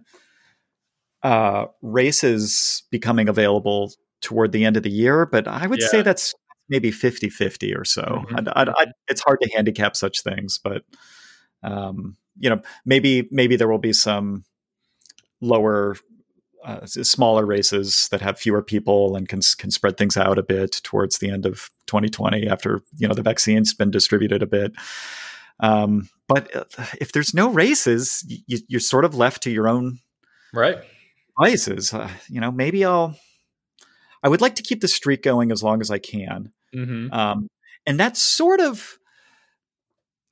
uh, 1.22 1.66
races 1.82 2.84
becoming 2.90 3.30
available 3.30 3.94
toward 4.22 4.52
the 4.52 4.66
end 4.66 4.78
of 4.78 4.84
the 4.84 4.90
year, 4.90 5.26
but 5.26 5.48
I 5.48 5.68
would 5.68 5.80
yeah. 5.80 5.88
say 5.88 6.02
that's 6.02 6.34
maybe 6.70 6.92
50 6.92 7.30
50 7.30 7.76
or 7.76 7.86
so. 7.86 8.02
Mm-hmm. 8.02 8.36
I'd, 8.38 8.48
I'd, 8.50 8.70
I'd, 8.70 8.92
it's 9.08 9.22
hard 9.22 9.40
to 9.42 9.50
handicap 9.54 9.96
such 9.96 10.22
things, 10.22 10.60
but 10.64 10.84
um, 11.64 12.18
you 12.38 12.50
know, 12.50 12.62
maybe 12.86 13.28
maybe 13.32 13.56
there 13.56 13.68
will 13.68 13.78
be 13.78 13.94
some 13.94 14.44
lower, 15.42 15.96
uh, 16.64 16.86
smaller 16.86 17.46
races 17.46 18.08
that 18.12 18.22
have 18.22 18.40
fewer 18.40 18.62
people 18.62 19.16
and 19.16 19.30
can 19.30 19.42
can 19.58 19.72
spread 19.72 19.98
things 19.98 20.18
out 20.18 20.38
a 20.38 20.44
bit 20.44 20.80
towards 20.84 21.20
the 21.20 21.30
end 21.30 21.46
of 21.46 21.70
2020 21.88 22.48
after 22.48 22.82
you 22.98 23.08
know 23.08 23.14
the 23.14 23.22
vaccine's 23.22 23.74
been 23.74 23.92
distributed 23.92 24.42
a 24.44 24.48
bit. 24.48 24.74
Um, 25.60 26.10
but 26.28 26.54
uh, 26.56 26.66
if 27.00 27.12
there's 27.12 27.34
no 27.34 27.50
races, 27.50 28.24
you, 28.28 28.78
are 28.78 28.80
sort 28.80 29.06
of 29.06 29.16
left 29.16 29.44
to 29.44 29.52
your 29.52 29.68
own 29.68 30.00
right 30.54 30.78
devices. 31.38 31.94
Uh, 31.94 32.10
you 32.30 32.42
know, 32.42 32.52
maybe 32.52 32.84
I'll. 32.84 33.18
I 34.24 34.28
would 34.28 34.42
like 34.42 34.56
to 34.56 34.64
keep 34.64 34.82
the 34.82 34.88
streak 34.88 35.22
going 35.22 35.52
as 35.52 35.62
long 35.62 35.82
as 35.82 35.92
I 35.92 36.00
can, 36.00 36.52
mm-hmm. 36.76 37.14
um, 37.14 37.48
and 37.86 38.00
that 38.00 38.18
sort 38.18 38.60
of 38.60 38.98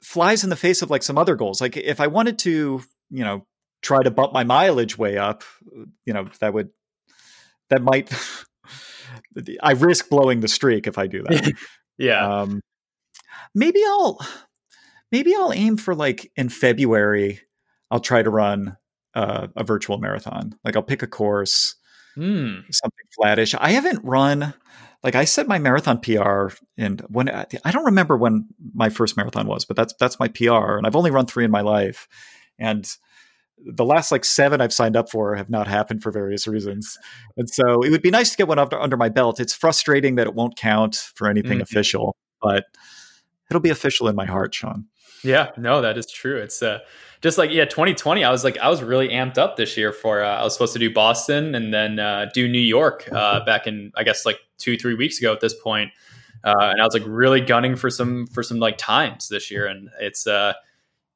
flies 0.01 0.43
in 0.43 0.49
the 0.49 0.55
face 0.55 0.81
of 0.81 0.89
like 0.89 1.03
some 1.03 1.17
other 1.17 1.35
goals. 1.35 1.61
Like 1.61 1.77
if 1.77 2.01
I 2.01 2.07
wanted 2.07 2.39
to, 2.39 2.83
you 3.09 3.23
know, 3.23 3.45
try 3.81 4.03
to 4.03 4.11
bump 4.11 4.33
my 4.33 4.43
mileage 4.43 4.97
way 4.97 5.17
up, 5.17 5.43
you 6.05 6.13
know, 6.13 6.29
that 6.39 6.53
would 6.53 6.69
that 7.69 7.81
might. 7.81 8.11
I 9.61 9.73
risk 9.73 10.09
blowing 10.09 10.39
the 10.39 10.47
streak 10.47 10.87
if 10.87 10.97
I 10.97 11.07
do 11.07 11.23
that. 11.23 11.53
yeah. 11.97 12.41
Um, 12.41 12.61
maybe 13.55 13.81
I'll 13.85 14.19
maybe 15.11 15.35
I'll 15.35 15.53
aim 15.53 15.77
for 15.77 15.95
like 15.95 16.31
in 16.35 16.49
February, 16.49 17.41
I'll 17.91 17.99
try 17.99 18.23
to 18.23 18.29
run 18.29 18.77
uh, 19.13 19.47
a 19.55 19.63
virtual 19.63 19.97
marathon. 19.97 20.55
Like 20.63 20.75
I'll 20.75 20.83
pick 20.83 21.03
a 21.03 21.07
course, 21.07 21.75
mm. 22.17 22.63
something 22.73 23.05
flattish. 23.15 23.53
I 23.55 23.71
haven't 23.71 24.03
run 24.03 24.53
like 25.03 25.15
I 25.15 25.25
set 25.25 25.47
my 25.47 25.59
marathon 25.59 25.99
PR 25.99 26.47
and 26.77 27.01
when 27.09 27.29
I 27.29 27.71
don't 27.71 27.85
remember 27.85 28.15
when 28.17 28.47
my 28.73 28.89
first 28.89 29.17
marathon 29.17 29.47
was, 29.47 29.65
but 29.65 29.75
that's 29.75 29.93
that's 29.99 30.19
my 30.19 30.29
PR, 30.29 30.77
and 30.77 30.87
I've 30.87 30.95
only 30.95 31.11
run 31.11 31.25
three 31.25 31.45
in 31.45 31.51
my 31.51 31.61
life, 31.61 32.07
and 32.57 32.89
the 33.65 33.85
last 33.85 34.11
like 34.11 34.25
seven 34.25 34.61
I've 34.61 34.73
signed 34.73 34.95
up 34.95 35.09
for 35.09 35.35
have 35.35 35.49
not 35.49 35.67
happened 35.67 36.01
for 36.01 36.11
various 36.11 36.47
reasons, 36.47 36.97
and 37.35 37.49
so 37.49 37.81
it 37.81 37.89
would 37.91 38.01
be 38.01 38.11
nice 38.11 38.31
to 38.31 38.37
get 38.37 38.47
one 38.47 38.59
under, 38.59 38.79
under 38.79 38.97
my 38.97 39.09
belt. 39.09 39.39
It's 39.39 39.53
frustrating 39.53 40.15
that 40.15 40.27
it 40.27 40.35
won't 40.35 40.55
count 40.55 40.95
for 40.95 41.27
anything 41.27 41.53
mm-hmm. 41.53 41.61
official, 41.63 42.15
but 42.41 42.65
it'll 43.49 43.61
be 43.61 43.69
official 43.69 44.07
in 44.07 44.15
my 44.15 44.25
heart, 44.25 44.55
Shawn. 44.55 44.85
Yeah, 45.23 45.51
no, 45.57 45.81
that 45.81 45.97
is 45.97 46.05
true. 46.07 46.37
It's 46.37 46.61
uh, 46.61 46.79
just 47.23 47.37
like 47.37 47.51
yeah, 47.51 47.63
2020. 47.65 48.23
I 48.23 48.29
was 48.29 48.43
like, 48.43 48.57
I 48.59 48.69
was 48.69 48.83
really 48.83 49.07
amped 49.07 49.37
up 49.37 49.55
this 49.55 49.77
year 49.77 49.93
for. 49.93 50.21
Uh, 50.21 50.35
I 50.35 50.43
was 50.43 50.53
supposed 50.53 50.73
to 50.73 50.79
do 50.79 50.93
Boston 50.93 51.55
and 51.55 51.73
then 51.73 51.97
uh, 51.97 52.27
do 52.33 52.47
New 52.49 52.59
York 52.59 53.07
uh, 53.11 53.43
back 53.45 53.65
in 53.65 53.91
I 53.95 54.03
guess 54.03 54.25
like 54.25 54.39
two 54.57 54.77
three 54.77 54.93
weeks 54.93 55.17
ago 55.17 55.31
at 55.31 55.39
this 55.39 55.55
point. 55.55 55.91
Uh, 56.43 56.53
and 56.59 56.81
I 56.81 56.83
was 56.85 56.93
like 56.93 57.03
really 57.05 57.39
gunning 57.39 57.77
for 57.77 57.89
some 57.89 58.27
for 58.27 58.43
some 58.43 58.59
like 58.59 58.77
times 58.77 59.29
this 59.29 59.49
year, 59.49 59.65
and 59.65 59.89
it's 60.01 60.27
uh, 60.27 60.51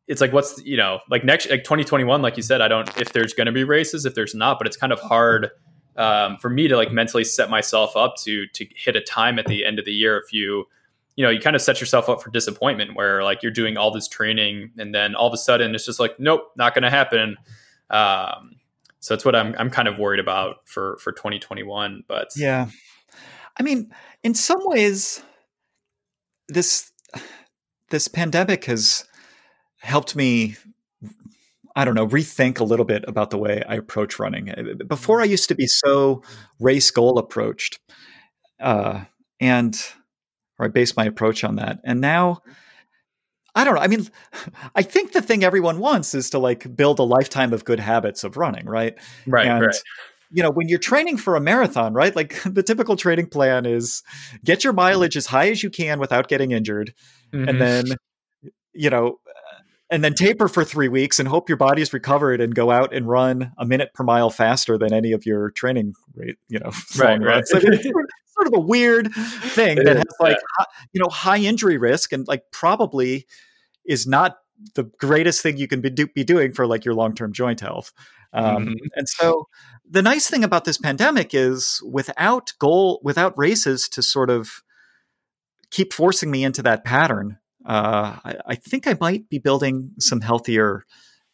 it's 0.08 0.22
like 0.22 0.32
what's 0.32 0.64
you 0.64 0.78
know 0.78 1.02
like 1.10 1.26
next 1.26 1.50
like 1.50 1.66
2021, 1.66 2.22
like 2.22 2.38
you 2.38 2.44
said, 2.44 2.62
I 2.62 2.70
don't 2.70 2.90
if 2.98 3.12
there's 3.12 3.34
going 3.34 3.48
to 3.48 3.52
be 3.52 3.66
races, 3.66 4.06
if 4.06 4.16
there's 4.16 4.34
not, 4.34 4.58
but 4.58 4.66
it's 4.66 4.78
kind 4.78 4.94
of 4.94 5.02
hard 5.02 5.52
um, 5.98 6.38
for 6.38 6.50
me 6.50 6.70
to 6.70 6.78
like 6.78 6.94
mentally 6.94 7.26
set 7.26 7.50
myself 7.50 7.98
up 7.98 8.16
to 8.24 8.48
to 8.48 8.66
hit 8.74 8.96
a 8.96 9.02
time 9.02 9.38
at 9.38 9.48
the 9.48 9.66
end 9.66 9.78
of 9.78 9.84
the 9.84 9.94
year 9.94 10.18
if 10.18 10.32
you 10.32 10.68
you 11.18 11.24
know, 11.24 11.32
you 11.32 11.40
kind 11.42 11.56
of 11.56 11.62
set 11.62 11.82
yourself 11.82 12.08
up 12.08 12.22
for 12.22 12.30
disappointment 12.30 12.96
where 12.96 13.24
like 13.24 13.42
you're 13.42 13.52
doing 13.52 13.76
all 13.76 13.92
this 13.92 14.08
training 14.08 14.72
and 14.78 14.94
then 14.94 15.16
all 15.16 15.28
of 15.28 15.34
a 15.34 15.38
sudden 15.38 15.74
it's 15.74 15.86
just 15.86 16.00
like, 16.00 16.18
nope, 16.20 16.52
not 16.56 16.76
going 16.76 16.84
to 16.84 16.92
happen. 16.92 17.36
Um, 17.90 18.58
so 19.00 19.16
that's 19.16 19.26
what 19.26 19.36
I'm, 19.36 19.56
I'm 19.58 19.72
kind 19.72 19.88
of 19.88 19.98
worried 19.98 20.20
about 20.20 20.58
for, 20.66 20.98
for 21.02 21.12
2021, 21.12 22.04
but 22.08 22.30
yeah, 22.36 22.68
I 23.60 23.64
mean, 23.64 23.92
in 24.24 24.36
some 24.36 24.60
ways 24.62 25.24
this, 26.48 26.92
this 27.90 28.08
pandemic 28.08 28.66
has 28.66 29.04
helped 29.80 30.16
me 30.16 30.56
I 31.76 31.86
don't 31.86 31.94
know, 31.94 32.08
rethink 32.08 32.60
a 32.60 32.64
little 32.64 32.86
bit 32.86 33.06
about 33.08 33.30
the 33.30 33.38
way 33.38 33.62
I 33.70 33.76
approach 33.76 34.18
running. 34.18 34.52
Before, 34.88 35.22
I 35.22 35.26
used 35.26 35.48
to 35.50 35.54
be 35.54 35.68
so 35.68 36.24
race 36.60 36.90
goal 36.90 37.20
approached, 37.20 37.80
uh, 38.60 39.04
and 39.40 39.80
or 40.60 40.66
I 40.66 40.70
base 40.70 40.96
my 40.96 41.06
approach 41.06 41.44
on 41.44 41.56
that. 41.58 41.80
And 41.84 42.02
now, 42.02 42.42
I 43.56 43.64
don't 43.64 43.76
know. 43.76 43.82
I 43.82 43.88
mean, 43.88 44.08
I 44.76 44.84
think 44.84 45.12
the 45.12 45.22
thing 45.22 45.44
everyone 45.44 45.80
wants 45.80 46.14
is 46.14 46.30
to 46.32 46.40
like 46.40 46.76
build 46.76 47.00
a 47.00 47.04
lifetime 47.04 47.54
of 47.54 47.66
good 47.66 47.80
habits 47.80 48.24
of 48.24 48.38
running, 48.38 48.66
right? 48.66 48.96
Right. 49.26 49.48
And, 49.48 49.66
right. 49.66 49.76
You 50.30 50.44
know, 50.44 50.52
when 50.52 50.68
you're 50.68 50.80
training 50.80 51.18
for 51.18 51.36
a 51.36 51.40
marathon, 51.40 51.94
right? 51.94 52.16
Like 52.16 52.42
the 52.46 52.64
typical 52.64 52.96
training 52.96 53.28
plan 53.28 53.66
is 53.66 54.04
get 54.44 54.64
your 54.64 54.74
mileage 54.74 55.18
as 55.18 55.26
high 55.28 55.50
as 55.50 55.64
you 55.64 55.70
can 55.70 56.00
without 56.00 56.28
getting 56.28 56.52
injured. 56.52 56.94
Mm-hmm. 57.34 57.50
And 57.50 57.62
then, 57.62 57.86
you 58.74 58.90
know, 58.90 59.20
and 59.90 60.04
then 60.04 60.14
taper 60.14 60.48
for 60.48 60.64
three 60.64 60.90
weeks 60.90 61.20
and 61.20 61.28
hope 61.28 61.50
your 61.50 61.58
body's 61.58 61.94
recovered 61.94 62.42
and 62.42 62.54
go 62.54 62.72
out 62.72 62.94
and 62.94 63.08
run 63.08 63.52
a 63.58 63.66
minute 63.66 63.94
per 63.94 64.04
mile 64.04 64.30
faster 64.30 64.78
than 64.78 64.94
any 64.94 65.14
of 65.14 65.26
your 65.26 65.52
training 65.52 65.94
rate, 66.14 66.38
you 66.50 66.60
know, 66.60 66.72
right, 66.98 67.22
right. 67.22 67.48
So 67.48 67.60
sort 68.38 68.48
of 68.48 68.54
a 68.54 68.60
weird 68.60 69.12
thing 69.14 69.78
it 69.80 69.86
that 69.86 69.98
is, 69.98 70.04
has 70.04 70.16
like 70.20 70.38
yeah. 70.60 70.66
you 70.94 71.02
know 71.02 71.10
high 71.10 71.40
injury 71.40 71.78
risk 71.78 72.14
and 72.14 72.28
like 72.28 72.44
probably 72.52 73.26
is 73.86 74.06
not 74.06 74.38
the 74.76 74.84
greatest 75.00 75.42
thing 75.42 75.58
you 75.58 75.68
can 75.68 75.82
be, 75.82 75.90
do, 75.90 76.08
be 76.08 76.24
doing 76.24 76.52
for 76.52 76.66
like 76.66 76.86
your 76.86 76.94
long-term 76.94 77.34
joint 77.34 77.60
health 77.60 77.92
um, 78.34 78.68
mm-hmm. 78.68 78.74
and 78.96 79.10
so 79.10 79.48
the 79.90 80.02
nice 80.02 80.30
thing 80.30 80.44
about 80.44 80.66
this 80.66 80.78
pandemic 80.78 81.34
is 81.34 81.82
without 81.90 82.54
goal 82.60 83.00
without 83.04 83.38
races 83.38 83.90
to 83.90 84.02
sort 84.02 84.30
of 84.30 84.62
keep 85.72 85.92
forcing 85.92 86.30
me 86.30 86.44
into 86.44 86.62
that 86.62 86.84
pattern 86.84 87.38
uh, 87.66 88.18
I, 88.24 88.36
I, 88.46 88.56
think 88.56 88.88
i 88.88 88.96
might 89.00 89.30
be 89.30 89.40
building 89.40 89.92
some 90.00 90.22
healthier 90.22 90.86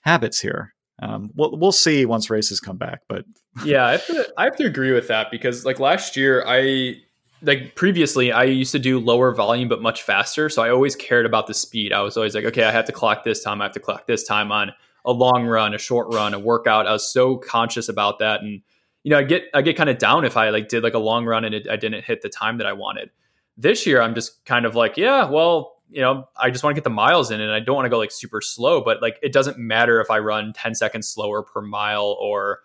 habits 0.02 0.40
here 0.40 0.74
um, 1.02 1.32
we'll, 1.36 1.58
we'll 1.58 1.72
see 1.72 2.06
once 2.06 2.30
races 2.30 2.60
come 2.60 2.78
back 2.78 3.02
but 3.08 3.26
yeah, 3.66 3.86
I 3.86 3.92
have, 3.92 4.06
to, 4.08 4.34
I 4.38 4.44
have 4.46 4.56
to 4.58 4.66
agree 4.66 4.94
with 4.94 5.08
that 5.10 5.30
because 5.30 5.66
like 5.66 5.80
last 5.80 6.18
year, 6.18 6.44
I 6.48 6.96
like 7.42 7.76
previously 7.76 8.32
I 8.32 8.46
used 8.46 8.72
to 8.72 8.80
do 8.80 9.00
lower 9.00 9.34
volume 9.34 9.70
but 9.70 9.82
much 9.82 10.02
faster, 10.02 10.50
so 10.50 10.64
I 10.64 10.70
always 10.70 10.96
cared 10.96 11.26
about 11.26 11.48
the 11.48 11.54
speed. 11.54 11.94
I 11.94 12.02
was 12.02 12.18
always 12.18 12.34
like, 12.34 12.46
okay, 12.46 12.64
I 12.64 12.72
have 12.72 12.86
to 12.86 12.92
clock 12.92 13.24
this 13.24 13.44
time, 13.44 13.62
I 13.62 13.66
have 13.66 13.74
to 13.74 13.80
clock 13.80 14.08
this 14.08 14.24
time 14.24 14.52
on 14.52 14.72
a 15.06 15.12
long 15.12 15.46
run, 15.46 15.74
a 15.74 15.78
short 15.78 16.12
run, 16.14 16.34
a 16.34 16.40
workout. 16.40 16.88
I 16.88 16.94
was 16.94 17.12
so 17.12 17.38
conscious 17.38 17.90
about 17.90 18.20
that, 18.20 18.42
and 18.42 18.62
you 19.04 19.12
know, 19.12 19.20
I 19.20 19.24
get 19.24 19.44
I 19.54 19.62
get 19.62 19.78
kind 19.78 19.90
of 19.90 20.00
down 20.00 20.26
if 20.26 20.36
I 20.36 20.50
like 20.50 20.68
did 20.68 20.82
like 20.82 20.96
a 20.96 21.00
long 21.00 21.26
run 21.26 21.46
and 21.46 21.54
it, 21.54 21.70
I 21.70 21.76
didn't 21.76 22.06
hit 22.06 22.24
the 22.24 22.30
time 22.30 22.58
that 22.58 22.66
I 22.66 22.74
wanted. 22.74 23.12
This 23.56 23.86
year, 23.86 24.02
I'm 24.02 24.16
just 24.16 24.44
kind 24.46 24.66
of 24.66 24.74
like, 24.74 24.98
yeah, 24.98 25.30
well, 25.30 25.73
you 25.94 26.02
know, 26.02 26.28
I 26.36 26.50
just 26.50 26.64
want 26.64 26.74
to 26.74 26.76
get 26.76 26.84
the 26.84 26.90
miles 26.90 27.30
in 27.30 27.40
and 27.40 27.52
I 27.52 27.60
don't 27.60 27.76
want 27.76 27.86
to 27.86 27.90
go 27.90 28.00
like 28.00 28.12
super 28.12 28.42
slow, 28.42 28.82
but 28.82 29.02
like 29.02 29.20
it 29.22 29.32
doesn't 29.32 29.58
matter 29.58 30.02
if 30.02 30.10
I 30.10 30.20
run 30.20 30.52
10 30.54 30.74
seconds 30.76 31.08
slower 31.08 31.44
per 31.44 31.62
mile 31.62 32.18
or 32.20 32.60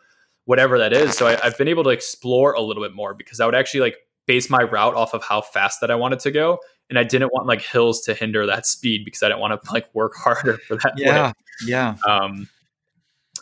whatever 0.47 0.79
that 0.79 0.95
is. 0.95 1.17
So 1.17 1.27
I, 1.27 1.39
I've 1.45 1.59
been 1.59 1.69
able 1.69 1.85
to 1.85 1.91
explore 1.91 2.55
a 2.55 2.61
little 2.61 2.83
bit 2.83 2.95
more 2.95 3.13
because 3.13 3.39
I 3.39 3.45
would 3.45 3.55
actually 3.55 3.81
like 3.81 3.97
base 4.27 4.49
my 4.49 4.63
route 4.63 4.95
off 4.95 5.13
of 5.13 5.23
how 5.23 5.43
fast 5.43 5.83
that 5.83 5.91
I 5.91 5.95
wanted 5.95 6.21
to 6.21 6.31
go. 6.31 6.59
And 6.89 6.99
I 6.99 7.05
didn't 7.05 7.33
want 7.35 7.47
like 7.47 7.61
hills 7.61 8.01
to 8.03 8.15
hinder 8.15 8.47
that 8.47 8.67
speed 8.67 9.05
because 9.05 9.23
I 9.23 9.29
didn't 9.29 9.41
want 9.41 9.63
to 9.63 9.73
like 9.73 9.95
work 9.95 10.15
harder 10.17 10.57
for 10.57 10.77
that. 10.77 10.95
Yeah. 10.97 11.33
Yeah. 11.67 11.97
Um, 12.07 12.49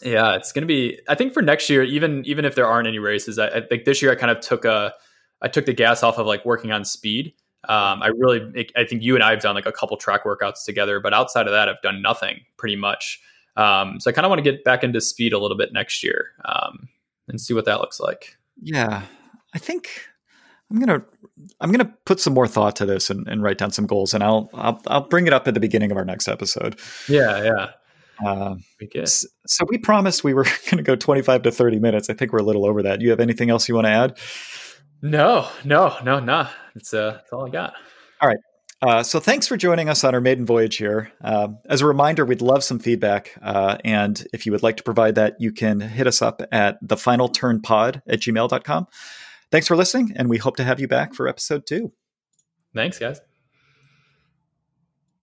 yeah, 0.02 0.34
it's 0.34 0.52
going 0.52 0.62
to 0.62 0.66
be, 0.66 0.98
I 1.08 1.14
think 1.14 1.32
for 1.32 1.42
next 1.42 1.70
year, 1.70 1.82
even, 1.82 2.24
even 2.26 2.44
if 2.44 2.54
there 2.54 2.66
aren't 2.66 2.88
any 2.88 2.98
races, 2.98 3.38
I, 3.38 3.48
I, 3.48 3.60
think 3.62 3.84
this 3.84 4.02
year 4.02 4.12
I 4.12 4.14
kind 4.14 4.30
of 4.30 4.40
took 4.40 4.64
a, 4.64 4.92
I 5.40 5.48
took 5.48 5.64
the 5.64 5.72
gas 5.72 6.02
off 6.02 6.18
of 6.18 6.26
like 6.26 6.44
working 6.44 6.72
on 6.72 6.84
speed. 6.84 7.34
Um, 7.68 8.02
I 8.02 8.08
really, 8.16 8.68
I 8.76 8.84
think 8.84 9.02
you 9.02 9.14
and 9.14 9.24
I 9.24 9.30
have 9.30 9.40
done 9.40 9.54
like 9.54 9.66
a 9.66 9.72
couple 9.72 9.96
track 9.96 10.24
workouts 10.24 10.64
together, 10.64 11.00
but 11.00 11.12
outside 11.12 11.46
of 11.46 11.52
that, 11.52 11.68
I've 11.68 11.82
done 11.82 12.02
nothing 12.02 12.40
pretty 12.56 12.76
much. 12.76 13.20
Um, 13.56 13.98
so 14.00 14.10
I 14.10 14.12
kind 14.12 14.24
of 14.24 14.30
want 14.30 14.44
to 14.44 14.50
get 14.50 14.64
back 14.64 14.84
into 14.84 15.00
speed 15.00 15.32
a 15.32 15.38
little 15.38 15.56
bit 15.56 15.72
next 15.72 16.02
year. 16.02 16.32
Um, 16.44 16.88
and 17.28 17.40
see 17.40 17.54
what 17.54 17.64
that 17.64 17.80
looks 17.80 18.00
like. 18.00 18.36
Yeah, 18.60 19.02
I 19.54 19.58
think 19.58 19.88
I'm 20.70 20.78
gonna 20.78 21.02
I'm 21.60 21.70
gonna 21.70 21.92
put 22.04 22.20
some 22.20 22.34
more 22.34 22.46
thought 22.46 22.76
to 22.76 22.86
this 22.86 23.10
and, 23.10 23.26
and 23.28 23.42
write 23.42 23.58
down 23.58 23.70
some 23.70 23.86
goals, 23.86 24.14
and 24.14 24.22
I'll, 24.22 24.50
I'll 24.54 24.80
I'll 24.86 25.08
bring 25.08 25.26
it 25.26 25.32
up 25.32 25.46
at 25.48 25.54
the 25.54 25.60
beginning 25.60 25.90
of 25.90 25.96
our 25.96 26.04
next 26.04 26.28
episode. 26.28 26.78
Yeah, 27.08 27.42
yeah. 27.42 27.70
Uh, 28.24 28.54
so 29.04 29.66
we 29.68 29.76
promised 29.76 30.24
we 30.24 30.32
were 30.32 30.44
going 30.70 30.78
to 30.78 30.82
go 30.82 30.96
25 30.96 31.42
to 31.42 31.50
30 31.52 31.78
minutes. 31.78 32.08
I 32.08 32.14
think 32.14 32.32
we're 32.32 32.38
a 32.38 32.44
little 32.44 32.64
over 32.64 32.82
that. 32.82 33.02
You 33.02 33.10
have 33.10 33.20
anything 33.20 33.50
else 33.50 33.68
you 33.68 33.74
want 33.74 33.86
to 33.86 33.90
add? 33.90 34.18
No, 35.02 35.48
no, 35.64 35.96
no, 36.02 36.20
nah. 36.20 36.48
It's 36.74 36.92
uh, 36.92 37.12
that's 37.12 37.32
all 37.32 37.46
I 37.46 37.50
got. 37.50 37.74
All 38.20 38.28
right. 38.28 38.38
Uh, 38.82 39.02
so 39.02 39.18
thanks 39.18 39.46
for 39.46 39.56
joining 39.56 39.88
us 39.88 40.04
on 40.04 40.14
our 40.14 40.20
maiden 40.20 40.44
voyage 40.44 40.76
here. 40.76 41.10
Uh, 41.22 41.48
as 41.68 41.80
a 41.80 41.86
reminder, 41.86 42.24
we'd 42.24 42.42
love 42.42 42.62
some 42.62 42.78
feedback. 42.78 43.34
Uh, 43.42 43.78
and 43.84 44.26
if 44.34 44.44
you 44.44 44.52
would 44.52 44.62
like 44.62 44.76
to 44.76 44.82
provide 44.82 45.14
that, 45.14 45.36
you 45.40 45.50
can 45.50 45.80
hit 45.80 46.06
us 46.06 46.20
up 46.20 46.42
at 46.52 46.82
thefinalturnpod 46.84 48.02
at 48.06 48.20
gmail.com. 48.20 48.86
Thanks 49.50 49.66
for 49.66 49.76
listening, 49.76 50.12
and 50.16 50.28
we 50.28 50.38
hope 50.38 50.56
to 50.56 50.64
have 50.64 50.80
you 50.80 50.88
back 50.88 51.14
for 51.14 51.26
episode 51.28 51.66
two. 51.66 51.92
Thanks, 52.74 52.98
guys. 52.98 53.20